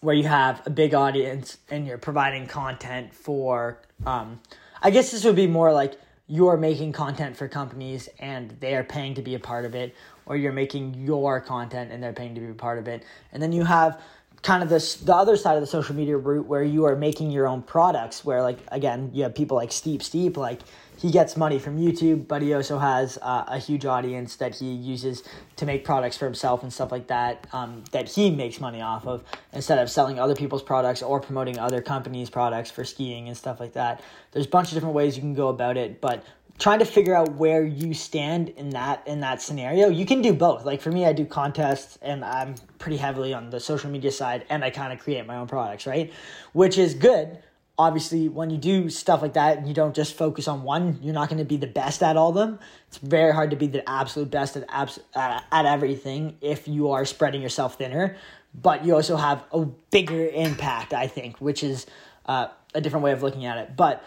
where 0.00 0.14
you 0.14 0.24
have 0.24 0.64
a 0.66 0.70
big 0.70 0.94
audience 0.94 1.58
and 1.70 1.86
you're 1.86 1.98
providing 1.98 2.46
content 2.46 3.12
for 3.12 3.78
um 4.06 4.40
i 4.80 4.90
guess 4.90 5.10
this 5.10 5.24
would 5.24 5.34
be 5.34 5.48
more 5.48 5.72
like 5.72 5.98
you're 6.28 6.58
making 6.58 6.92
content 6.92 7.36
for 7.36 7.48
companies 7.48 8.08
and 8.18 8.50
they 8.60 8.76
are 8.76 8.84
paying 8.84 9.14
to 9.14 9.22
be 9.22 9.34
a 9.34 9.38
part 9.38 9.64
of 9.64 9.74
it 9.74 9.94
or 10.26 10.36
you're 10.36 10.52
making 10.52 10.94
your 10.94 11.40
content 11.40 11.90
and 11.90 12.02
they're 12.02 12.12
paying 12.12 12.34
to 12.34 12.40
be 12.40 12.50
a 12.50 12.54
part 12.54 12.78
of 12.78 12.86
it. 12.86 13.02
And 13.32 13.42
then 13.42 13.50
you 13.50 13.64
have 13.64 13.98
kind 14.42 14.62
of 14.62 14.68
this 14.68 14.96
the 14.96 15.14
other 15.14 15.36
side 15.36 15.54
of 15.54 15.60
the 15.60 15.66
social 15.66 15.94
media 15.94 16.16
route 16.16 16.46
where 16.46 16.62
you 16.62 16.84
are 16.84 16.96
making 16.96 17.30
your 17.30 17.46
own 17.46 17.62
products 17.62 18.24
where 18.24 18.42
like 18.42 18.58
again 18.68 19.10
you 19.12 19.22
have 19.22 19.34
people 19.34 19.56
like 19.56 19.72
steep 19.72 20.02
steep 20.02 20.36
like 20.36 20.60
he 20.96 21.10
gets 21.10 21.36
money 21.36 21.58
from 21.58 21.78
youtube 21.78 22.26
but 22.28 22.40
he 22.40 22.54
also 22.54 22.78
has 22.78 23.18
uh, 23.22 23.44
a 23.48 23.58
huge 23.58 23.84
audience 23.84 24.36
that 24.36 24.54
he 24.54 24.72
uses 24.72 25.22
to 25.56 25.66
make 25.66 25.84
products 25.84 26.16
for 26.16 26.24
himself 26.24 26.62
and 26.62 26.72
stuff 26.72 26.92
like 26.92 27.08
that 27.08 27.46
um, 27.52 27.82
that 27.90 28.08
he 28.08 28.30
makes 28.30 28.60
money 28.60 28.80
off 28.80 29.06
of 29.06 29.24
instead 29.52 29.78
of 29.78 29.90
selling 29.90 30.18
other 30.18 30.34
people's 30.34 30.62
products 30.62 31.02
or 31.02 31.20
promoting 31.20 31.58
other 31.58 31.82
companies 31.82 32.30
products 32.30 32.70
for 32.70 32.84
skiing 32.84 33.28
and 33.28 33.36
stuff 33.36 33.58
like 33.58 33.72
that. 33.72 34.02
There's 34.32 34.46
a 34.46 34.48
bunch 34.48 34.68
of 34.68 34.74
different 34.74 34.94
ways 34.94 35.16
you 35.16 35.22
can 35.22 35.34
go 35.34 35.48
about 35.48 35.76
it 35.76 36.00
but 36.00 36.24
trying 36.58 36.80
to 36.80 36.84
figure 36.84 37.14
out 37.14 37.34
where 37.34 37.64
you 37.64 37.94
stand 37.94 38.48
in 38.50 38.70
that 38.70 39.06
in 39.06 39.20
that 39.20 39.40
scenario 39.40 39.88
you 39.88 40.04
can 40.04 40.20
do 40.20 40.32
both. 40.32 40.64
Like 40.64 40.80
for 40.80 40.90
me 40.90 41.06
i 41.06 41.12
do 41.12 41.24
contests 41.24 41.98
and 42.02 42.24
i'm 42.24 42.54
pretty 42.78 42.96
heavily 42.96 43.32
on 43.32 43.50
the 43.50 43.60
social 43.60 43.90
media 43.90 44.10
side 44.10 44.44
and 44.50 44.64
i 44.64 44.70
kind 44.70 44.92
of 44.92 44.98
create 44.98 45.26
my 45.26 45.36
own 45.36 45.46
products 45.46 45.86
right? 45.86 46.12
Which 46.52 46.78
is 46.78 46.94
good. 46.94 47.38
Obviously 47.78 48.28
when 48.28 48.50
you 48.50 48.58
do 48.58 48.90
stuff 48.90 49.22
like 49.22 49.34
that 49.34 49.58
and 49.58 49.68
you 49.68 49.74
don't 49.74 49.94
just 49.94 50.14
focus 50.14 50.48
on 50.48 50.62
one. 50.62 50.98
You're 51.00 51.14
not 51.14 51.28
going 51.28 51.38
to 51.38 51.44
be 51.44 51.56
the 51.56 51.68
best 51.68 52.02
at 52.02 52.16
all 52.16 52.30
of 52.30 52.34
them. 52.34 52.58
It's 52.88 52.98
very 52.98 53.32
hard 53.32 53.50
to 53.50 53.56
be 53.56 53.68
the 53.68 53.88
absolute 53.88 54.30
best 54.30 54.56
at, 54.56 54.64
abs- 54.68 54.98
at, 55.14 55.44
at 55.52 55.66
everything 55.66 56.36
if 56.40 56.66
you 56.66 56.90
are 56.90 57.04
spreading 57.04 57.40
yourself 57.40 57.78
thinner. 57.78 58.16
But 58.54 58.84
you 58.84 58.94
also 58.94 59.16
have 59.16 59.44
a 59.52 59.64
bigger 59.64 60.26
impact 60.26 60.92
i 60.92 61.06
think 61.06 61.40
which 61.40 61.62
is 61.62 61.86
uh, 62.26 62.48
a 62.74 62.80
different 62.80 63.04
way 63.04 63.12
of 63.12 63.22
looking 63.22 63.46
at 63.46 63.58
it. 63.58 63.76
But 63.76 64.04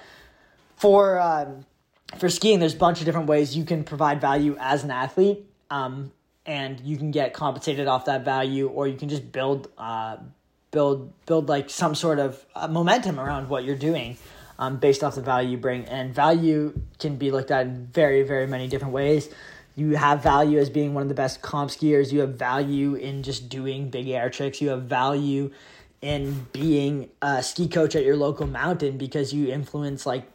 for 0.76 1.20
um, 1.20 1.66
for 2.18 2.30
skiing, 2.30 2.60
there's 2.60 2.74
a 2.74 2.78
bunch 2.78 3.00
of 3.00 3.06
different 3.06 3.28
ways 3.28 3.56
you 3.56 3.64
can 3.64 3.84
provide 3.84 4.22
value 4.22 4.56
as 4.60 4.84
an 4.84 4.92
athlete, 4.92 5.46
um, 5.70 6.12
and 6.46 6.80
you 6.82 6.98
can 6.98 7.12
get 7.12 7.34
compensated 7.34 7.88
off 7.88 8.06
that 8.06 8.26
value, 8.26 8.68
or 8.68 8.88
you 8.88 8.98
can 8.98 9.10
just 9.10 9.32
build, 9.32 9.70
uh, 9.78 10.18
build, 10.72 11.14
build 11.26 11.50
like 11.50 11.70
some 11.70 11.96
sort 11.96 12.20
of 12.20 12.46
uh, 12.56 12.68
momentum 12.68 13.20
around 13.20 13.50
what 13.50 13.64
you're 13.64 13.76
doing, 13.76 14.18
um, 14.60 14.78
based 14.78 15.04
off 15.04 15.16
the 15.16 15.22
value 15.22 15.52
you 15.52 15.58
bring. 15.58 15.86
And 15.86 16.14
value 16.14 16.80
can 17.00 17.16
be 17.16 17.32
looked 17.32 17.52
at 17.52 17.66
in 17.66 17.88
very, 17.88 18.24
very 18.24 18.48
many 18.48 18.68
different 18.68 18.94
ways. 18.94 19.30
You 19.76 19.96
have 19.96 20.22
value 20.22 20.60
as 20.60 20.70
being 20.70 20.94
one 20.94 21.02
of 21.02 21.10
the 21.10 21.16
best 21.16 21.42
comp 21.42 21.72
skiers. 21.72 22.12
You 22.12 22.20
have 22.20 22.36
value 22.36 22.96
in 22.96 23.24
just 23.24 23.50
doing 23.50 23.90
big 23.90 24.10
air 24.10 24.30
tricks. 24.30 24.62
You 24.62 24.70
have 24.70 24.84
value 24.84 25.52
in 26.02 26.48
being 26.52 27.10
a 27.22 27.42
ski 27.42 27.68
coach 27.68 27.96
at 27.96 28.04
your 28.04 28.18
local 28.18 28.48
mountain 28.48 28.98
because 28.98 29.34
you 29.34 29.52
influence 29.52 30.06
like 30.06 30.26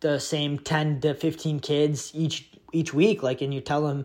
the 0.00 0.18
same 0.18 0.58
10 0.58 1.00
to 1.00 1.14
15 1.14 1.60
kids 1.60 2.12
each 2.14 2.48
each 2.70 2.92
week 2.92 3.22
like 3.22 3.40
and 3.40 3.54
you 3.54 3.62
tell 3.62 3.80
them 3.86 4.04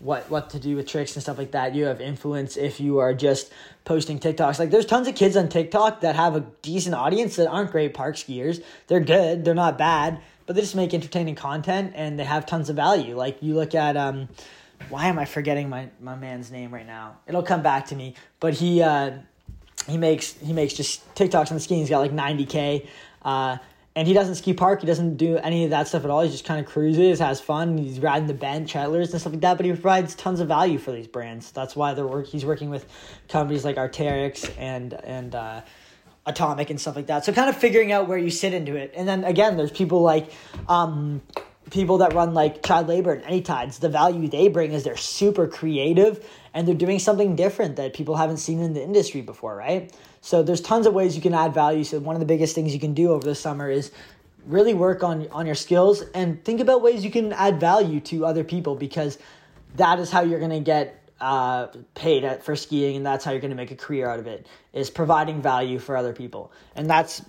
what 0.00 0.28
what 0.30 0.50
to 0.50 0.58
do 0.58 0.74
with 0.74 0.88
tricks 0.88 1.14
and 1.14 1.22
stuff 1.22 1.38
like 1.38 1.52
that. 1.52 1.74
You 1.74 1.84
have 1.84 2.00
influence 2.00 2.56
if 2.56 2.80
you 2.80 2.98
are 2.98 3.14
just 3.14 3.52
posting 3.84 4.18
tiktoks. 4.18 4.58
Like 4.58 4.70
there's 4.70 4.86
tons 4.86 5.06
of 5.06 5.14
kids 5.14 5.36
on 5.36 5.48
tiktok 5.48 6.00
that 6.00 6.16
have 6.16 6.34
a 6.34 6.40
decent 6.62 6.94
audience 6.94 7.36
that 7.36 7.48
aren't 7.48 7.70
great 7.70 7.94
park 7.94 8.16
skiers. 8.16 8.62
They're 8.88 9.00
good 9.00 9.44
they're 9.44 9.54
not 9.54 9.78
bad 9.78 10.20
but 10.46 10.56
they 10.56 10.62
just 10.62 10.74
make 10.74 10.92
entertaining 10.92 11.36
content 11.36 11.92
and 11.94 12.18
they 12.18 12.24
have 12.24 12.44
tons 12.44 12.68
of 12.70 12.74
value. 12.74 13.16
Like 13.16 13.40
you 13.40 13.54
look 13.54 13.74
at 13.74 13.96
um 13.96 14.28
why 14.88 15.06
am 15.06 15.18
i 15.18 15.24
forgetting 15.24 15.68
my 15.68 15.90
my 16.00 16.16
man's 16.16 16.50
name 16.50 16.74
right 16.74 16.86
now? 16.86 17.18
It'll 17.28 17.44
come 17.44 17.62
back 17.62 17.86
to 17.86 17.94
me. 17.94 18.16
But 18.40 18.54
he 18.54 18.82
uh 18.82 19.12
he 19.86 19.96
makes 19.96 20.32
he 20.32 20.52
makes 20.52 20.74
just 20.74 21.14
tiktoks 21.14 21.50
on 21.50 21.56
the 21.56 21.60
skiing 21.60 21.80
he's 21.80 21.90
got 21.90 22.00
like 22.00 22.10
90k 22.10 22.88
uh 23.22 23.58
and 24.00 24.08
he 24.08 24.14
doesn't 24.14 24.36
ski 24.36 24.54
park. 24.54 24.80
He 24.80 24.86
doesn't 24.86 25.18
do 25.18 25.36
any 25.36 25.64
of 25.64 25.70
that 25.70 25.86
stuff 25.86 26.04
at 26.04 26.10
all. 26.10 26.22
He 26.22 26.30
just 26.30 26.46
kind 26.46 26.58
of 26.58 26.64
cruises, 26.64 27.18
has 27.18 27.38
fun. 27.38 27.76
He's 27.76 28.00
riding 28.00 28.28
the 28.28 28.32
bench, 28.32 28.72
Chetlers 28.72 29.10
and 29.12 29.20
stuff 29.20 29.34
like 29.34 29.42
that. 29.42 29.58
But 29.58 29.66
he 29.66 29.72
provides 29.72 30.14
tons 30.14 30.40
of 30.40 30.48
value 30.48 30.78
for 30.78 30.90
these 30.90 31.06
brands. 31.06 31.50
That's 31.52 31.76
why 31.76 31.92
they're 31.92 32.06
work. 32.06 32.26
He's 32.26 32.46
working 32.46 32.70
with 32.70 32.86
companies 33.28 33.62
like 33.62 33.76
Arc'teryx 33.76 34.54
and 34.56 34.94
and 34.94 35.34
uh, 35.34 35.60
Atomic 36.24 36.70
and 36.70 36.80
stuff 36.80 36.96
like 36.96 37.08
that. 37.08 37.26
So 37.26 37.34
kind 37.34 37.50
of 37.50 37.58
figuring 37.58 37.92
out 37.92 38.08
where 38.08 38.16
you 38.16 38.30
sit 38.30 38.54
into 38.54 38.74
it. 38.74 38.94
And 38.96 39.06
then 39.06 39.22
again, 39.22 39.58
there's 39.58 39.70
people 39.70 40.00
like 40.00 40.32
um, 40.66 41.20
people 41.70 41.98
that 41.98 42.12
run 42.12 42.34
like 42.34 42.62
child 42.62 42.88
labor 42.88 43.12
and 43.12 43.24
any 43.24 43.40
tides, 43.40 43.78
the 43.78 43.88
value 43.88 44.28
they 44.28 44.48
bring 44.48 44.72
is 44.72 44.82
they're 44.82 44.96
super 44.96 45.46
creative 45.46 46.28
and 46.52 46.66
they're 46.66 46.74
doing 46.74 46.98
something 46.98 47.36
different 47.36 47.76
that 47.76 47.94
people 47.94 48.16
haven't 48.16 48.38
seen 48.38 48.60
in 48.60 48.74
the 48.74 48.82
industry 48.82 49.20
before, 49.20 49.56
right? 49.56 49.92
So 50.20 50.42
there's 50.42 50.60
tons 50.60 50.86
of 50.86 50.94
ways 50.94 51.16
you 51.16 51.22
can 51.22 51.34
add 51.34 51.54
value. 51.54 51.84
So 51.84 51.98
one 52.00 52.16
of 52.16 52.20
the 52.20 52.26
biggest 52.26 52.54
things 52.54 52.74
you 52.74 52.80
can 52.80 52.92
do 52.92 53.12
over 53.12 53.24
the 53.24 53.34
summer 53.34 53.70
is 53.70 53.92
really 54.46 54.74
work 54.74 55.02
on 55.02 55.28
on 55.30 55.46
your 55.46 55.54
skills 55.54 56.02
and 56.14 56.42
think 56.44 56.60
about 56.60 56.82
ways 56.82 57.04
you 57.04 57.10
can 57.10 57.32
add 57.32 57.60
value 57.60 58.00
to 58.00 58.24
other 58.24 58.44
people 58.44 58.74
because 58.74 59.18
that 59.76 59.98
is 59.98 60.10
how 60.10 60.22
you're 60.22 60.38
going 60.38 60.50
to 60.50 60.60
get 60.60 60.96
uh, 61.20 61.66
paid 61.94 62.24
at, 62.24 62.42
for 62.42 62.56
skiing 62.56 62.96
and 62.96 63.04
that's 63.04 63.24
how 63.24 63.30
you're 63.30 63.40
going 63.40 63.50
to 63.50 63.56
make 63.56 63.70
a 63.70 63.76
career 63.76 64.08
out 64.08 64.18
of 64.18 64.26
it 64.26 64.46
is 64.72 64.88
providing 64.88 65.42
value 65.42 65.78
for 65.78 65.96
other 65.96 66.14
people 66.14 66.50
and 66.74 66.88
that's 66.88 67.22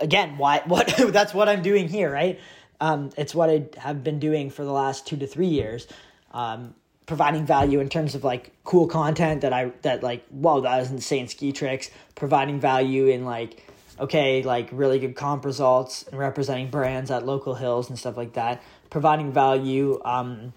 again 0.00 0.38
why 0.38 0.62
what 0.66 0.86
that's 1.08 1.34
what 1.34 1.46
i'm 1.48 1.60
doing 1.60 1.88
here 1.88 2.10
right 2.10 2.40
um, 2.80 3.10
it's 3.16 3.34
what 3.34 3.50
i 3.50 3.66
have 3.78 4.02
been 4.04 4.18
doing 4.18 4.50
for 4.50 4.64
the 4.64 4.72
last 4.72 5.06
two 5.06 5.16
to 5.16 5.26
three 5.26 5.46
years 5.46 5.86
um, 6.32 6.74
providing 7.06 7.46
value 7.46 7.80
in 7.80 7.88
terms 7.88 8.14
of 8.14 8.22
like 8.22 8.52
cool 8.64 8.86
content 8.86 9.40
that 9.40 9.52
I 9.52 9.72
that 9.80 10.02
like 10.02 10.26
whoa 10.28 10.60
that 10.60 10.78
was 10.78 10.90
insane 10.90 11.26
ski 11.26 11.52
tricks 11.52 11.90
providing 12.14 12.60
value 12.60 13.06
in 13.06 13.24
like 13.24 13.64
okay, 14.00 14.42
like 14.42 14.68
really 14.72 14.98
good 14.98 15.16
comp 15.16 15.44
results 15.44 16.04
and 16.04 16.18
representing 16.18 16.70
brands 16.70 17.10
at 17.10 17.26
local 17.26 17.54
hills 17.54 17.88
and 17.88 17.98
stuff 17.98 18.16
like 18.16 18.34
that, 18.34 18.62
providing 18.90 19.32
value 19.32 20.00
um, 20.04 20.52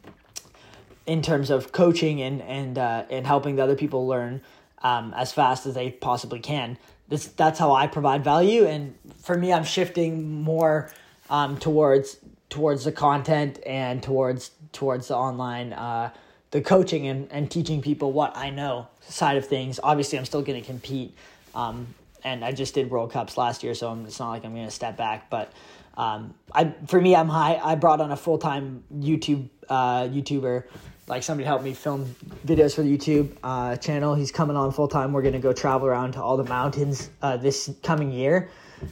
in 1.06 1.22
terms 1.22 1.50
of 1.50 1.72
coaching 1.72 2.22
and 2.22 2.42
and 2.42 2.78
uh, 2.78 3.06
and 3.10 3.26
helping 3.26 3.56
the 3.56 3.64
other 3.64 3.76
people 3.76 4.08
learn 4.08 4.42
um, 4.84 5.14
as 5.16 5.32
fast 5.32 5.66
as 5.66 5.74
they 5.74 5.90
possibly 5.90 6.40
can. 6.40 6.78
This 7.08 7.28
that's 7.28 7.60
how 7.60 7.74
I 7.74 7.88
provide 7.88 8.24
value, 8.24 8.66
and 8.66 8.96
for 9.22 9.38
me, 9.38 9.52
I'm 9.52 9.66
shifting 9.66 10.42
more 10.42 10.92
um, 11.32 11.58
towards 11.58 12.18
towards 12.50 12.84
the 12.84 12.92
content 12.92 13.60
and 13.66 14.04
towards 14.04 14.52
towards 14.74 15.08
the 15.08 15.16
online 15.16 15.74
uh, 15.74 16.12
the 16.52 16.62
coaching 16.62 17.08
and, 17.08 17.32
and 17.32 17.50
teaching 17.50 17.82
people 17.82 18.12
what 18.12 18.36
I 18.36 18.50
know 18.50 18.88
side 19.02 19.38
of 19.38 19.48
things. 19.48 19.80
Obviously, 19.82 20.20
I'm 20.20 20.26
still 20.26 20.42
going 20.42 20.62
to 20.62 20.68
compete, 20.68 21.16
um, 21.56 21.88
and 22.24 22.44
I 22.44 22.52
just 22.52 22.76
did 22.76 22.90
World 22.92 23.12
Cups 23.12 23.38
last 23.38 23.64
year, 23.64 23.74
so 23.74 23.90
I'm, 23.90 24.06
it's 24.06 24.20
not 24.20 24.30
like 24.30 24.44
I'm 24.44 24.54
going 24.54 24.68
to 24.68 24.72
step 24.72 24.98
back. 24.98 25.30
But 25.30 25.54
um, 25.98 26.36
I 26.54 26.76
for 26.86 27.00
me, 27.00 27.16
I'm 27.16 27.30
high. 27.30 27.60
I 27.64 27.76
brought 27.76 28.02
on 28.02 28.12
a 28.12 28.18
full 28.18 28.38
time 28.38 28.84
YouTube 28.94 29.50
uh, 29.70 30.04
YouTuber, 30.04 30.66
like 31.08 31.24
somebody 31.24 31.46
helped 31.46 31.64
me 31.64 31.74
film 31.74 32.14
videos 32.46 32.76
for 32.76 32.84
the 32.84 32.98
YouTube 32.98 33.38
uh, 33.42 33.78
channel. 33.78 34.14
He's 34.14 34.32
coming 34.32 34.58
on 34.58 34.74
full 34.74 34.90
time. 34.90 35.14
We're 35.14 35.22
going 35.22 35.34
to 35.34 35.40
go 35.40 35.54
travel 35.54 35.88
around 35.88 36.12
to 36.14 36.22
all 36.22 36.36
the 36.36 36.44
mountains 36.44 37.10
uh, 37.22 37.38
this 37.38 37.72
coming 37.82 38.12
year 38.12 38.50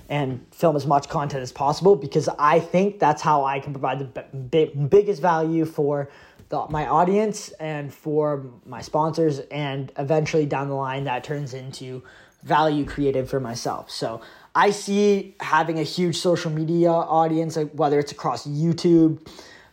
and 0.09 0.45
film 0.51 0.75
as 0.75 0.85
much 0.85 1.09
content 1.09 1.41
as 1.41 1.51
possible 1.51 1.95
because 1.95 2.29
I 2.37 2.59
think 2.59 2.99
that's 2.99 3.21
how 3.21 3.45
I 3.45 3.59
can 3.59 3.73
provide 3.73 3.99
the 3.99 4.23
b- 4.33 4.71
biggest 4.89 5.21
value 5.21 5.65
for 5.65 6.09
the, 6.49 6.65
my 6.69 6.87
audience 6.87 7.49
and 7.59 7.93
for 7.93 8.45
my 8.65 8.81
sponsors, 8.81 9.39
and 9.51 9.91
eventually 9.97 10.45
down 10.45 10.67
the 10.67 10.75
line 10.75 11.03
that 11.03 11.23
turns 11.23 11.53
into 11.53 12.03
value 12.43 12.85
created 12.85 13.29
for 13.29 13.39
myself. 13.39 13.91
So 13.91 14.21
I 14.55 14.71
see 14.71 15.35
having 15.39 15.79
a 15.79 15.83
huge 15.83 16.17
social 16.17 16.51
media 16.51 16.91
audience, 16.91 17.55
like 17.55 17.71
whether 17.73 17.99
it's 17.99 18.11
across 18.11 18.47
YouTube 18.47 19.27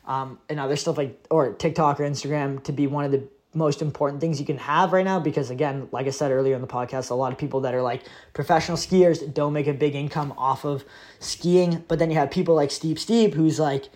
um, 0.05 0.38
and 0.48 0.61
other 0.61 0.76
stuff 0.76 0.98
like 0.98 1.24
or 1.31 1.52
TikTok 1.52 1.98
or 1.98 2.05
Instagram, 2.05 2.62
to 2.64 2.72
be 2.72 2.87
one 2.87 3.05
of 3.05 3.12
the 3.12 3.26
most 3.57 3.83
important 3.83 4.21
things 4.21 4.38
you 4.38 4.47
can 4.47 4.59
have 4.59 4.92
right 4.92 5.05
now 5.05 5.19
because 5.19 5.51
again 5.51 5.88
like 5.90 6.07
i 6.07 6.11
said 6.11 6.31
earlier 6.31 6.55
in 6.55 6.61
the 6.61 6.66
podcast 6.66 7.11
a 7.11 7.14
lot 7.14 7.33
of 7.33 7.38
people 7.38 7.61
that 7.61 7.75
are 7.75 7.83
like 7.83 8.03
professional 8.35 8.77
skiers 8.77 9.33
don't 9.33 9.53
make 9.53 9.66
a 9.66 9.73
big 9.73 9.95
income 9.95 10.33
off 10.37 10.64
of 10.64 10.85
skiing 11.19 11.85
but 11.88 11.99
then 11.99 12.11
you 12.11 12.16
have 12.16 12.31
people 12.31 12.55
like 12.55 12.71
steve 12.71 12.99
steve 12.99 13.35
who's 13.35 13.59
like 13.59 13.88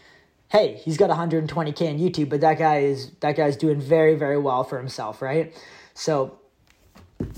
hey, 0.51 0.81
he's 0.85 0.97
got 0.97 1.11
120k 1.11 1.89
on 1.91 1.99
YouTube, 1.99 2.29
but 2.29 2.41
that 2.41 2.59
guy 2.59 2.79
is 2.79 3.13
that 3.21 3.37
guy's 3.37 3.57
doing 3.57 3.81
very 3.81 4.15
very 4.17 4.39
well 4.39 4.65
for 4.65 4.79
himself, 4.79 5.23
right? 5.23 5.57
So 5.95 6.39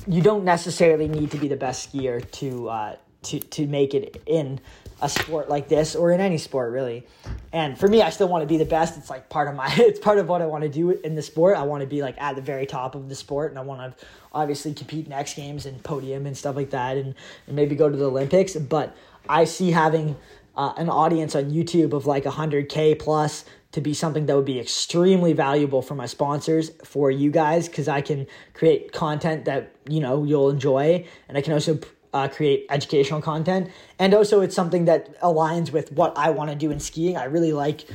you 0.06 0.22
don't 0.22 0.44
necessarily 0.44 1.08
need 1.08 1.30
to 1.32 1.38
be 1.38 1.48
the 1.48 1.56
best 1.56 1.92
skier 1.92 2.28
to 2.32 2.68
uh, 2.68 2.96
to 3.22 3.40
to 3.40 3.66
make 3.66 3.94
it 3.94 4.22
in 4.26 4.60
a 5.00 5.08
sport 5.08 5.48
like 5.48 5.68
this 5.68 5.96
or 5.96 6.12
in 6.12 6.20
any 6.20 6.38
sport 6.38 6.72
really. 6.72 7.04
And 7.52 7.76
for 7.76 7.88
me, 7.88 8.02
I 8.02 8.10
still 8.10 8.28
want 8.28 8.42
to 8.42 8.46
be 8.46 8.56
the 8.56 8.64
best. 8.64 8.96
It's 8.96 9.10
like 9.10 9.28
part 9.28 9.48
of 9.48 9.56
my 9.56 9.66
it's 9.78 9.98
part 9.98 10.18
of 10.18 10.28
what 10.28 10.40
I 10.40 10.46
want 10.46 10.62
to 10.62 10.68
do 10.68 10.90
in 10.90 11.14
the 11.14 11.22
sport. 11.22 11.56
I 11.56 11.62
want 11.64 11.80
to 11.82 11.86
be 11.86 12.02
like 12.02 12.20
at 12.20 12.36
the 12.36 12.42
very 12.42 12.66
top 12.66 12.94
of 12.94 13.08
the 13.08 13.14
sport 13.14 13.50
and 13.50 13.58
I 13.58 13.62
want 13.62 13.98
to 13.98 14.06
obviously 14.32 14.72
compete 14.74 15.06
in 15.06 15.12
X 15.12 15.34
Games 15.34 15.66
and 15.66 15.82
podium 15.82 16.26
and 16.26 16.36
stuff 16.36 16.56
like 16.56 16.70
that 16.70 16.96
and, 16.96 17.14
and 17.46 17.56
maybe 17.56 17.74
go 17.74 17.88
to 17.88 17.96
the 17.96 18.06
Olympics, 18.06 18.54
but 18.54 18.96
I 19.28 19.44
see 19.44 19.70
having 19.70 20.16
uh, 20.56 20.72
an 20.76 20.88
audience 20.88 21.34
on 21.34 21.50
YouTube 21.50 21.92
of 21.92 22.06
like 22.06 22.24
100K 22.24 22.98
plus 22.98 23.44
to 23.72 23.80
be 23.80 23.94
something 23.94 24.26
that 24.26 24.36
would 24.36 24.44
be 24.44 24.60
extremely 24.60 25.32
valuable 25.32 25.80
for 25.80 25.94
my 25.94 26.06
sponsors, 26.06 26.70
for 26.84 27.10
you 27.10 27.30
guys, 27.30 27.68
because 27.68 27.88
I 27.88 28.02
can 28.02 28.26
create 28.52 28.92
content 28.92 29.46
that, 29.46 29.74
you 29.88 30.00
know, 30.00 30.24
you'll 30.24 30.50
enjoy. 30.50 31.06
And 31.28 31.38
I 31.38 31.40
can 31.40 31.54
also 31.54 31.78
uh, 32.12 32.28
create 32.28 32.66
educational 32.70 33.20
content. 33.20 33.70
And 33.98 34.14
also, 34.14 34.40
it's 34.40 34.54
something 34.54 34.84
that 34.86 35.20
aligns 35.20 35.72
with 35.72 35.92
what 35.92 36.16
I 36.16 36.30
want 36.30 36.50
to 36.50 36.56
do 36.56 36.70
in 36.70 36.80
skiing. 36.80 37.16
I 37.16 37.24
really 37.24 37.52
like 37.52 37.86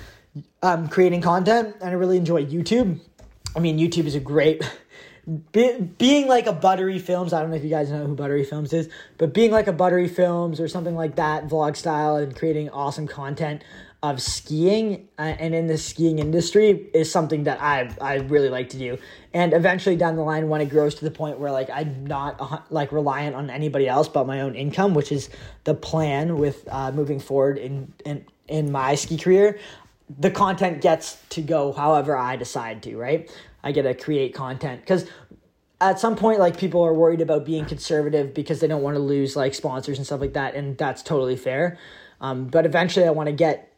um, 0.62 0.88
creating 0.88 1.22
content 1.22 1.76
and 1.82 1.90
I 1.90 1.94
really 1.94 2.18
enjoy 2.18 2.46
YouTube. 2.46 3.00
I 3.56 3.60
mean, 3.60 3.78
YouTube 3.78 4.06
is 4.06 4.16
a 4.16 4.20
great 4.20 4.64
be, 5.52 5.78
being 5.98 6.28
like 6.28 6.48
a 6.48 6.54
Buttery 6.54 7.00
Films, 7.00 7.34
I 7.34 7.42
don't 7.42 7.50
know 7.50 7.58
if 7.58 7.64
you 7.64 7.70
guys 7.70 7.92
know 7.92 8.06
who 8.06 8.16
Buttery 8.16 8.46
Films 8.46 8.72
is, 8.74 8.90
but 9.18 9.34
being 9.34 9.52
like 9.52 9.68
a 9.68 9.74
Buttery 9.74 10.08
Films 10.08 10.60
or 10.60 10.68
something 10.68 10.96
like 10.96 11.16
that, 11.16 11.48
vlog 11.48 11.76
style, 11.76 12.16
and 12.16 12.36
creating 12.36 12.70
awesome 12.70 13.08
content 13.08 13.64
of 14.04 14.22
skiing 14.22 15.08
uh, 15.18 15.22
and 15.24 15.56
in 15.56 15.68
the 15.68 15.78
skiing 15.78 16.20
industry 16.20 16.90
is 16.94 17.12
something 17.12 17.46
that 17.46 17.62
I 17.62 17.90
I 18.00 18.16
really 18.16 18.50
like 18.50 18.70
to 18.70 18.78
do. 18.78 18.98
And 19.34 19.54
eventually 19.54 19.96
down 19.96 20.16
the 20.16 20.22
line, 20.22 20.50
when 20.50 20.62
it 20.62 20.70
grows 20.70 20.96
to 20.96 21.06
the 21.06 21.12
point 21.12 21.40
where 21.40 21.52
like 21.52 21.70
I'm 21.70 22.06
not 22.06 22.72
like 22.72 22.92
reliant 22.92 23.36
on 23.36 23.50
anybody 23.50 23.88
else 23.88 24.08
but 24.08 24.28
my 24.28 24.42
own 24.42 24.56
income, 24.56 24.94
which 24.94 25.12
is 25.12 25.30
the 25.64 25.74
plan 25.74 26.38
with 26.38 26.68
uh, 26.70 26.92
moving 26.92 27.20
forward 27.20 27.58
in 27.58 27.94
in 28.06 28.26
in 28.48 28.72
my 28.72 28.96
ski 28.96 29.18
career, 29.18 29.60
the 30.20 30.32
content 30.32 30.82
gets 30.82 31.18
to 31.30 31.42
go 31.42 31.74
however 31.74 32.16
I 32.16 32.36
decide 32.36 32.84
to, 32.84 32.98
right? 32.98 33.30
I 33.64 33.72
get 33.72 33.82
to 33.82 33.96
create 33.96 34.34
content 34.36 34.82
because 34.82 35.06
at 35.82 36.00
some 36.00 36.16
point 36.16 36.40
like 36.40 36.58
people 36.58 36.84
are 36.84 36.94
worried 36.94 37.22
about 37.22 37.46
being 37.46 37.66
conservative 37.66 38.34
because 38.34 38.60
they 38.60 38.68
don't 38.68 38.82
want 38.82 38.96
to 38.96 39.02
lose 39.02 39.36
like 39.36 39.54
sponsors 39.54 39.98
and 39.98 40.06
stuff 40.06 40.22
like 40.22 40.34
that 40.34 40.56
and 40.56 40.78
that's 40.78 41.04
totally 41.04 41.36
fair 41.36 41.78
um, 42.22 42.48
but 42.48 42.66
eventually 42.66 43.06
i 43.06 43.12
want 43.12 43.28
to 43.28 43.34
get 43.34 43.77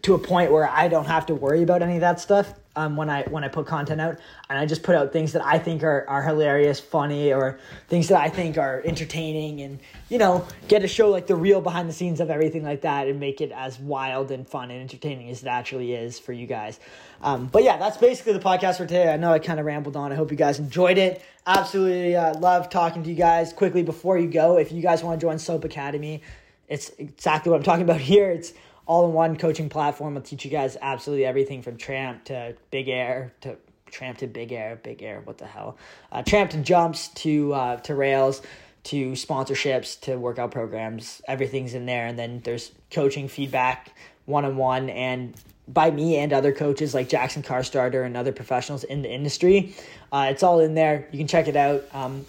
to 0.00 0.14
a 0.14 0.18
point 0.18 0.50
where 0.50 0.68
I 0.68 0.88
don't 0.88 1.06
have 1.06 1.26
to 1.26 1.34
worry 1.34 1.62
about 1.62 1.82
any 1.82 1.94
of 1.96 2.00
that 2.00 2.18
stuff 2.18 2.54
um, 2.74 2.96
when 2.96 3.10
I 3.10 3.24
when 3.24 3.44
I 3.44 3.48
put 3.48 3.66
content 3.66 4.00
out, 4.00 4.18
and 4.48 4.58
I 4.58 4.64
just 4.64 4.82
put 4.82 4.94
out 4.94 5.12
things 5.12 5.32
that 5.32 5.44
I 5.44 5.58
think 5.58 5.82
are, 5.82 6.06
are 6.08 6.22
hilarious, 6.22 6.80
funny, 6.80 7.30
or 7.30 7.58
things 7.88 8.08
that 8.08 8.18
I 8.18 8.30
think 8.30 8.56
are 8.56 8.80
entertaining, 8.86 9.60
and 9.60 9.78
you 10.08 10.16
know, 10.16 10.46
get 10.68 10.78
to 10.80 10.88
show 10.88 11.10
like 11.10 11.26
the 11.26 11.36
real 11.36 11.60
behind 11.60 11.90
the 11.90 11.92
scenes 11.92 12.20
of 12.20 12.30
everything 12.30 12.64
like 12.64 12.80
that, 12.80 13.08
and 13.08 13.20
make 13.20 13.42
it 13.42 13.52
as 13.52 13.78
wild 13.78 14.30
and 14.30 14.48
fun 14.48 14.70
and 14.70 14.80
entertaining 14.80 15.28
as 15.28 15.42
it 15.42 15.48
actually 15.48 15.92
is 15.92 16.18
for 16.18 16.32
you 16.32 16.46
guys. 16.46 16.80
Um, 17.20 17.46
but 17.46 17.62
yeah, 17.62 17.76
that's 17.76 17.98
basically 17.98 18.32
the 18.32 18.40
podcast 18.40 18.78
for 18.78 18.86
today. 18.86 19.12
I 19.12 19.18
know 19.18 19.30
I 19.30 19.38
kind 19.38 19.60
of 19.60 19.66
rambled 19.66 19.96
on. 19.96 20.10
I 20.10 20.14
hope 20.14 20.30
you 20.30 20.38
guys 20.38 20.58
enjoyed 20.58 20.96
it. 20.96 21.22
Absolutely 21.46 22.16
uh, 22.16 22.38
love 22.38 22.70
talking 22.70 23.02
to 23.02 23.10
you 23.10 23.16
guys. 23.16 23.52
Quickly 23.52 23.82
before 23.82 24.16
you 24.16 24.28
go, 24.28 24.56
if 24.56 24.72
you 24.72 24.80
guys 24.80 25.04
want 25.04 25.20
to 25.20 25.26
join 25.26 25.38
Slope 25.38 25.64
Academy, 25.64 26.22
it's 26.68 26.88
exactly 26.98 27.50
what 27.50 27.56
I'm 27.56 27.62
talking 27.62 27.84
about 27.84 28.00
here. 28.12 28.30
It's 28.30 28.54
all 28.86 29.06
in 29.06 29.12
one 29.12 29.36
coaching 29.36 29.68
platform. 29.68 30.16
I'll 30.16 30.22
teach 30.22 30.44
you 30.44 30.50
guys 30.50 30.76
absolutely 30.80 31.24
everything 31.24 31.62
from 31.62 31.76
tramp 31.76 32.24
to 32.24 32.56
big 32.70 32.88
air 32.88 33.32
to 33.42 33.56
tramp 33.92 34.18
to 34.18 34.26
big 34.26 34.52
air, 34.52 34.80
big 34.82 35.02
air, 35.02 35.20
what 35.24 35.38
the 35.38 35.46
hell? 35.46 35.76
Uh, 36.10 36.22
tramp 36.22 36.50
to 36.50 36.58
jumps 36.58 37.08
to 37.08 37.52
uh, 37.52 37.76
to 37.78 37.94
rails 37.94 38.42
to 38.84 39.12
sponsorships 39.12 40.00
to 40.00 40.16
workout 40.16 40.50
programs. 40.50 41.22
Everything's 41.28 41.74
in 41.74 41.86
there, 41.86 42.06
and 42.06 42.18
then 42.18 42.40
there's 42.44 42.72
coaching 42.90 43.28
feedback 43.28 43.94
one 44.24 44.44
on 44.44 44.56
one 44.56 44.88
and 44.90 45.34
by 45.68 45.90
me 45.90 46.16
and 46.16 46.32
other 46.32 46.52
coaches 46.52 46.94
like 46.94 47.08
Jackson 47.08 47.42
Carstarter 47.42 48.04
and 48.04 48.16
other 48.16 48.32
professionals 48.32 48.84
in 48.84 49.02
the 49.02 49.10
industry. 49.10 49.74
Uh, 50.10 50.26
it's 50.30 50.42
all 50.42 50.60
in 50.60 50.74
there. 50.74 51.08
You 51.12 51.18
can 51.18 51.28
check 51.28 51.48
it 51.48 51.56
out. 51.56 51.84
Um, 51.92 52.26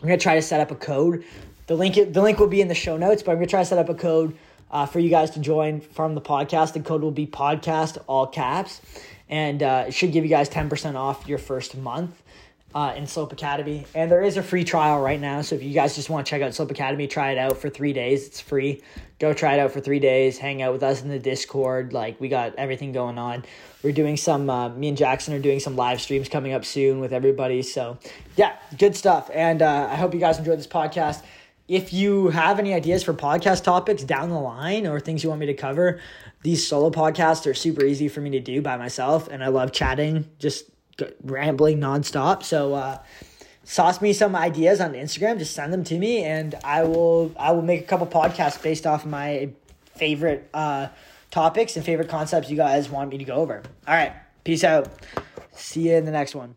I'm 0.00 0.08
gonna 0.08 0.18
try 0.18 0.36
to 0.36 0.42
set 0.42 0.60
up 0.60 0.70
a 0.70 0.76
code. 0.76 1.24
The 1.66 1.74
link 1.74 1.94
the 1.94 2.22
link 2.22 2.38
will 2.38 2.46
be 2.46 2.60
in 2.60 2.68
the 2.68 2.74
show 2.74 2.96
notes, 2.96 3.22
but 3.22 3.32
I'm 3.32 3.38
gonna 3.38 3.48
try 3.48 3.60
to 3.60 3.66
set 3.66 3.78
up 3.78 3.88
a 3.88 3.94
code 3.94 4.36
uh, 4.70 4.86
for 4.86 5.00
you 5.00 5.08
guys 5.08 5.30
to 5.30 5.40
join 5.40 5.80
from 5.80 6.14
the 6.14 6.20
podcast. 6.20 6.72
The 6.72 6.80
code 6.80 7.02
will 7.02 7.10
be 7.10 7.26
podcast, 7.26 7.98
all 8.06 8.26
caps, 8.26 8.80
and 9.28 9.62
uh, 9.62 9.84
it 9.88 9.92
should 9.92 10.12
give 10.12 10.24
you 10.24 10.30
guys 10.30 10.48
10% 10.48 10.94
off 10.94 11.26
your 11.28 11.38
first 11.38 11.76
month. 11.76 12.22
Uh, 12.74 12.92
in 12.94 13.06
Slope 13.06 13.32
Academy. 13.32 13.86
And 13.94 14.10
there 14.10 14.20
is 14.20 14.36
a 14.36 14.42
free 14.42 14.62
trial 14.62 15.00
right 15.00 15.18
now. 15.18 15.40
So 15.40 15.54
if 15.54 15.62
you 15.62 15.72
guys 15.72 15.94
just 15.94 16.10
want 16.10 16.26
to 16.26 16.30
check 16.30 16.42
out 16.42 16.52
Slope 16.54 16.70
Academy, 16.70 17.06
try 17.06 17.30
it 17.30 17.38
out 17.38 17.56
for 17.56 17.70
three 17.70 17.94
days. 17.94 18.26
It's 18.26 18.38
free. 18.38 18.82
Go 19.18 19.32
try 19.32 19.54
it 19.54 19.60
out 19.60 19.72
for 19.72 19.80
three 19.80 19.98
days. 19.98 20.36
Hang 20.36 20.60
out 20.60 20.74
with 20.74 20.82
us 20.82 21.00
in 21.00 21.08
the 21.08 21.18
Discord. 21.18 21.94
Like, 21.94 22.20
we 22.20 22.28
got 22.28 22.54
everything 22.56 22.92
going 22.92 23.16
on. 23.16 23.46
We're 23.82 23.94
doing 23.94 24.18
some, 24.18 24.50
uh, 24.50 24.68
me 24.68 24.88
and 24.88 24.96
Jackson 24.98 25.32
are 25.32 25.38
doing 25.38 25.58
some 25.58 25.74
live 25.74 26.02
streams 26.02 26.28
coming 26.28 26.52
up 26.52 26.66
soon 26.66 27.00
with 27.00 27.14
everybody. 27.14 27.62
So, 27.62 27.96
yeah, 28.36 28.56
good 28.76 28.94
stuff. 28.94 29.30
And 29.32 29.62
uh, 29.62 29.88
I 29.90 29.94
hope 29.94 30.12
you 30.12 30.20
guys 30.20 30.38
enjoyed 30.38 30.58
this 30.58 30.66
podcast 30.66 31.22
if 31.68 31.92
you 31.92 32.28
have 32.28 32.58
any 32.58 32.74
ideas 32.74 33.02
for 33.02 33.12
podcast 33.12 33.64
topics 33.64 34.04
down 34.04 34.30
the 34.30 34.38
line 34.38 34.86
or 34.86 35.00
things 35.00 35.22
you 35.22 35.28
want 35.28 35.40
me 35.40 35.46
to 35.46 35.54
cover, 35.54 36.00
these 36.42 36.66
solo 36.66 36.90
podcasts 36.90 37.48
are 37.50 37.54
super 37.54 37.84
easy 37.84 38.08
for 38.08 38.20
me 38.20 38.30
to 38.30 38.40
do 38.40 38.62
by 38.62 38.76
myself. 38.76 39.28
And 39.28 39.42
I 39.42 39.48
love 39.48 39.72
chatting, 39.72 40.28
just 40.38 40.70
rambling 41.24 41.80
nonstop. 41.80 42.42
So, 42.42 42.74
uh, 42.74 42.98
sauce 43.66 44.00
me 44.00 44.12
some 44.12 44.34
ideas 44.34 44.80
on 44.80 44.94
Instagram. 44.94 45.38
Just 45.38 45.54
send 45.54 45.72
them 45.72 45.84
to 45.84 45.98
me, 45.98 46.24
and 46.24 46.54
I 46.64 46.84
will 46.84 47.32
I 47.36 47.52
will 47.52 47.62
make 47.62 47.82
a 47.82 47.84
couple 47.84 48.06
podcasts 48.06 48.62
based 48.62 48.86
off 48.86 49.04
my 49.04 49.50
favorite 49.94 50.48
uh, 50.54 50.88
topics 51.30 51.76
and 51.76 51.84
favorite 51.84 52.08
concepts 52.08 52.48
you 52.48 52.56
guys 52.56 52.88
want 52.88 53.10
me 53.10 53.18
to 53.18 53.24
go 53.24 53.34
over. 53.34 53.62
All 53.86 53.94
right, 53.94 54.12
peace 54.44 54.64
out. 54.64 54.88
See 55.52 55.88
you 55.88 55.96
in 55.96 56.04
the 56.06 56.12
next 56.12 56.34
one. 56.34 56.56